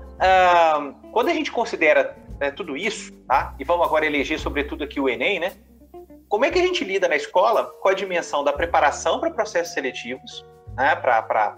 quando 1.12 1.30
a 1.30 1.34
gente 1.34 1.52
considera 1.52 2.16
né, 2.40 2.52
tudo 2.52 2.76
isso, 2.76 3.12
tá? 3.28 3.54
e 3.60 3.64
vamos 3.64 3.86
agora 3.86 4.06
eleger 4.06 4.40
sobretudo 4.40 4.84
aqui 4.84 5.00
o 5.00 5.08
Enem, 5.08 5.40
né? 5.40 5.54
como 6.28 6.46
é 6.46 6.52
que 6.52 6.58
a 6.58 6.62
gente 6.62 6.84
lida 6.84 7.08
na 7.08 7.16
escola 7.16 7.66
com 7.66 7.90
a 7.90 7.94
dimensão 7.94 8.44
da 8.44 8.54
preparação 8.54 9.20
para 9.20 9.30
processos 9.32 9.74
seletivos, 9.74 10.46
né? 10.76 10.96
para 10.96 11.58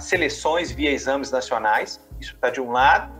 seleções 0.00 0.70
via 0.70 0.90
exames 0.90 1.30
nacionais, 1.30 2.00
isso 2.20 2.34
está 2.34 2.50
de 2.50 2.60
um 2.60 2.72
lado, 2.72 3.16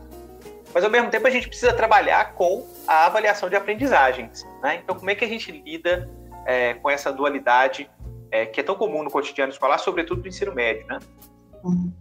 mas 0.74 0.84
ao 0.84 0.90
mesmo 0.90 1.10
tempo 1.10 1.26
a 1.26 1.30
gente 1.30 1.48
precisa 1.48 1.72
trabalhar 1.72 2.34
com 2.34 2.66
a 2.86 3.06
avaliação 3.06 3.48
de 3.48 3.56
aprendizagens. 3.56 4.46
Né? 4.62 4.80
Então, 4.82 4.96
como 4.96 5.10
é 5.10 5.14
que 5.14 5.24
a 5.24 5.28
gente 5.28 5.50
lida 5.50 6.08
é, 6.46 6.74
com 6.74 6.90
essa 6.90 7.12
dualidade 7.12 7.90
é, 8.30 8.46
que 8.46 8.60
é 8.60 8.62
tão 8.62 8.74
comum 8.74 9.02
no 9.02 9.10
cotidiano 9.10 9.52
escolar, 9.52 9.78
sobretudo 9.78 10.22
no 10.22 10.28
ensino 10.28 10.54
médio, 10.54 10.86
né? 10.86 10.98
Uhum. 11.64 11.92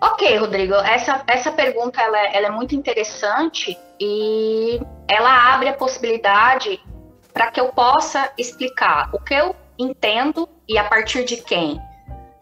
Ok, 0.00 0.36
Rodrigo, 0.36 0.74
essa, 0.74 1.24
essa 1.26 1.50
pergunta 1.50 2.00
ela, 2.00 2.18
é, 2.18 2.36
ela 2.36 2.46
é 2.46 2.50
muito 2.50 2.74
interessante 2.74 3.76
e 4.00 4.80
ela 5.08 5.54
abre 5.54 5.68
a 5.68 5.72
possibilidade 5.72 6.80
para 7.32 7.50
que 7.50 7.60
eu 7.60 7.68
possa 7.68 8.32
explicar 8.38 9.10
o 9.12 9.18
que 9.18 9.34
eu 9.34 9.54
entendo 9.78 10.48
e 10.68 10.78
a 10.78 10.84
partir 10.84 11.24
de 11.24 11.36
quem, 11.38 11.80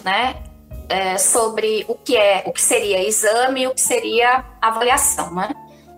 né? 0.05 0.43
É, 0.89 1.19
sobre 1.19 1.85
o 1.89 1.97
que 1.97 2.17
é, 2.17 2.45
o 2.47 2.53
que 2.53 2.63
seria 2.63 3.03
exame 3.03 3.63
e 3.63 3.67
o 3.67 3.75
que 3.75 3.81
seria 3.81 4.45
avaliação, 4.61 5.35
né? 5.35 5.49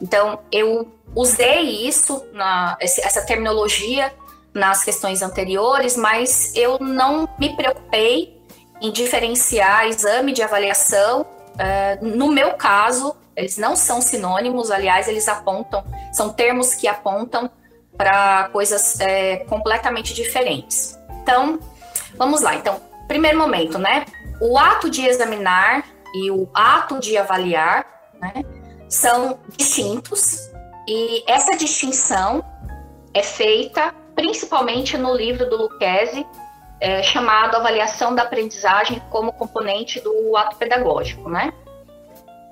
Então, 0.01 0.41
eu 0.51 0.91
usei 1.15 1.87
isso, 1.87 2.25
na, 2.33 2.77
essa 2.81 3.25
terminologia 3.27 4.13
nas 4.59 4.85
questões 4.85 5.23
anteriores, 5.23 5.97
mas 5.97 6.53
eu 6.55 6.79
não 6.79 7.29
me 7.39 7.55
preocupei 7.55 8.43
em 8.81 8.93
diferenciar 8.93 9.87
exame 9.87 10.33
de 10.33 10.43
avaliação. 10.43 11.23
Uh, 11.23 12.05
no 12.05 12.29
meu 12.29 12.55
caso, 12.55 13.17
eles 13.35 13.57
não 13.57 13.77
são 13.77 14.01
sinônimos, 14.01 14.71
aliás, 14.71 15.09
eles 15.09 15.29
apontam, 15.29 15.85
são 16.13 16.31
termos 16.31 16.75
que 16.75 16.87
apontam 16.87 17.51
para 17.97 18.49
coisas 18.51 19.01
é, 19.01 19.39
completamente 19.49 20.15
diferentes. 20.15 20.99
Então, 21.23 21.59
vamos 22.17 22.43
lá. 22.43 22.55
Então, 22.55 22.81
primeiro 23.09 23.39
momento, 23.39 23.79
né? 23.79 24.05
O 24.41 24.57
ato 24.57 24.89
de 24.89 25.05
examinar 25.05 25.85
e 26.15 26.31
o 26.31 26.49
ato 26.55 27.01
de 27.01 27.17
avaliar, 27.17 27.85
né, 28.21 28.45
são 28.89 29.39
distintos 29.57 30.49
e 30.87 31.23
essa 31.31 31.57
distinção 31.57 32.43
é 33.13 33.23
feita 33.23 33.95
principalmente 34.19 34.99
no 34.99 35.15
livro 35.15 35.49
do 35.49 35.57
Lucchesi, 35.57 36.27
é, 36.81 37.05
chamado 37.05 37.55
Avaliação 37.55 38.17
da 38.17 38.23
Aprendizagem 38.23 39.01
como 39.11 39.33
componente 39.33 40.01
do 40.01 40.37
ato 40.37 40.57
pedagógico, 40.57 41.31
né? 41.31 41.53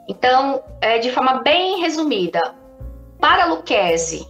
Então, 0.07 0.63
é, 0.81 0.99
de 0.99 1.11
forma 1.11 1.41
bem 1.43 1.81
resumida, 1.81 2.55
para 3.21 3.47
Lucchesi, 3.47 4.25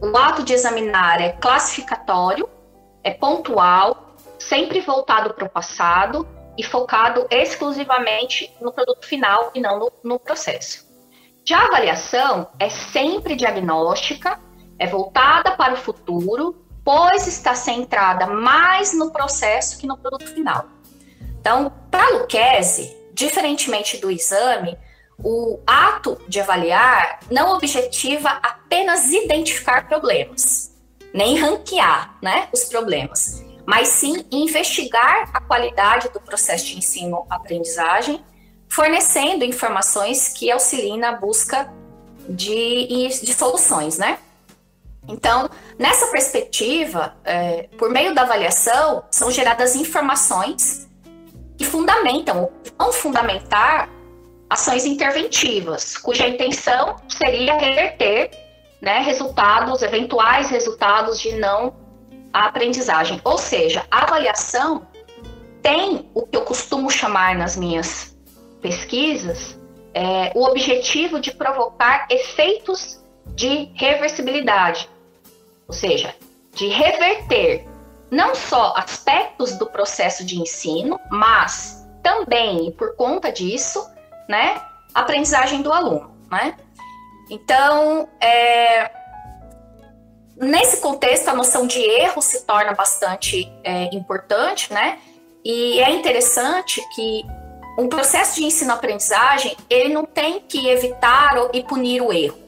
o 0.00 0.16
ato 0.16 0.42
de 0.42 0.54
examinar 0.54 1.20
é 1.20 1.32
classificatório, 1.32 2.48
é 3.04 3.10
pontual, 3.10 4.16
sempre 4.38 4.80
voltado 4.80 5.34
para 5.34 5.44
o 5.44 5.50
passado 5.50 6.26
e 6.56 6.62
focado 6.62 7.26
exclusivamente 7.30 8.50
no 8.62 8.72
produto 8.72 9.06
final 9.06 9.50
e 9.54 9.60
não 9.60 9.78
no, 9.78 9.92
no 10.02 10.18
processo. 10.18 10.90
Já 11.44 11.58
a 11.58 11.66
avaliação 11.66 12.48
é 12.58 12.70
sempre 12.70 13.36
diagnóstica, 13.36 14.40
é 14.78 14.86
voltada 14.86 15.52
para 15.52 15.74
o 15.74 15.76
futuro, 15.76 16.61
pois 16.84 17.26
está 17.26 17.54
centrada 17.54 18.26
mais 18.26 18.92
no 18.92 19.10
processo 19.10 19.78
que 19.78 19.86
no 19.86 19.96
produto 19.96 20.32
final. 20.32 20.66
Então, 21.40 21.72
para 21.90 22.04
a 22.04 22.18
Lucchese, 22.18 22.96
diferentemente 23.12 23.96
do 23.98 24.10
exame, 24.10 24.76
o 25.18 25.60
ato 25.66 26.20
de 26.28 26.40
avaliar 26.40 27.20
não 27.30 27.56
objetiva 27.56 28.28
apenas 28.42 29.12
identificar 29.12 29.86
problemas, 29.86 30.72
nem 31.12 31.38
ranquear 31.38 32.16
né, 32.22 32.48
os 32.52 32.64
problemas, 32.64 33.44
mas 33.66 33.88
sim 33.88 34.24
investigar 34.30 35.30
a 35.32 35.40
qualidade 35.40 36.08
do 36.08 36.20
processo 36.20 36.66
de 36.66 36.78
ensino-aprendizagem, 36.78 38.24
fornecendo 38.68 39.44
informações 39.44 40.28
que 40.28 40.50
auxiliem 40.50 40.98
na 40.98 41.12
busca 41.12 41.72
de, 42.28 43.08
de 43.22 43.34
soluções, 43.34 43.98
né? 43.98 44.18
Então, 45.08 45.50
nessa 45.78 46.06
perspectiva, 46.06 47.16
é, 47.24 47.68
por 47.76 47.90
meio 47.90 48.14
da 48.14 48.22
avaliação, 48.22 49.04
são 49.10 49.30
geradas 49.30 49.74
informações 49.74 50.88
que 51.58 51.64
fundamentam, 51.64 52.50
vão 52.78 52.92
fundamentar 52.92 53.88
ações 54.48 54.84
interventivas, 54.84 55.96
cuja 55.96 56.28
intenção 56.28 56.96
seria 57.08 57.56
reverter 57.56 58.30
né, 58.80 59.00
resultados, 59.00 59.82
eventuais 59.82 60.50
resultados 60.50 61.20
de 61.20 61.32
não 61.36 61.74
aprendizagem. 62.32 63.20
Ou 63.24 63.38
seja, 63.38 63.84
a 63.90 64.04
avaliação 64.04 64.86
tem 65.62 66.10
o 66.14 66.26
que 66.26 66.36
eu 66.36 66.42
costumo 66.42 66.90
chamar 66.90 67.36
nas 67.36 67.56
minhas 67.56 68.16
pesquisas 68.60 69.58
é, 69.94 70.32
o 70.34 70.44
objetivo 70.44 71.20
de 71.20 71.32
provocar 71.32 72.06
efeitos 72.10 73.01
de 73.34 73.70
reversibilidade, 73.74 74.88
ou 75.66 75.74
seja, 75.74 76.14
de 76.54 76.68
reverter 76.68 77.66
não 78.10 78.34
só 78.34 78.74
aspectos 78.76 79.56
do 79.56 79.66
processo 79.66 80.24
de 80.24 80.38
ensino, 80.38 81.00
mas 81.10 81.82
também, 82.02 82.70
por 82.72 82.94
conta 82.94 83.32
disso, 83.32 83.88
né, 84.28 84.60
aprendizagem 84.92 85.62
do 85.62 85.72
aluno, 85.72 86.14
né? 86.30 86.54
Então, 87.30 88.06
é, 88.20 88.90
nesse 90.36 90.80
contexto, 90.80 91.28
a 91.28 91.34
noção 91.34 91.66
de 91.66 91.78
erro 91.78 92.20
se 92.20 92.42
torna 92.42 92.74
bastante 92.74 93.50
é, 93.64 93.84
importante, 93.94 94.70
né? 94.72 94.98
E 95.42 95.80
é 95.80 95.90
interessante 95.90 96.82
que 96.94 97.24
um 97.78 97.88
processo 97.88 98.36
de 98.36 98.44
ensino-aprendizagem, 98.44 99.56
ele 99.70 99.94
não 99.94 100.04
tem 100.04 100.40
que 100.40 100.68
evitar 100.68 101.34
e 101.54 101.62
punir 101.62 102.02
o 102.02 102.12
erro. 102.12 102.41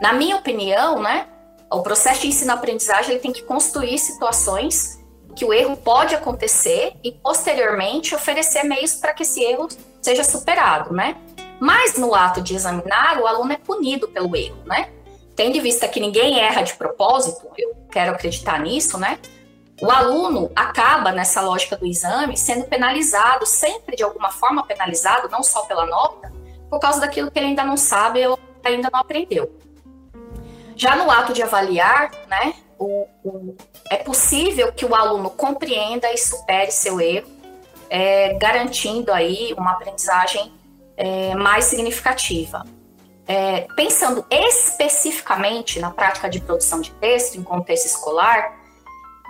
Na 0.00 0.12
minha 0.12 0.36
opinião, 0.36 1.00
né, 1.00 1.26
o 1.70 1.82
processo 1.82 2.22
de 2.22 2.28
ensino-aprendizagem 2.28 3.18
tem 3.18 3.32
que 3.32 3.42
construir 3.42 3.98
situações 3.98 4.96
que 5.34 5.44
o 5.44 5.52
erro 5.52 5.76
pode 5.76 6.14
acontecer 6.14 6.94
e 7.04 7.12
posteriormente 7.12 8.14
oferecer 8.14 8.62
meios 8.62 8.94
para 8.94 9.12
que 9.12 9.22
esse 9.22 9.42
erro 9.42 9.68
seja 10.00 10.24
superado, 10.24 10.94
né? 10.94 11.16
Mas 11.60 11.98
no 11.98 12.14
ato 12.14 12.40
de 12.40 12.54
examinar, 12.54 13.20
o 13.20 13.26
aluno 13.26 13.52
é 13.52 13.56
punido 13.56 14.08
pelo 14.08 14.34
erro, 14.34 14.56
né? 14.64 14.90
Tendo 15.34 15.56
em 15.56 15.60
vista 15.60 15.86
que 15.88 16.00
ninguém 16.00 16.40
erra 16.40 16.62
de 16.62 16.74
propósito, 16.74 17.46
eu 17.58 17.76
quero 17.90 18.12
acreditar 18.12 18.58
nisso, 18.60 18.96
né? 18.96 19.18
O 19.80 19.90
aluno 19.90 20.50
acaba 20.56 21.12
nessa 21.12 21.42
lógica 21.42 21.76
do 21.76 21.86
exame 21.86 22.36
sendo 22.36 22.64
penalizado, 22.64 23.44
sempre 23.44 23.94
de 23.94 24.02
alguma 24.02 24.30
forma 24.30 24.66
penalizado, 24.66 25.28
não 25.28 25.42
só 25.42 25.62
pela 25.62 25.84
nota, 25.84 26.32
por 26.70 26.80
causa 26.80 27.00
daquilo 27.00 27.30
que 27.30 27.38
ele 27.38 27.48
ainda 27.48 27.62
não 27.62 27.76
sabe 27.76 28.26
ou 28.26 28.38
ainda 28.64 28.88
não 28.90 29.00
aprendeu. 29.00 29.65
Já 30.76 30.94
no 30.94 31.10
ato 31.10 31.32
de 31.32 31.42
avaliar, 31.42 32.10
né, 32.28 32.54
o, 32.78 33.06
o, 33.24 33.56
é 33.90 33.96
possível 33.96 34.70
que 34.72 34.84
o 34.84 34.94
aluno 34.94 35.30
compreenda 35.30 36.12
e 36.12 36.18
supere 36.18 36.70
seu 36.70 37.00
erro, 37.00 37.28
é, 37.88 38.34
garantindo 38.34 39.10
aí 39.12 39.54
uma 39.56 39.72
aprendizagem 39.72 40.52
é, 40.96 41.34
mais 41.34 41.64
significativa. 41.64 42.64
É, 43.26 43.66
pensando 43.74 44.24
especificamente 44.30 45.80
na 45.80 45.90
prática 45.90 46.28
de 46.28 46.40
produção 46.40 46.80
de 46.80 46.92
texto 46.92 47.36
em 47.36 47.42
contexto 47.42 47.86
escolar, 47.86 48.54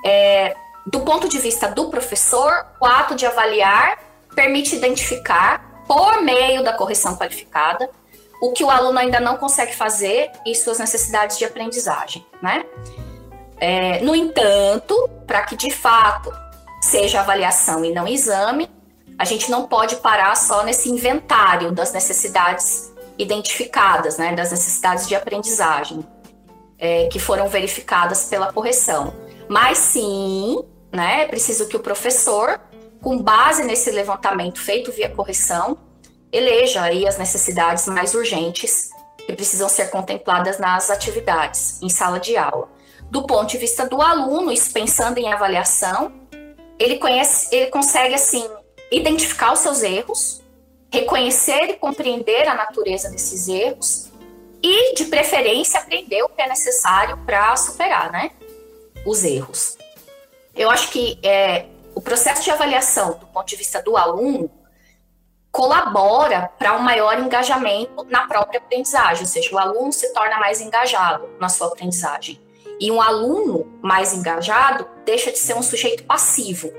é, 0.05 0.55
do 0.86 1.01
ponto 1.01 1.28
de 1.28 1.38
vista 1.38 1.68
do 1.68 1.88
professor, 1.90 2.66
o 2.80 2.84
ato 2.84 3.14
de 3.14 3.24
avaliar 3.24 3.99
permite 4.34 4.76
identificar, 4.76 5.84
por 5.86 6.20
meio 6.22 6.62
da 6.62 6.72
correção 6.72 7.16
qualificada, 7.16 7.88
o 8.41 8.53
que 8.53 8.64
o 8.64 8.70
aluno 8.70 8.99
ainda 8.99 9.20
não 9.20 9.37
consegue 9.37 9.74
fazer 9.74 10.30
e 10.45 10.55
suas 10.55 10.78
necessidades 10.78 11.39
de 11.39 11.45
aprendizagem, 11.45 12.24
né? 12.43 12.64
É, 13.59 14.01
no 14.01 14.14
entanto, 14.14 15.09
para 15.26 15.43
que 15.43 15.57
de 15.57 15.70
fato 15.70 16.30
seja 16.82 17.20
avaliação 17.20 17.84
e 17.84 17.93
não 17.93 18.07
exame, 18.07 18.68
a 19.18 19.24
gente 19.24 19.51
não 19.51 19.66
pode 19.66 19.97
parar 19.97 20.37
só 20.37 20.62
nesse 20.62 20.91
inventário 20.91 21.72
das 21.72 21.93
necessidades 21.93 22.93
identificadas, 23.18 24.18
né, 24.18 24.34
das 24.34 24.51
necessidades 24.51 25.09
de 25.09 25.14
aprendizagem 25.14 26.07
é, 26.78 27.07
que 27.07 27.18
foram 27.18 27.49
verificadas 27.49 28.26
pela 28.26 28.53
correção. 28.53 29.14
Mas 29.49 29.78
sim, 29.78 30.62
né, 30.93 31.22
é 31.22 31.26
preciso 31.26 31.66
que 31.66 31.76
o 31.76 31.80
professor, 31.80 32.61
com 33.01 33.16
base 33.16 33.64
nesse 33.64 33.91
levantamento 33.91 34.61
feito 34.61 34.93
via 34.93 35.09
correção, 35.09 35.78
eleja 36.37 36.82
aí 36.82 37.07
as 37.07 37.18
necessidades 37.18 37.87
mais 37.87 38.14
urgentes 38.14 38.91
que 39.16 39.32
precisam 39.32 39.68
ser 39.68 39.91
contempladas 39.91 40.59
nas 40.59 40.91
atividades 40.91 41.80
em 41.82 41.89
sala 41.89 42.20
de 42.20 42.37
aula. 42.37 42.68
Do 43.11 43.26
ponto 43.26 43.47
de 43.47 43.59
vista 43.59 43.89
do 43.89 44.01
aluno, 44.03 44.53
isso 44.53 44.72
pensando 44.72 45.18
em 45.18 45.32
avaliação, 45.32 46.12
ele 46.78 46.99
conhece, 46.99 47.55
ele 47.55 47.70
consegue 47.70 48.14
assim 48.14 48.49
identificar 48.91 49.53
os 49.53 49.61
seus 49.61 49.82
erros, 49.82 50.43
reconhecer 50.91 51.70
e 51.70 51.74
compreender 51.74 52.49
a 52.49 52.55
natureza 52.55 53.11
desses 53.11 53.49
erros 53.49 54.11
e, 54.62 54.95
de 54.95 55.07
preferência, 55.07 55.80
aprender 55.80 56.22
o 56.22 56.28
que 56.28 56.43
é 56.43 56.49
necessário 56.49 57.16
para 57.24 57.57
superar, 57.57 58.11
né, 58.11 58.30
os 59.05 59.24
erros. 59.24 59.76
Eu 60.55 60.70
acho 60.70 60.91
que 60.91 61.18
é, 61.22 61.66
o 61.95 62.01
processo 62.01 62.43
de 62.43 62.51
avaliação, 62.51 63.18
do 63.18 63.26
ponto 63.26 63.47
de 63.47 63.57
vista 63.57 63.82
do 63.82 63.97
aluno, 63.97 64.51
colabora 65.57 66.52
para 66.59 66.76
um 66.76 66.80
maior 66.80 67.18
engajamento 67.18 68.04
na 68.11 68.26
própria 68.26 68.59
aprendizagem, 68.59 69.22
ou 69.22 69.26
seja, 69.26 69.54
o 69.54 69.59
aluno 69.59 69.90
se 69.90 70.12
torna 70.12 70.38
mais 70.38 70.61
engajado 70.61 71.30
na 71.40 71.48
sua 71.48 71.68
aprendizagem. 71.68 72.38
E 72.78 72.92
um 72.92 73.00
aluno 73.00 73.66
mais 73.80 74.12
engajado 74.12 74.86
deixa 75.07 75.32
de 75.32 75.38
ser 75.38 75.54
um 75.54 75.62
sujeito 75.62 76.04
passivo, 76.04 76.70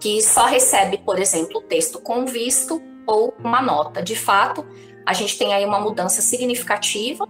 que 0.00 0.22
só 0.22 0.46
recebe, 0.46 0.96
por 0.96 1.18
exemplo, 1.18 1.58
o 1.58 1.62
texto 1.62 2.00
com 2.00 2.24
visto 2.24 2.80
ou 3.06 3.34
uma 3.44 3.60
nota. 3.60 4.02
De 4.02 4.16
fato, 4.16 4.66
a 5.04 5.12
gente 5.12 5.36
tem 5.36 5.52
aí 5.52 5.66
uma 5.66 5.78
mudança 5.78 6.22
significativa, 6.22 7.28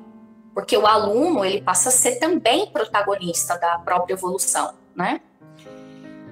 porque 0.54 0.76
o 0.76 0.86
aluno 0.86 1.44
ele 1.44 1.60
passa 1.60 1.88
a 1.88 1.92
ser 1.92 2.20
também 2.20 2.70
protagonista 2.70 3.58
da 3.58 3.80
própria 3.80 4.14
evolução, 4.14 4.74
né? 4.94 5.20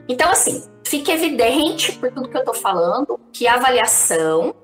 Então, 0.08 0.30
assim, 0.30 0.64
fica 0.84 1.12
evidente, 1.12 1.92
por 1.92 2.10
tudo 2.12 2.28
que 2.28 2.36
eu 2.36 2.40
estou 2.40 2.54
falando, 2.54 3.18
que 3.32 3.46
a 3.46 3.54
avaliação, 3.54 4.54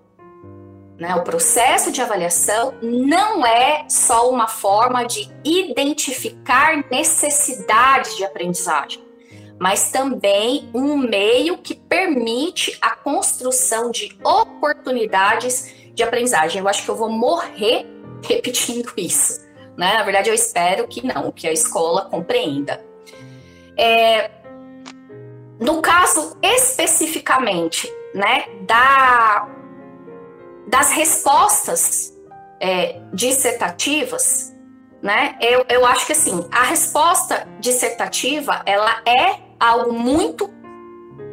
né, 0.98 1.14
o 1.14 1.22
processo 1.22 1.92
de 1.92 2.02
avaliação, 2.02 2.74
não 2.82 3.46
é 3.46 3.86
só 3.88 4.30
uma 4.30 4.48
forma 4.48 5.04
de 5.04 5.28
identificar 5.44 6.84
necessidades 6.90 8.16
de 8.16 8.24
aprendizagem. 8.24 9.06
mas 9.60 9.90
também 9.90 10.70
um 10.72 10.96
meio 10.96 11.58
que 11.58 11.74
permite 11.74 12.78
a 12.80 12.90
construção 12.94 13.90
de 13.90 14.16
oportunidades 14.22 15.74
de 15.92 16.02
aprendizagem. 16.04 16.60
Eu 16.60 16.68
acho 16.68 16.84
que 16.84 16.88
eu 16.88 16.94
vou 16.94 17.10
morrer 17.10 17.84
repetindo 18.22 18.92
isso. 18.96 19.40
Né? 19.76 19.94
Na 19.94 20.02
verdade, 20.04 20.30
eu 20.30 20.34
espero 20.34 20.86
que 20.86 21.04
não, 21.04 21.32
que 21.32 21.46
a 21.48 21.52
escola 21.52 22.02
compreenda. 22.02 22.84
É, 23.76 24.30
no 25.60 25.82
caso 25.82 26.36
especificamente 26.42 27.92
né, 28.14 28.44
da, 28.62 29.48
das 30.66 30.90
respostas 30.90 32.14
é, 32.60 33.00
dissertativas, 33.12 34.54
né, 35.02 35.36
eu, 35.40 35.64
eu 35.68 35.86
acho 35.86 36.06
que 36.06 36.12
assim, 36.12 36.46
a 36.50 36.62
resposta 36.62 37.46
dissertativa 37.60 38.62
ela 38.66 39.00
é 39.06 39.40
algo 39.58 39.92
muito 39.92 40.50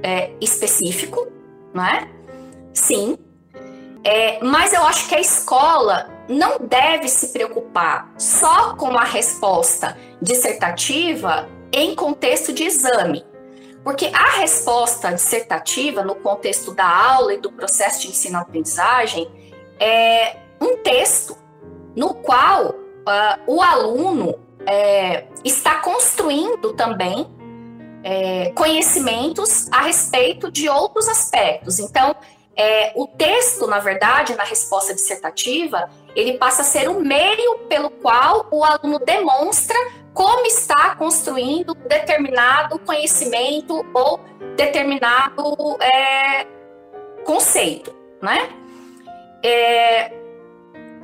é, 0.04 0.32
específico, 0.42 1.28
né? 1.74 2.10
Sim. 2.74 3.18
É, 4.04 4.44
mas 4.44 4.74
eu 4.74 4.84
acho 4.84 5.08
que 5.08 5.16
a 5.16 5.20
escola 5.20 6.10
não 6.28 6.60
deve 6.60 7.08
se 7.08 7.30
preocupar 7.30 8.14
só 8.18 8.76
com 8.76 8.98
a 8.98 9.04
resposta 9.04 9.98
dissertativa 10.22 11.50
em 11.72 11.96
contexto 11.96 12.54
de 12.54 12.66
exame. 12.66 13.26
Porque 13.86 14.08
a 14.08 14.40
resposta 14.40 15.12
dissertativa, 15.12 16.04
no 16.04 16.16
contexto 16.16 16.74
da 16.74 16.88
aula 16.88 17.36
e 17.36 17.38
do 17.38 17.52
processo 17.52 18.02
de 18.02 18.08
ensino-aprendizagem, 18.08 19.30
é 19.80 20.38
um 20.60 20.78
texto 20.78 21.38
no 21.96 22.16
qual 22.16 22.70
uh, 22.72 22.74
o 23.46 23.62
aluno 23.62 24.40
é, 24.66 25.26
está 25.44 25.76
construindo 25.82 26.74
também 26.74 27.28
é, 28.04 28.52
conhecimentos 28.56 29.72
a 29.72 29.84
respeito 29.84 30.52
de 30.52 30.68
outros 30.68 31.08
aspectos. 31.08 31.78
Então, 31.78 32.16
é, 32.56 32.92
o 32.96 33.06
texto, 33.06 33.68
na 33.68 33.78
verdade, 33.78 34.34
na 34.34 34.46
resposta 34.46 34.96
dissertativa, 34.96 35.92
ele 36.16 36.40
passa 36.40 36.64
a 36.64 36.66
ser 36.66 36.90
o 36.90 37.00
meio 37.02 37.60
pelo 37.70 37.92
qual 37.92 38.48
o 38.50 38.64
aluno 38.64 38.98
demonstra 38.98 39.78
como 40.16 40.46
está 40.46 40.96
construindo 40.96 41.76
determinado 41.76 42.80
conhecimento 42.80 43.86
ou 43.94 44.18
determinado 44.56 45.78
é, 45.82 46.48
conceito, 47.26 47.94
né? 48.22 48.50
É, 49.44 50.14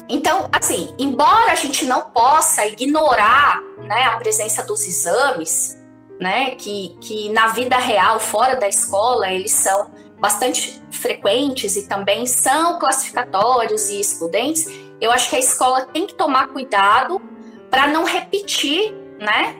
então, 0.07 0.49
assim, 0.49 0.95
embora 0.97 1.51
a 1.51 1.55
gente 1.55 1.85
não 1.85 2.09
possa 2.09 2.65
ignorar 2.65 3.61
né, 3.79 4.03
a 4.05 4.15
presença 4.15 4.63
dos 4.63 4.87
exames, 4.87 5.77
né, 6.17 6.51
que, 6.51 6.95
que 7.01 7.29
na 7.33 7.47
vida 7.47 7.77
real, 7.77 8.17
fora 8.17 8.55
da 8.55 8.67
escola, 8.67 9.29
eles 9.29 9.51
são 9.51 9.91
bastante 10.19 10.81
frequentes 10.89 11.75
e 11.75 11.85
também 11.85 12.25
são 12.25 12.79
classificatórios 12.79 13.89
e 13.89 13.99
excludentes, 13.99 14.67
eu 15.01 15.11
acho 15.11 15.29
que 15.29 15.35
a 15.35 15.39
escola 15.39 15.81
tem 15.87 16.07
que 16.07 16.13
tomar 16.13 16.47
cuidado 16.47 17.21
para 17.69 17.87
não 17.87 18.05
repetir 18.05 19.00
né, 19.21 19.55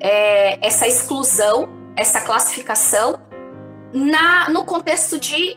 é, 0.00 0.58
essa 0.66 0.88
exclusão, 0.88 1.68
essa 1.96 2.20
classificação 2.20 3.20
na, 3.92 4.50
no 4.50 4.64
contexto 4.64 5.18
de 5.18 5.56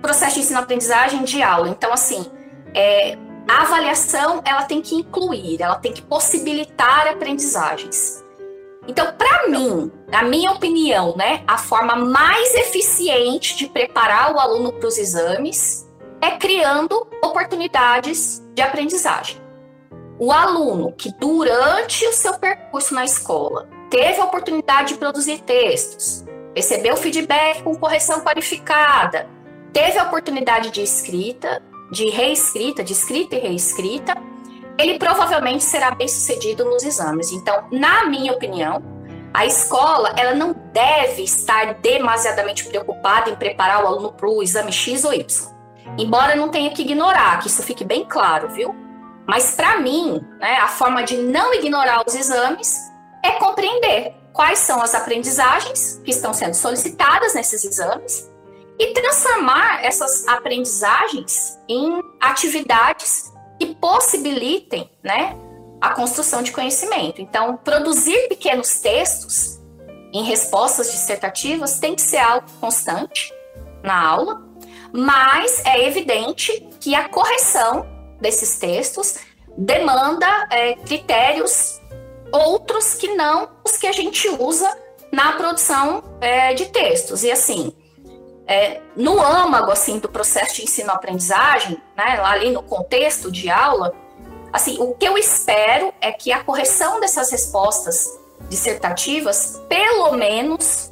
processo 0.00 0.34
de 0.34 0.40
ensino-aprendizagem 0.40 1.22
de 1.22 1.42
aula. 1.42 1.68
Então, 1.68 1.92
assim, 1.92 2.24
é, 2.74 3.18
a 3.46 3.62
avaliação 3.62 4.42
ela 4.44 4.62
tem 4.62 4.80
que 4.80 4.94
incluir, 4.94 5.60
ela 5.60 5.76
tem 5.76 5.92
que 5.92 6.00
possibilitar 6.00 7.06
aprendizagens. 7.08 8.24
Então, 8.88 9.12
para 9.12 9.48
mim, 9.48 9.90
na 10.08 10.22
minha 10.22 10.52
opinião, 10.52 11.14
né, 11.16 11.42
a 11.46 11.58
forma 11.58 11.96
mais 11.96 12.54
eficiente 12.54 13.56
de 13.56 13.68
preparar 13.68 14.32
o 14.32 14.38
aluno 14.38 14.72
para 14.72 14.86
os 14.86 14.96
exames 14.96 15.86
é 16.20 16.30
criando 16.30 17.06
oportunidades 17.22 18.42
de 18.54 18.62
aprendizagem. 18.62 19.45
O 20.18 20.32
aluno 20.32 20.92
que 20.92 21.12
durante 21.12 22.06
o 22.06 22.12
seu 22.12 22.38
percurso 22.38 22.94
na 22.94 23.04
escola 23.04 23.68
teve 23.90 24.18
a 24.18 24.24
oportunidade 24.24 24.94
de 24.94 24.98
produzir 24.98 25.40
textos, 25.42 26.24
recebeu 26.54 26.96
feedback 26.96 27.62
com 27.62 27.76
correção 27.76 28.20
qualificada, 28.20 29.28
teve 29.74 29.98
a 29.98 30.04
oportunidade 30.04 30.70
de 30.70 30.80
escrita, 30.80 31.62
de 31.92 32.08
reescrita, 32.08 32.82
de 32.82 32.94
escrita 32.94 33.36
e 33.36 33.40
reescrita, 33.40 34.16
ele 34.78 34.98
provavelmente 34.98 35.64
será 35.64 35.90
bem 35.90 36.08
sucedido 36.08 36.64
nos 36.64 36.82
exames. 36.82 37.30
Então, 37.30 37.64
na 37.70 38.06
minha 38.06 38.32
opinião, 38.32 38.82
a 39.34 39.44
escola 39.44 40.14
ela 40.16 40.34
não 40.34 40.54
deve 40.72 41.22
estar 41.24 41.74
demasiadamente 41.74 42.64
preocupada 42.64 43.28
em 43.28 43.36
preparar 43.36 43.84
o 43.84 43.86
aluno 43.86 44.12
para 44.12 44.28
o 44.28 44.42
exame 44.42 44.72
X 44.72 45.04
ou 45.04 45.12
Y. 45.12 45.54
Embora 45.98 46.34
não 46.34 46.48
tenha 46.48 46.70
que 46.70 46.80
ignorar, 46.80 47.38
que 47.40 47.48
isso 47.48 47.62
fique 47.62 47.84
bem 47.84 48.06
claro, 48.06 48.48
viu? 48.48 48.85
Mas 49.26 49.54
para 49.54 49.80
mim, 49.80 50.20
né, 50.38 50.56
a 50.58 50.68
forma 50.68 51.02
de 51.02 51.16
não 51.16 51.52
ignorar 51.52 52.04
os 52.06 52.14
exames 52.14 52.78
é 53.22 53.32
compreender 53.32 54.14
quais 54.32 54.58
são 54.60 54.80
as 54.80 54.94
aprendizagens 54.94 56.00
que 56.04 56.10
estão 56.10 56.32
sendo 56.32 56.54
solicitadas 56.54 57.34
nesses 57.34 57.64
exames 57.64 58.30
e 58.78 58.92
transformar 58.92 59.82
essas 59.82 60.28
aprendizagens 60.28 61.58
em 61.68 62.00
atividades 62.20 63.32
que 63.58 63.74
possibilitem, 63.74 64.90
né, 65.02 65.34
a 65.80 65.90
construção 65.90 66.42
de 66.42 66.52
conhecimento. 66.52 67.20
Então, 67.20 67.56
produzir 67.56 68.28
pequenos 68.28 68.80
textos 68.80 69.58
em 70.12 70.22
respostas 70.22 70.92
dissertativas 70.92 71.78
tem 71.78 71.94
que 71.94 72.02
ser 72.02 72.18
algo 72.18 72.46
constante 72.60 73.32
na 73.82 74.06
aula, 74.06 74.42
mas 74.92 75.64
é 75.64 75.86
evidente 75.86 76.68
que 76.80 76.94
a 76.94 77.08
correção 77.08 77.95
desses 78.20 78.58
textos 78.58 79.16
demanda 79.56 80.26
é, 80.50 80.74
critérios 80.74 81.80
outros 82.32 82.94
que 82.94 83.14
não 83.14 83.48
os 83.64 83.76
que 83.76 83.86
a 83.86 83.92
gente 83.92 84.28
usa 84.28 84.76
na 85.12 85.32
produção 85.32 86.02
é, 86.20 86.52
de 86.54 86.66
textos. 86.66 87.22
E 87.24 87.30
assim, 87.30 87.72
é, 88.46 88.80
no 88.94 89.20
âmago 89.20 89.70
assim 89.70 89.98
do 89.98 90.08
processo 90.08 90.56
de 90.56 90.64
ensino-aprendizagem, 90.64 91.80
né, 91.96 92.20
ali 92.22 92.50
no 92.50 92.62
contexto 92.62 93.30
de 93.30 93.48
aula, 93.48 93.94
assim, 94.52 94.76
o 94.80 94.94
que 94.94 95.06
eu 95.06 95.16
espero 95.16 95.92
é 96.00 96.12
que 96.12 96.32
a 96.32 96.42
correção 96.44 97.00
dessas 97.00 97.30
respostas 97.30 98.08
dissertativas, 98.48 99.60
pelo 99.68 100.12
menos, 100.12 100.90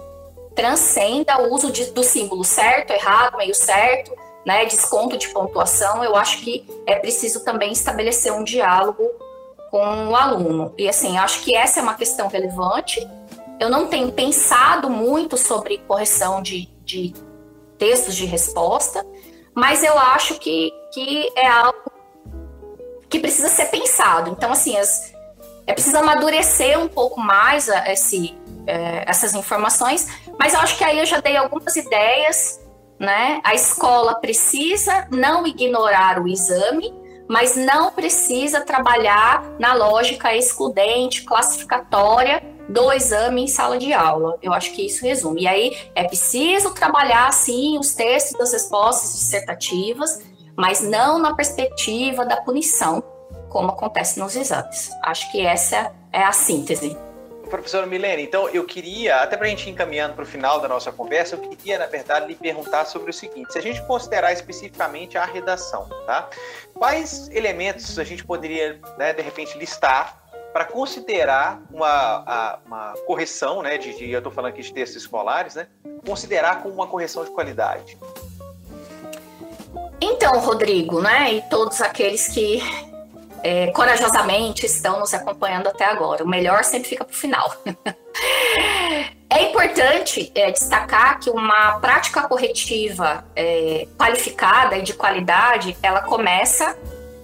transcenda 0.54 1.42
o 1.42 1.52
uso 1.52 1.70
de, 1.70 1.86
do 1.86 2.02
símbolo 2.02 2.44
certo, 2.44 2.92
errado, 2.92 3.36
meio 3.36 3.54
certo, 3.54 4.12
né, 4.45 4.64
desconto 4.66 5.16
de 5.16 5.28
pontuação, 5.28 6.05
eu 6.05 6.14
acho 6.14 6.40
que 6.40 6.66
é 6.86 6.97
preciso 6.97 7.45
também 7.45 7.72
estabelecer 7.72 8.32
um 8.32 8.45
diálogo 8.45 9.03
com 9.70 10.09
o 10.09 10.14
aluno. 10.16 10.72
E 10.78 10.88
assim, 10.88 11.16
acho 11.18 11.42
que 11.42 11.57
essa 11.57 11.80
é 11.80 11.82
uma 11.82 11.95
questão 11.95 12.28
relevante. 12.28 13.07
Eu 13.59 13.70
não 13.70 13.86
tenho 13.86 14.12
pensado 14.12 14.90
muito 14.90 15.36
sobre 15.36 15.78
correção 15.78 16.42
de, 16.42 16.68
de 16.84 17.14
textos 17.78 18.14
de 18.14 18.26
resposta, 18.26 19.05
mas 19.55 19.82
eu 19.82 19.99
acho 19.99 20.38
que, 20.38 20.72
que 20.92 21.28
é 21.36 21.47
algo 21.47 21.90
que 23.09 23.18
precisa 23.18 23.49
ser 23.49 23.66
pensado. 23.66 24.30
Então, 24.30 24.53
assim, 24.53 24.76
as, 24.76 25.14
é 25.66 25.72
preciso 25.72 25.97
amadurecer 25.97 26.78
um 26.78 26.88
pouco 26.88 27.20
mais 27.20 27.70
a, 27.70 27.92
esse, 27.92 28.36
é, 28.66 29.05
essas 29.07 29.34
informações, 29.34 30.09
mas 30.38 30.53
eu 30.53 30.61
acho 30.61 30.76
que 30.76 30.84
aí 30.84 30.99
eu 30.99 31.07
já 31.07 31.20
dei 31.20 31.36
algumas 31.36 31.74
ideias 31.76 32.61
né? 32.99 33.40
A 33.45 33.55
escola 33.55 34.14
precisa 34.14 35.07
não 35.11 35.47
ignorar 35.47 36.20
o 36.20 36.28
exame, 36.28 36.92
mas 37.28 37.57
não 37.57 37.90
precisa 37.90 38.61
trabalhar 38.61 39.42
na 39.59 39.74
lógica 39.74 40.34
excludente, 40.34 41.24
classificatória 41.24 42.42
do 42.68 42.92
exame 42.92 43.42
em 43.42 43.47
sala 43.47 43.78
de 43.78 43.92
aula. 43.92 44.38
Eu 44.42 44.53
acho 44.53 44.72
que 44.72 44.86
isso 44.86 45.05
resume. 45.05 45.42
E 45.42 45.49
aí 45.49 45.76
é 45.95 46.05
preciso 46.05 46.72
trabalhar, 46.72 47.32
sim, 47.32 47.78
os 47.78 47.95
textos 47.95 48.38
das 48.38 48.53
respostas 48.53 49.12
dissertativas, 49.14 50.22
mas 50.57 50.80
não 50.80 51.18
na 51.18 51.34
perspectiva 51.34 52.24
da 52.24 52.36
punição, 52.36 53.03
como 53.49 53.70
acontece 53.70 54.18
nos 54.18 54.36
exames. 54.36 54.90
Acho 55.03 55.30
que 55.30 55.45
essa 55.45 55.92
é 56.12 56.22
a 56.22 56.32
síntese. 56.32 56.97
Professora 57.55 57.86
Milene, 57.86 58.22
então 58.22 58.48
eu 58.48 58.64
queria, 58.64 59.16
até 59.16 59.36
para 59.36 59.46
a 59.46 59.48
gente 59.48 59.68
ir 59.68 59.72
encaminhando 59.72 60.14
para 60.14 60.24
o 60.24 60.26
final 60.26 60.61
da 60.61 60.66
nossa 60.66 60.90
conversa, 60.90 61.36
eu 61.36 61.40
queria, 61.40 61.78
na 61.78 61.86
verdade, 61.86 62.26
lhe 62.26 62.34
perguntar 62.34 62.84
sobre 62.84 63.11
o 63.11 63.12
seguinte: 63.12 63.52
se 63.52 63.59
a 63.59 63.62
gente 63.62 63.80
considerar 63.86 64.32
especificamente 64.32 65.16
a 65.16 65.24
redação, 65.24 65.88
tá? 66.05 66.28
Quais 66.74 67.28
elementos 67.30 67.98
a 67.98 68.05
gente 68.05 68.24
poderia, 68.24 68.80
né, 68.98 69.12
de 69.12 69.22
repente, 69.22 69.57
listar 69.57 70.20
para 70.52 70.64
considerar 70.64 71.62
uma, 71.70 72.59
uma 72.66 72.94
correção, 73.07 73.62
né, 73.62 73.78
de, 73.78 73.96
de 73.96 74.11
eu 74.11 74.18
estou 74.18 74.32
falando 74.32 74.52
aqui 74.52 74.62
de 74.62 74.72
textos 74.72 75.02
escolares, 75.02 75.55
né, 75.55 75.68
considerar 76.07 76.62
como 76.62 76.74
uma 76.74 76.86
correção 76.86 77.24
de 77.24 77.30
qualidade? 77.30 77.96
Então, 80.00 80.38
Rodrigo, 80.40 81.00
né, 81.00 81.34
e 81.34 81.42
todos 81.42 81.80
aqueles 81.80 82.28
que 82.28 82.61
é, 83.45 83.66
corajosamente 83.72 84.64
estão 84.64 85.01
nos 85.01 85.12
acompanhando 85.12 85.68
até 85.68 85.84
agora. 85.84 86.24
O 86.24 86.26
melhor 86.28 86.64
sempre 86.64 86.88
fica 86.88 87.05
para 87.05 87.12
o 87.12 87.16
final. 87.16 87.55
É 89.30 89.51
importante 89.51 90.30
é, 90.32 90.53
destacar 90.53 91.18
que 91.18 91.28
uma 91.28 91.80
prática 91.80 92.22
corretiva 92.22 93.24
é, 93.34 93.88
qualificada 93.99 94.78
e 94.78 94.82
de 94.82 94.95
qualidade, 94.95 95.76
ela 95.82 96.03
começa 96.03 96.78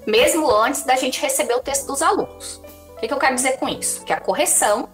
mesmo 0.05 0.51
antes 0.51 0.83
da 0.83 0.97
gente 0.97 1.21
receber 1.21 1.55
o 1.55 1.61
texto 1.61 1.87
dos 1.87 2.03
alunos. 2.03 2.61
O 2.97 2.97
que, 2.97 3.07
que 3.07 3.15
eu 3.15 3.19
quero 3.19 3.37
dizer 3.37 3.59
com 3.59 3.69
isso? 3.69 4.05
Que 4.05 4.13
a 4.13 4.19
correção, 4.19 4.89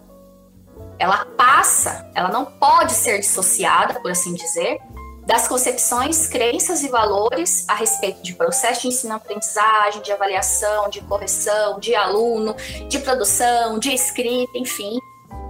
ela 0.99 1.24
passa, 1.39 2.11
ela 2.14 2.29
não 2.29 2.45
pode 2.45 2.93
ser 2.93 3.18
dissociada, 3.18 3.99
por 4.01 4.11
assim 4.11 4.35
dizer, 4.35 4.79
das 5.27 5.49
concepções, 5.49 6.29
crenças 6.29 6.85
e 6.85 6.89
valores 6.89 7.68
a 7.68 7.74
respeito 7.74 8.22
de 8.22 8.33
processo 8.35 8.83
de 8.83 8.89
ensino-aprendizagem, 8.89 10.01
de 10.01 10.12
avaliação, 10.12 10.89
de 10.89 11.01
correção, 11.01 11.81
de 11.81 11.95
aluno, 11.97 12.55
de 12.89 13.01
produção, 13.01 13.79
de 13.79 13.93
escrita, 13.93 14.57
enfim, 14.57 14.97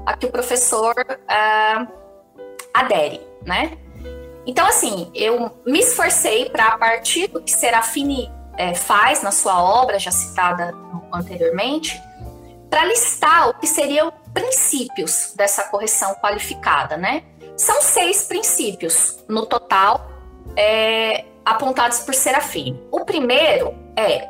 a 0.07 0.17
que 0.17 0.25
o 0.25 0.33
professor 0.33 0.95
uh, 0.99 1.93
adere, 2.73 3.21
né? 3.45 3.77
Então, 4.47 4.67
assim, 4.67 5.11
eu 5.15 5.51
me 5.67 5.81
esforcei 5.81 6.49
para, 6.49 6.69
a 6.69 6.79
partir 6.79 7.27
do 7.27 7.43
que 7.43 7.51
Serafine 7.51 8.31
é, 8.57 8.75
faz 8.75 9.23
na 9.23 9.33
sua 9.33 9.61
obra, 9.61 9.99
já 9.99 10.11
citada 10.11 10.73
anteriormente, 11.13 12.01
para 12.71 12.85
listar 12.85 13.49
o 13.49 13.55
que 13.55 13.67
seriam 13.67 14.13
princípios 14.33 15.33
dessa 15.35 15.65
correção 15.65 16.15
qualificada, 16.17 16.97
né? 16.97 17.25
São 17.57 17.81
seis 17.81 18.25
princípios 18.25 19.19
no 19.29 19.47
total 19.47 20.11
é, 20.57 21.25
apontados 21.45 22.01
por 22.01 22.15
Serafim. 22.15 22.79
O 22.91 23.05
primeiro 23.05 23.75
é 23.97 24.29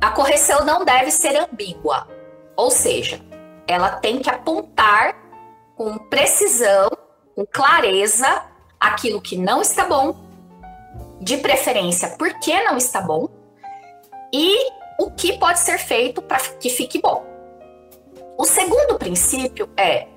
a 0.00 0.10
correção 0.10 0.64
não 0.64 0.84
deve 0.84 1.10
ser 1.10 1.36
ambígua, 1.36 2.08
ou 2.56 2.70
seja, 2.70 3.20
ela 3.68 3.90
tem 3.90 4.18
que 4.18 4.28
apontar 4.28 5.16
com 5.76 5.96
precisão, 5.96 6.90
com 7.36 7.46
clareza, 7.46 8.44
aquilo 8.80 9.20
que 9.20 9.36
não 9.36 9.62
está 9.62 9.84
bom, 9.84 10.16
de 11.20 11.36
preferência 11.36 12.16
por 12.18 12.34
que 12.40 12.52
não 12.64 12.76
está 12.76 13.00
bom, 13.00 13.28
e 14.32 14.56
o 14.98 15.10
que 15.12 15.38
pode 15.38 15.60
ser 15.60 15.78
feito 15.78 16.20
para 16.20 16.38
que 16.38 16.68
fique 16.68 17.00
bom. 17.00 17.24
O 18.36 18.44
segundo 18.44 18.98
princípio 18.98 19.70
é 19.76 20.08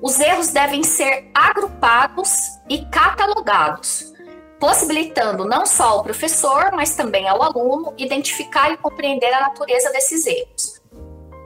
os 0.00 0.18
erros 0.20 0.48
devem 0.48 0.82
ser 0.82 1.30
agrupados 1.34 2.30
e 2.68 2.84
catalogados, 2.86 4.12
possibilitando 4.58 5.44
não 5.44 5.66
só 5.66 5.90
ao 5.90 6.02
professor, 6.02 6.72
mas 6.72 6.94
também 6.94 7.28
ao 7.28 7.42
aluno 7.42 7.94
identificar 7.96 8.70
e 8.70 8.76
compreender 8.76 9.32
a 9.32 9.40
natureza 9.40 9.90
desses 9.90 10.26
erros. 10.26 10.82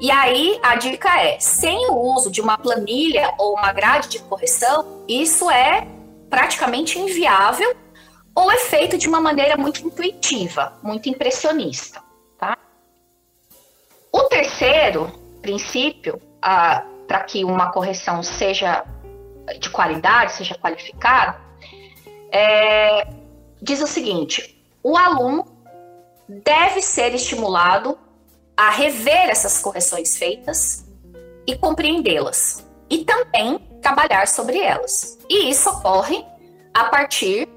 E 0.00 0.10
aí 0.10 0.58
a 0.62 0.76
dica 0.76 1.20
é: 1.20 1.38
sem 1.40 1.90
o 1.90 1.94
uso 1.94 2.30
de 2.30 2.40
uma 2.40 2.56
planilha 2.56 3.34
ou 3.38 3.54
uma 3.54 3.72
grade 3.72 4.08
de 4.08 4.20
correção, 4.20 5.04
isso 5.08 5.50
é 5.50 5.86
praticamente 6.30 6.98
inviável 6.98 7.74
ou 8.34 8.52
é 8.52 8.58
feito 8.58 8.96
de 8.96 9.08
uma 9.08 9.20
maneira 9.20 9.56
muito 9.56 9.84
intuitiva, 9.84 10.72
muito 10.82 11.08
impressionista. 11.08 12.00
Tá? 12.38 12.56
O 14.12 14.22
terceiro 14.24 15.10
princípio, 15.42 16.20
ah, 16.40 16.84
para 17.08 17.20
que 17.24 17.42
uma 17.42 17.72
correção 17.72 18.22
seja 18.22 18.84
de 19.58 19.70
qualidade, 19.70 20.34
seja 20.34 20.54
qualificada, 20.54 21.40
é, 22.30 23.08
diz 23.62 23.80
o 23.80 23.86
seguinte: 23.86 24.62
o 24.82 24.96
aluno 24.96 25.46
deve 26.28 26.82
ser 26.82 27.14
estimulado 27.14 27.98
a 28.54 28.68
rever 28.70 29.30
essas 29.30 29.58
correções 29.58 30.18
feitas 30.18 30.86
e 31.46 31.56
compreendê-las, 31.56 32.68
e 32.90 33.04
também 33.04 33.58
trabalhar 33.80 34.28
sobre 34.28 34.58
elas. 34.58 35.18
E 35.30 35.48
isso 35.48 35.70
ocorre 35.70 36.22
a 36.74 36.84
partir 36.84 37.48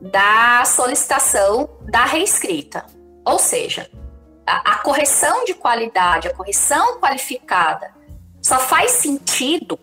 da 0.00 0.64
solicitação 0.64 1.70
da 1.82 2.04
reescrita, 2.04 2.84
ou 3.24 3.38
seja, 3.38 3.88
a, 4.44 4.72
a 4.72 4.78
correção 4.78 5.44
de 5.44 5.54
qualidade, 5.54 6.26
a 6.26 6.34
correção 6.34 6.98
qualificada 6.98 7.97
só 8.48 8.58
faz 8.58 8.92
sentido 8.92 9.78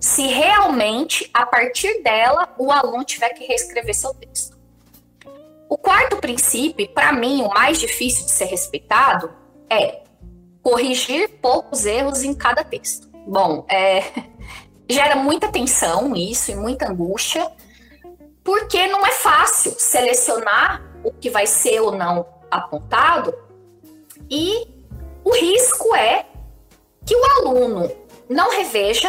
se 0.00 0.26
realmente, 0.26 1.28
a 1.32 1.44
partir 1.44 2.02
dela, 2.02 2.48
o 2.56 2.72
aluno 2.72 3.04
tiver 3.04 3.28
que 3.34 3.44
reescrever 3.44 3.94
seu 3.94 4.14
texto. 4.14 4.56
O 5.68 5.76
quarto 5.76 6.16
princípio, 6.16 6.88
para 6.88 7.12
mim, 7.12 7.42
o 7.42 7.50
mais 7.50 7.78
difícil 7.78 8.24
de 8.24 8.30
ser 8.30 8.46
respeitado, 8.46 9.30
é 9.68 10.04
corrigir 10.62 11.28
poucos 11.42 11.84
erros 11.84 12.22
em 12.22 12.32
cada 12.32 12.64
texto. 12.64 13.10
Bom, 13.26 13.66
é, 13.68 14.02
gera 14.88 15.14
muita 15.14 15.48
tensão 15.48 16.16
isso 16.16 16.50
e 16.50 16.56
muita 16.56 16.90
angústia, 16.90 17.46
porque 18.42 18.86
não 18.86 19.06
é 19.06 19.12
fácil 19.12 19.72
selecionar 19.72 20.82
o 21.04 21.12
que 21.12 21.28
vai 21.28 21.46
ser 21.46 21.80
ou 21.80 21.92
não 21.92 22.26
apontado, 22.50 23.34
e 24.30 24.66
o 25.22 25.30
risco 25.34 25.94
é 25.94 26.31
que 27.04 27.14
o 27.14 27.24
aluno 27.24 27.90
não 28.28 28.50
reveja 28.50 29.08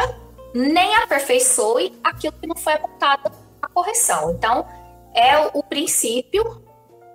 nem 0.54 0.96
aperfeiçoe 0.96 2.00
aquilo 2.04 2.34
que 2.34 2.48
não 2.48 2.56
foi 2.56 2.74
apontado 2.74 3.32
na 3.62 3.68
correção. 3.70 4.32
Então, 4.32 4.66
é 5.14 5.38
o 5.54 5.64
princípio 5.64 6.64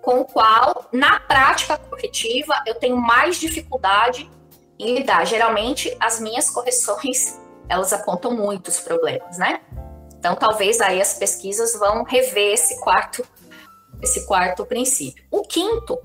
com 0.02 0.20
o 0.20 0.24
qual, 0.24 0.86
na 0.92 1.20
prática 1.20 1.76
corretiva, 1.76 2.54
eu 2.66 2.74
tenho 2.76 2.96
mais 2.96 3.36
dificuldade 3.36 4.30
em 4.78 4.94
lidar. 4.94 5.24
Geralmente, 5.26 5.94
as 6.00 6.20
minhas 6.20 6.48
correções, 6.50 7.38
elas 7.68 7.92
apontam 7.92 8.32
muitos 8.32 8.80
problemas, 8.80 9.38
né? 9.38 9.60
Então, 10.18 10.34
talvez 10.34 10.80
aí 10.80 11.00
as 11.00 11.14
pesquisas 11.14 11.78
vão 11.78 12.02
rever 12.02 12.54
esse 12.54 12.80
quarto, 12.80 13.24
esse 14.02 14.26
quarto 14.26 14.66
princípio. 14.66 15.24
O 15.30 15.42
quinto 15.42 15.98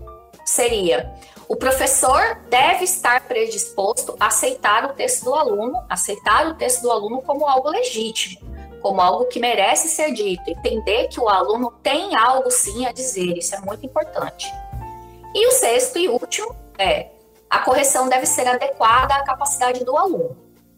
seria 0.45 1.11
o 1.47 1.55
professor 1.55 2.37
deve 2.49 2.83
estar 2.83 3.27
predisposto 3.27 4.15
a 4.19 4.27
aceitar 4.27 4.85
o 4.85 4.93
texto 4.93 5.25
do 5.25 5.33
aluno, 5.33 5.83
aceitar 5.89 6.47
o 6.47 6.55
texto 6.55 6.81
do 6.81 6.91
aluno 6.91 7.21
como 7.21 7.47
algo 7.47 7.69
legítimo, 7.69 8.41
como 8.81 9.01
algo 9.01 9.25
que 9.25 9.39
merece 9.39 9.87
ser 9.89 10.11
dito, 10.11 10.49
entender 10.49 11.07
que 11.07 11.19
o 11.19 11.29
aluno 11.29 11.71
tem 11.81 12.15
algo 12.15 12.49
sim 12.51 12.85
a 12.85 12.91
dizer, 12.91 13.37
isso 13.37 13.55
é 13.55 13.59
muito 13.59 13.85
importante. 13.85 14.51
E 15.33 15.47
o 15.47 15.51
sexto 15.51 15.97
e 15.97 16.07
último 16.07 16.55
é 16.77 17.09
a 17.49 17.59
correção 17.59 18.09
deve 18.09 18.25
ser 18.25 18.47
adequada 18.47 19.15
à 19.15 19.23
capacidade 19.23 19.83
do 19.83 19.95
aluno, 19.95 20.35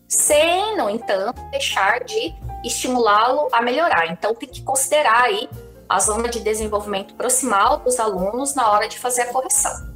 sem, 0.07 0.77
no 0.77 0.89
entanto, 0.89 1.41
deixar 1.49 2.03
de 2.03 2.33
estimulá-lo 2.63 3.47
a 3.51 3.61
melhorar. 3.61 4.07
Então, 4.11 4.35
tem 4.35 4.49
que 4.49 4.61
considerar 4.61 5.23
aí 5.23 5.49
a 5.87 5.99
zona 5.99 6.27
de 6.27 6.39
desenvolvimento 6.39 7.13
proximal 7.15 7.77
dos 7.77 7.99
alunos 7.99 8.55
na 8.55 8.69
hora 8.71 8.87
de 8.87 8.99
fazer 8.99 9.21
a 9.23 9.27
correção. 9.27 9.94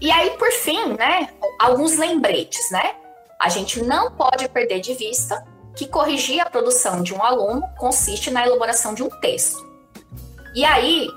E 0.00 0.10
aí, 0.10 0.30
por 0.30 0.50
fim, 0.52 0.94
né, 0.94 1.30
alguns 1.58 1.96
lembretes, 1.96 2.70
né? 2.70 2.94
A 3.40 3.48
gente 3.48 3.82
não 3.82 4.10
pode 4.12 4.48
perder 4.48 4.80
de 4.80 4.94
vista 4.94 5.44
que 5.76 5.86
corrigir 5.86 6.40
a 6.40 6.48
produção 6.48 7.02
de 7.02 7.14
um 7.14 7.22
aluno 7.22 7.62
consiste 7.78 8.30
na 8.30 8.46
elaboração 8.46 8.94
de 8.94 9.02
um 9.02 9.10
texto. 9.20 9.64
E 10.54 10.64
aí, 10.64 11.08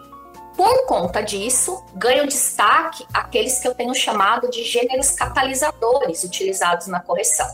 por 0.56 0.86
conta 0.86 1.22
disso, 1.22 1.82
ganham 1.96 2.26
destaque 2.26 3.06
aqueles 3.14 3.60
que 3.60 3.68
eu 3.68 3.74
tenho 3.74 3.96
chamado 3.96 4.50
de 4.50 4.64
gêneros 4.64 5.12
catalisadores 5.12 6.24
utilizados 6.26 6.88
na 6.88 7.00
correção. 7.00 7.48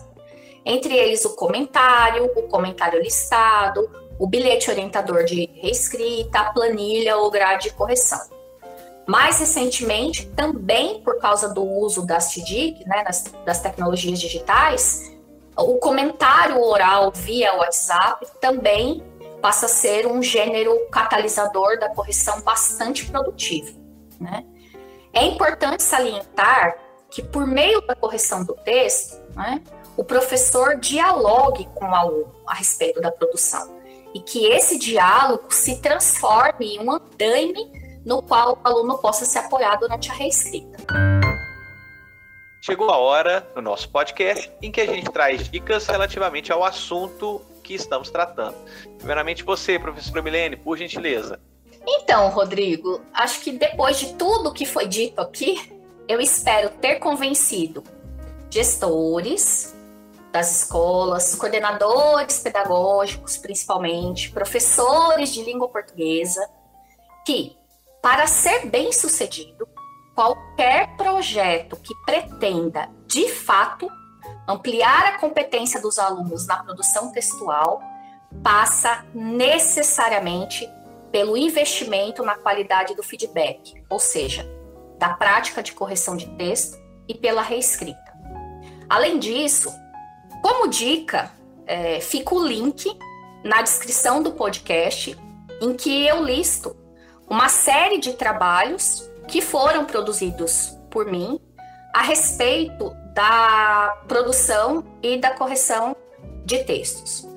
Entre 0.66 0.96
eles 0.98 1.24
o 1.24 1.36
comentário, 1.36 2.26
o 2.36 2.44
comentário 2.48 3.00
listado, 3.00 3.88
o 4.18 4.26
bilhete 4.26 4.72
orientador 4.72 5.24
de 5.24 5.48
reescrita, 5.62 6.40
a 6.40 6.52
planilha 6.52 7.18
ou 7.18 7.30
grade 7.30 7.70
de 7.70 7.76
correção. 7.76 8.35
Mais 9.08 9.40
recentemente, 9.40 10.28
também 10.30 11.02
por 11.02 11.20
causa 11.20 11.54
do 11.54 11.64
uso 11.64 12.06
das 12.06 12.34
TDIC, 12.34 12.88
né, 12.88 13.04
das, 13.04 13.24
das 13.46 13.62
tecnologias 13.62 14.20
digitais, 14.20 15.12
o 15.58 15.78
comentário 15.78 16.62
oral 16.62 17.12
via 17.14 17.54
WhatsApp 17.56 18.26
também 18.42 19.04
passa 19.42 19.68
a 19.68 19.70
ser 19.70 20.08
um 20.08 20.22
gênero 20.22 20.76
catalisador 20.90 21.80
da 21.80 21.90
correção 21.90 22.42
bastante 22.42 23.06
produtivo. 23.06 23.80
Né? 24.20 24.44
É 25.14 25.24
importante 25.24 25.84
salientar 25.84 26.76
que, 27.10 27.22
por 27.22 27.46
meio 27.46 27.80
da 27.82 27.96
correção 27.96 28.44
do 28.44 28.54
texto, 28.54 29.22
né, 29.36 29.62
o 29.96 30.04
professor 30.04 30.78
dialogue 30.78 31.70
com 31.76 31.86
o 31.86 31.96
aluno 31.96 32.36
a 32.46 32.56
respeito 32.56 33.00
da 33.00 33.12
produção 33.12 33.80
e 34.14 34.20
que 34.20 34.46
esse 34.48 34.78
diálogo 34.78 35.54
se 35.54 35.80
transforme 35.82 36.76
em 36.76 36.80
um 36.80 36.92
andaime 36.92 37.72
no 38.06 38.22
qual 38.22 38.60
o 38.64 38.68
aluno 38.68 38.98
possa 39.00 39.26
se 39.26 39.38
apoiar 39.38 39.78
durante 39.78 40.12
a 40.12 40.14
reescrita. 40.14 40.78
Chegou 42.62 42.90
a 42.90 42.98
hora 42.98 43.48
no 43.56 43.62
nosso 43.62 43.90
podcast 43.90 44.52
em 44.62 44.72
que 44.72 44.82
a 44.82 44.86
gente 44.86 45.10
traz 45.12 45.50
dicas 45.50 45.86
relativamente 45.88 46.52
ao 46.52 46.64
assunto 46.64 47.42
que 47.64 47.74
estamos 47.74 48.10
tratando. 48.10 48.56
Primeiramente, 48.98 49.44
você, 49.44 49.78
professora 49.78 50.22
Milene, 50.22 50.56
por 50.56 50.78
gentileza. 50.78 51.40
Então, 51.88 52.30
Rodrigo, 52.30 53.02
acho 53.14 53.42
que 53.42 53.52
depois 53.52 54.00
de 54.00 54.14
tudo 54.14 54.54
que 54.54 54.66
foi 54.66 54.88
dito 54.88 55.22
aqui, 55.22 55.72
eu 56.08 56.20
espero 56.20 56.70
ter 56.70 56.96
convencido 56.96 57.84
gestores, 58.50 59.76
das 60.32 60.64
escolas, 60.64 61.34
coordenadores 61.36 62.40
pedagógicos, 62.40 63.38
principalmente, 63.38 64.32
professores 64.32 65.34
de 65.34 65.44
língua 65.44 65.70
portuguesa, 65.70 66.46
que, 67.26 67.56
para 68.06 68.28
ser 68.28 68.68
bem 68.68 68.94
sucedido, 68.94 69.68
qualquer 70.14 70.96
projeto 70.96 71.76
que 71.76 71.92
pretenda, 72.06 72.88
de 73.08 73.28
fato, 73.30 73.90
ampliar 74.48 75.08
a 75.08 75.18
competência 75.18 75.82
dos 75.82 75.98
alunos 75.98 76.46
na 76.46 76.58
produção 76.64 77.12
textual 77.12 77.82
passa 78.44 79.04
necessariamente 79.12 80.70
pelo 81.12 81.36
investimento 81.36 82.22
na 82.22 82.36
qualidade 82.36 82.94
do 82.94 83.02
feedback, 83.02 83.84
ou 83.90 83.98
seja, 83.98 84.48
da 85.00 85.16
prática 85.16 85.64
de 85.64 85.72
correção 85.72 86.16
de 86.16 86.28
texto 86.36 86.78
e 87.08 87.16
pela 87.16 87.42
reescrita. 87.42 88.14
Além 88.88 89.18
disso, 89.18 89.74
como 90.44 90.68
dica, 90.68 91.32
é, 91.66 92.00
fica 92.00 92.36
o 92.36 92.46
link 92.46 92.86
na 93.44 93.64
descrição 93.64 94.22
do 94.22 94.32
podcast 94.34 95.18
em 95.60 95.74
que 95.74 96.06
eu 96.06 96.24
listo 96.24 96.85
uma 97.30 97.50
série 97.50 98.00
de 98.00 98.14
trabalhos 98.14 99.10
que 99.28 99.42
foram 99.42 99.86
produzidos 99.86 100.78
por 100.90 101.06
mim 101.06 101.40
a 101.94 102.02
respeito 102.02 102.96
da 103.14 103.98
produção 104.08 104.84
e 105.02 105.18
da 105.18 105.32
correção 105.32 105.96
de 106.46 106.64
textos. 106.64 107.28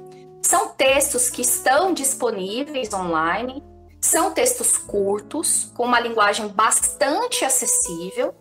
São 0.43 0.69
textos 0.71 1.31
que 1.31 1.43
estão 1.43 1.93
disponíveis 1.93 2.93
online, 2.93 3.63
são 4.01 4.33
textos 4.33 4.77
curtos, 4.77 5.71
com 5.75 5.85
uma 5.85 6.01
linguagem 6.01 6.49
bastante 6.49 7.45
acessível 7.45 8.35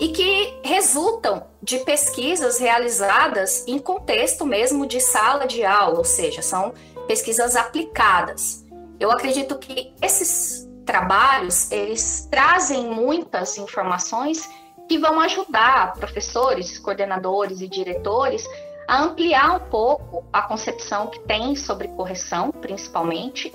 e 0.00 0.08
que 0.08 0.58
resultam 0.62 1.46
de 1.62 1.78
pesquisas 1.80 2.58
realizadas 2.58 3.64
em 3.66 3.78
contexto 3.78 4.44
mesmo 4.44 4.86
de 4.86 5.00
sala 5.00 5.46
de 5.46 5.64
aula, 5.64 5.98
ou 5.98 6.04
seja, 6.04 6.42
são 6.42 6.74
pesquisas 7.06 7.54
aplicadas. 7.54 8.64
Eu 8.98 9.10
acredito 9.10 9.58
que 9.58 9.94
esses 10.02 10.63
trabalhos, 10.84 11.70
eles 11.70 12.28
trazem 12.30 12.86
muitas 12.86 13.58
informações 13.58 14.48
que 14.88 14.98
vão 14.98 15.20
ajudar 15.20 15.94
professores, 15.94 16.78
coordenadores 16.78 17.60
e 17.60 17.68
diretores 17.68 18.46
a 18.86 19.02
ampliar 19.02 19.56
um 19.56 19.60
pouco 19.60 20.24
a 20.32 20.42
concepção 20.42 21.06
que 21.06 21.20
tem 21.20 21.56
sobre 21.56 21.88
correção, 21.88 22.50
principalmente, 22.50 23.52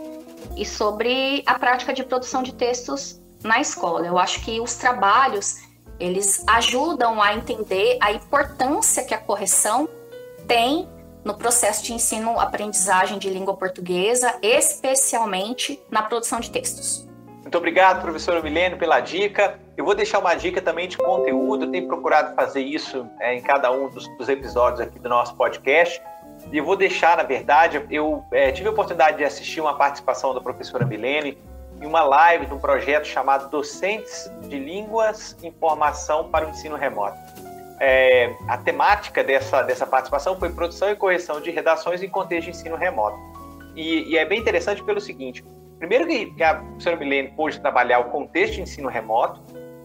e 0.57 0.65
sobre 0.65 1.43
a 1.45 1.57
prática 1.57 1.93
de 1.93 2.03
produção 2.03 2.41
de 2.41 2.53
textos 2.53 3.19
na 3.43 3.61
escola. 3.61 4.07
Eu 4.07 4.17
acho 4.17 4.43
que 4.43 4.59
os 4.59 4.75
trabalhos 4.75 5.57
eles 5.99 6.43
ajudam 6.47 7.21
a 7.21 7.36
entender 7.36 7.97
a 8.01 8.11
importância 8.11 9.03
que 9.03 9.13
a 9.13 9.17
correção 9.17 9.88
tem 10.47 10.88
no 11.23 11.34
processo 11.34 11.84
de 11.84 11.93
ensino-aprendizagem 11.93 13.19
de 13.19 13.30
língua 13.30 13.55
portuguesa, 13.55 14.34
especialmente 14.41 15.80
na 15.91 16.01
produção 16.01 16.39
de 16.39 16.49
textos. 16.49 17.09
Muito 17.49 17.57
obrigado, 17.57 18.03
professora 18.03 18.43
Milene, 18.43 18.75
pela 18.75 18.99
dica. 18.99 19.59
Eu 19.75 19.83
vou 19.83 19.95
deixar 19.95 20.19
uma 20.19 20.35
dica 20.35 20.61
também 20.61 20.87
de 20.87 20.95
conteúdo, 20.95 21.65
eu 21.65 21.71
tenho 21.71 21.87
procurado 21.87 22.35
fazer 22.35 22.61
isso 22.61 23.07
é, 23.19 23.33
em 23.33 23.41
cada 23.41 23.71
um 23.71 23.89
dos, 23.89 24.07
dos, 24.19 24.29
episódios 24.29 24.81
aqui 24.81 24.99
do 24.99 25.09
nosso 25.09 25.35
podcast. 25.35 25.99
E 26.51 26.61
vou 26.61 26.75
deixar, 26.75 27.17
na 27.17 27.23
verdade, 27.23 27.83
eu 27.89 28.23
é, 28.31 28.51
tive 28.51 28.67
a 28.67 28.71
oportunidade 28.71 29.17
de 29.17 29.23
assistir 29.23 29.61
uma 29.61 29.75
participação 29.75 30.31
da 30.31 30.39
professora 30.39 30.85
Milene 30.85 31.39
em 31.81 31.87
uma 31.87 32.03
live 32.03 32.45
de 32.45 32.53
um 32.53 32.59
projeto 32.59 33.07
chamado 33.07 33.49
Docentes 33.49 34.31
de 34.43 34.59
Línguas 34.59 35.35
Informação 35.41 36.29
para 36.29 36.45
o 36.45 36.51
Ensino 36.51 36.75
Remoto. 36.75 37.17
É, 37.79 38.31
a 38.47 38.59
temática 38.59 39.23
dessa, 39.23 39.63
dessa 39.63 39.87
participação 39.87 40.37
foi 40.37 40.49
produção 40.51 40.91
e 40.91 40.95
correção 40.95 41.41
de 41.41 41.49
redações 41.49 42.03
em 42.03 42.09
contexto 42.09 42.43
de 42.43 42.51
ensino 42.51 42.75
remoto. 42.75 43.17
E, 43.75 44.03
e 44.11 44.19
é 44.19 44.23
bem 44.23 44.39
interessante 44.39 44.83
pelo 44.83 45.01
seguinte: 45.01 45.43
primeiro 45.80 46.05
que 46.07 46.43
a 46.43 46.55
professora 46.55 46.95
Milene 46.97 47.30
pôde 47.30 47.59
trabalhar 47.59 47.99
o 47.99 48.05
contexto 48.05 48.55
de 48.55 48.61
ensino 48.61 48.89
remoto, 48.89 49.41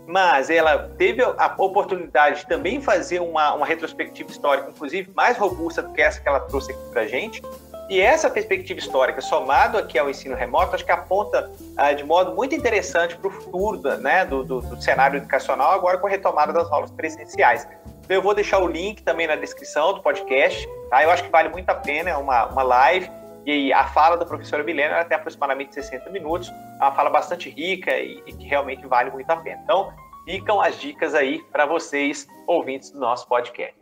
mas 0.06 0.50
ela 0.50 0.90
teve 0.98 1.22
a 1.22 1.54
oportunidade 1.56 2.40
de 2.40 2.46
também 2.46 2.80
fazer 2.80 3.20
uma, 3.20 3.54
uma 3.54 3.64
retrospectiva 3.64 4.30
histórica, 4.30 4.70
inclusive 4.70 5.10
mais 5.14 5.38
robusta 5.38 5.82
do 5.82 5.92
que 5.92 6.02
essa 6.02 6.20
que 6.20 6.28
ela 6.28 6.40
trouxe 6.40 6.72
aqui 6.72 6.90
para 6.90 7.02
a 7.02 7.06
gente, 7.06 7.40
e 7.88 8.00
essa 8.00 8.30
perspectiva 8.30 8.80
histórica, 8.80 9.20
somado 9.20 9.76
aqui 9.76 9.98
ao 9.98 10.08
ensino 10.08 10.34
remoto, 10.34 10.74
acho 10.74 10.84
que 10.84 10.92
aponta 10.92 11.50
ah, 11.76 11.92
de 11.92 12.02
modo 12.02 12.34
muito 12.34 12.54
interessante 12.54 13.14
para 13.16 13.28
o 13.28 13.30
futuro 13.30 13.78
né, 13.98 14.24
do, 14.24 14.42
do, 14.42 14.60
do, 14.62 14.82
cenário 14.82 15.18
educacional, 15.18 15.72
agora 15.72 15.98
com 15.98 16.06
a 16.06 16.10
retomada 16.10 16.52
das 16.52 16.70
aulas 16.72 16.90
presenciais. 16.90 17.68
Então, 18.04 18.16
eu 18.16 18.22
vou 18.22 18.34
deixar 18.34 18.58
o 18.58 18.66
link 18.66 19.02
também 19.02 19.26
na 19.26 19.36
descrição 19.36 19.94
do 19.94 20.02
podcast. 20.02 20.66
Tá? 20.88 21.02
Eu 21.02 21.10
acho 21.10 21.24
que 21.24 21.30
vale 21.30 21.50
muito 21.50 21.68
a 21.68 21.74
pena, 21.74 22.10
é 22.10 22.16
uma, 22.16 22.46
uma 22.46 22.62
live. 22.62 23.10
E 23.46 23.72
a 23.72 23.84
fala 23.84 24.16
da 24.16 24.24
professora 24.24 24.62
Milena 24.62 25.04
tem 25.04 25.16
aproximadamente 25.16 25.74
60 25.74 26.08
minutos. 26.10 26.48
É 26.48 26.84
uma 26.84 26.92
fala 26.92 27.10
bastante 27.10 27.50
rica 27.50 27.96
e, 27.96 28.22
e 28.26 28.32
que 28.32 28.46
realmente 28.46 28.86
vale 28.86 29.10
muito 29.10 29.30
a 29.30 29.36
pena. 29.36 29.60
Então, 29.62 29.92
ficam 30.24 30.60
as 30.60 30.80
dicas 30.80 31.14
aí 31.14 31.42
para 31.52 31.66
vocês, 31.66 32.26
ouvintes 32.46 32.90
do 32.90 32.98
nosso 32.98 33.28
podcast. 33.28 33.74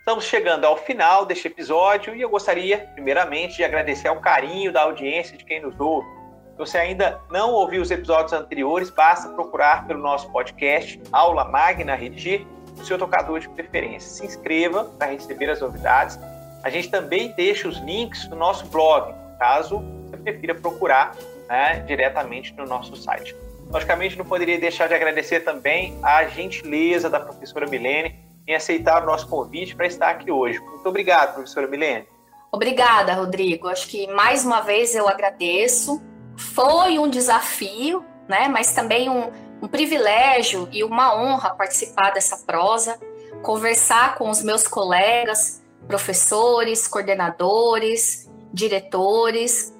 Estamos 0.00 0.24
chegando 0.24 0.64
ao 0.64 0.76
final 0.76 1.24
deste 1.24 1.46
episódio 1.46 2.14
e 2.14 2.20
eu 2.20 2.28
gostaria, 2.28 2.78
primeiramente, 2.92 3.56
de 3.56 3.64
agradecer 3.64 4.08
ao 4.08 4.20
carinho 4.20 4.72
da 4.72 4.82
audiência 4.82 5.38
de 5.38 5.44
quem 5.44 5.62
nos 5.62 5.78
ouve. 5.78 6.08
Se 6.50 6.58
você 6.58 6.78
ainda 6.78 7.20
não 7.30 7.52
ouviu 7.52 7.80
os 7.80 7.90
episódios 7.90 8.32
anteriores, 8.32 8.90
basta 8.90 9.28
procurar 9.30 9.86
pelo 9.86 10.02
nosso 10.02 10.30
podcast 10.30 11.00
Aula 11.12 11.44
Magna 11.44 11.94
Redigir, 11.94 12.44
no 12.76 12.84
seu 12.84 12.98
tocador 12.98 13.38
de 13.38 13.48
preferência. 13.50 14.10
Se 14.10 14.26
inscreva 14.26 14.84
para 14.98 15.12
receber 15.12 15.48
as 15.48 15.60
novidades. 15.60 16.18
A 16.62 16.70
gente 16.70 16.88
também 16.88 17.32
deixa 17.32 17.68
os 17.68 17.78
links 17.78 18.28
no 18.28 18.36
nosso 18.36 18.66
blog, 18.66 19.12
caso 19.38 19.82
você 20.06 20.16
prefira 20.16 20.54
procurar 20.54 21.16
né, 21.48 21.80
diretamente 21.86 22.54
no 22.54 22.66
nosso 22.66 22.94
site. 22.96 23.34
Logicamente, 23.70 24.16
não 24.16 24.24
poderia 24.24 24.58
deixar 24.58 24.86
de 24.86 24.94
agradecer 24.94 25.40
também 25.40 25.98
a 26.02 26.24
gentileza 26.26 27.08
da 27.08 27.18
professora 27.18 27.66
Milene 27.66 28.14
em 28.46 28.54
aceitar 28.54 29.02
o 29.02 29.06
nosso 29.06 29.26
convite 29.28 29.74
para 29.74 29.86
estar 29.86 30.10
aqui 30.10 30.30
hoje. 30.30 30.58
Muito 30.60 30.86
obrigado, 30.88 31.34
professora 31.34 31.66
Milene. 31.66 32.06
Obrigada, 32.50 33.14
Rodrigo. 33.14 33.68
Acho 33.68 33.88
que 33.88 34.06
mais 34.08 34.44
uma 34.44 34.60
vez 34.60 34.94
eu 34.94 35.08
agradeço. 35.08 36.02
Foi 36.36 36.98
um 36.98 37.08
desafio, 37.08 38.04
né? 38.28 38.46
Mas 38.46 38.74
também 38.74 39.08
um, 39.08 39.32
um 39.62 39.68
privilégio 39.68 40.68
e 40.70 40.84
uma 40.84 41.16
honra 41.16 41.54
participar 41.54 42.10
dessa 42.10 42.36
prosa, 42.44 43.00
conversar 43.42 44.16
com 44.16 44.28
os 44.28 44.42
meus 44.42 44.68
colegas, 44.68 45.61
professores, 45.86 46.86
coordenadores, 46.86 48.30
diretores. 48.52 49.72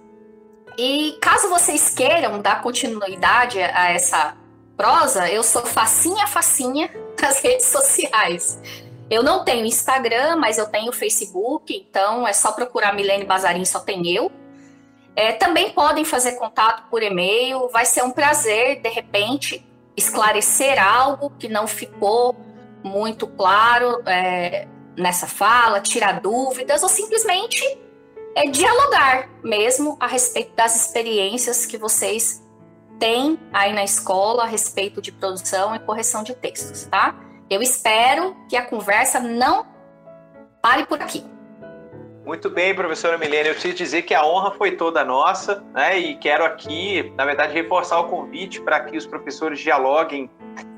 E 0.78 1.18
caso 1.20 1.48
vocês 1.48 1.90
queiram 1.90 2.40
dar 2.40 2.62
continuidade 2.62 3.60
a 3.60 3.90
essa 3.90 4.36
prosa, 4.76 5.28
eu 5.30 5.42
sou 5.42 5.62
facinha 5.66 6.26
facinha 6.26 6.90
nas 7.20 7.40
redes 7.40 7.66
sociais. 7.66 8.58
Eu 9.10 9.22
não 9.22 9.44
tenho 9.44 9.66
Instagram, 9.66 10.36
mas 10.36 10.56
eu 10.56 10.66
tenho 10.66 10.90
Facebook, 10.90 11.74
então 11.74 12.26
é 12.26 12.32
só 12.32 12.52
procurar 12.52 12.94
Milene 12.94 13.24
Bazarim, 13.24 13.64
só 13.64 13.80
tem 13.80 14.08
eu. 14.08 14.32
É, 15.14 15.32
também 15.32 15.70
podem 15.70 16.04
fazer 16.04 16.32
contato 16.32 16.88
por 16.88 17.02
e-mail, 17.02 17.68
vai 17.68 17.84
ser 17.84 18.02
um 18.02 18.10
prazer, 18.10 18.80
de 18.80 18.88
repente, 18.88 19.66
esclarecer 19.94 20.82
algo 20.82 21.30
que 21.38 21.48
não 21.48 21.66
ficou 21.66 22.34
muito 22.82 23.26
claro 23.26 24.02
é, 24.06 24.66
nessa 24.96 25.26
fala, 25.26 25.80
tirar 25.80 26.20
dúvidas, 26.20 26.82
ou 26.82 26.88
simplesmente 26.88 27.62
é, 28.34 28.46
dialogar 28.48 29.28
mesmo 29.42 29.96
a 30.00 30.06
respeito 30.06 30.54
das 30.54 30.76
experiências 30.76 31.66
que 31.66 31.76
vocês 31.76 32.42
têm 32.98 33.38
aí 33.52 33.72
na 33.72 33.84
escola 33.84 34.44
a 34.44 34.46
respeito 34.46 35.00
de 35.02 35.10
produção 35.10 35.74
e 35.74 35.78
correção 35.78 36.22
de 36.22 36.34
textos, 36.34 36.84
tá? 36.84 37.14
Eu 37.50 37.60
espero 37.60 38.36
que 38.48 38.56
a 38.56 38.64
conversa 38.64 39.20
não 39.20 39.66
pare 40.62 40.86
por 40.86 41.00
aqui. 41.02 41.24
Muito 42.24 42.48
bem, 42.48 42.72
professora 42.72 43.18
Milene. 43.18 43.48
Eu 43.48 43.54
preciso 43.54 43.74
dizer 43.74 44.02
que 44.02 44.14
a 44.14 44.24
honra 44.24 44.52
foi 44.52 44.76
toda 44.76 45.04
nossa, 45.04 45.62
né? 45.74 45.98
E 45.98 46.16
quero 46.16 46.44
aqui, 46.44 47.12
na 47.16 47.24
verdade, 47.24 47.52
reforçar 47.52 47.98
o 47.98 48.04
convite 48.04 48.60
para 48.60 48.80
que 48.80 48.96
os 48.96 49.04
professores 49.04 49.58
dialoguem. 49.58 50.30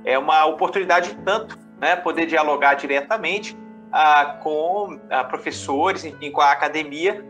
É 0.07 0.19
uma 0.19 0.47
oportunidade 0.47 1.15
tanto, 1.25 1.59
né? 1.79 1.95
Poder 1.97 2.25
dialogar 2.25 2.75
diretamente 2.75 3.55
ah, 3.97 4.40
com 4.42 4.99
ah, 5.09 5.22
professores, 5.22 6.05
enfim, 6.05 6.32
com 6.32 6.40
a 6.40 6.51
academia, 6.51 7.24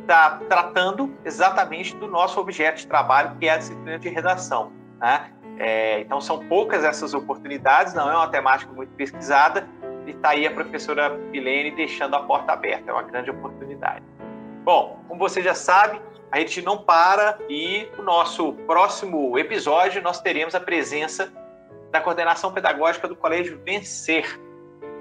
está 0.00 0.40
tratando 0.48 1.14
exatamente 1.26 1.94
do 1.94 2.08
nosso 2.08 2.40
objeto 2.40 2.78
de 2.78 2.86
trabalho, 2.86 3.36
que 3.38 3.46
é 3.46 3.52
a 3.52 3.58
disciplina 3.58 3.98
de 3.98 4.08
redação. 4.08 4.72
Né? 4.98 5.30
É, 5.58 6.00
então, 6.00 6.18
são 6.18 6.38
poucas 6.46 6.84
essas 6.84 7.12
oportunidades, 7.12 7.92
não 7.92 8.10
é 8.10 8.16
uma 8.16 8.28
temática 8.28 8.72
muito 8.72 8.94
pesquisada, 8.94 9.68
e 10.06 10.12
está 10.12 10.30
aí 10.30 10.46
a 10.46 10.50
professora 10.50 11.10
Pilene 11.30 11.72
deixando 11.72 12.16
a 12.16 12.22
porta 12.22 12.54
aberta, 12.54 12.90
é 12.90 12.94
uma 12.94 13.02
grande 13.02 13.30
oportunidade. 13.30 14.02
Bom, 14.64 15.04
como 15.06 15.20
você 15.20 15.42
já 15.42 15.54
sabe, 15.54 16.00
a 16.32 16.38
gente 16.38 16.62
não 16.62 16.78
para 16.78 17.38
e 17.46 17.86
no 17.98 18.04
nosso 18.04 18.54
próximo 18.66 19.38
episódio 19.38 20.00
nós 20.00 20.18
teremos 20.22 20.54
a 20.54 20.60
presença 20.60 21.30
da 21.90 22.00
coordenação 22.00 22.52
pedagógica 22.52 23.06
do 23.06 23.14
Colégio 23.14 23.60
Vencer. 23.66 24.40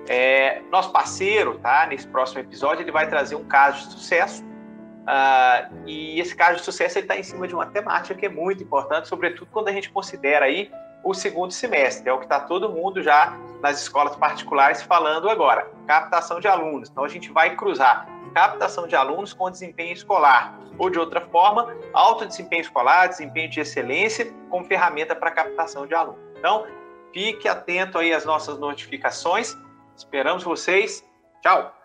É, 0.07 0.61
nosso 0.71 0.91
parceiro, 0.91 1.59
tá? 1.59 1.85
Nesse 1.87 2.07
próximo 2.07 2.39
episódio, 2.39 2.83
ele 2.83 2.91
vai 2.91 3.07
trazer 3.07 3.35
um 3.35 3.43
caso 3.43 3.87
de 3.87 3.93
sucesso. 3.93 4.43
Uh, 4.43 5.87
e 5.87 6.19
esse 6.19 6.35
caso 6.35 6.57
de 6.57 6.63
sucesso 6.63 6.99
está 6.99 7.17
em 7.17 7.23
cima 7.23 7.47
de 7.47 7.55
uma 7.55 7.65
temática 7.65 8.13
que 8.13 8.25
é 8.25 8.29
muito 8.29 8.63
importante, 8.63 9.07
sobretudo 9.07 9.49
quando 9.51 9.67
a 9.67 9.71
gente 9.71 9.89
considera 9.89 10.45
aí 10.45 10.71
o 11.03 11.13
segundo 11.13 11.51
semestre, 11.51 12.09
é 12.09 12.13
o 12.13 12.17
que 12.17 12.25
está 12.25 12.39
todo 12.39 12.69
mundo 12.69 13.01
já 13.01 13.35
nas 13.61 13.81
escolas 13.81 14.15
particulares 14.15 14.81
falando 14.83 15.29
agora, 15.29 15.67
captação 15.87 16.39
de 16.39 16.47
alunos. 16.47 16.89
Então 16.89 17.03
a 17.03 17.07
gente 17.07 17.31
vai 17.31 17.55
cruzar 17.55 18.07
captação 18.33 18.87
de 18.87 18.95
alunos 18.95 19.33
com 19.33 19.49
desempenho 19.49 19.93
escolar, 19.93 20.59
ou 20.77 20.89
de 20.89 20.99
outra 20.99 21.21
forma, 21.21 21.75
alto 21.93 22.25
desempenho 22.25 22.61
escolar, 22.61 23.07
desempenho 23.07 23.49
de 23.49 23.59
excelência 23.59 24.31
como 24.49 24.65
ferramenta 24.65 25.15
para 25.15 25.31
captação 25.31 25.85
de 25.85 25.93
alunos. 25.93 26.21
Então, 26.37 26.65
fique 27.13 27.47
atento 27.47 27.97
aí 27.97 28.13
às 28.13 28.25
nossas 28.25 28.57
notificações. 28.57 29.57
Esperamos 29.99 30.43
vocês. 30.43 31.03
Tchau! 31.41 31.78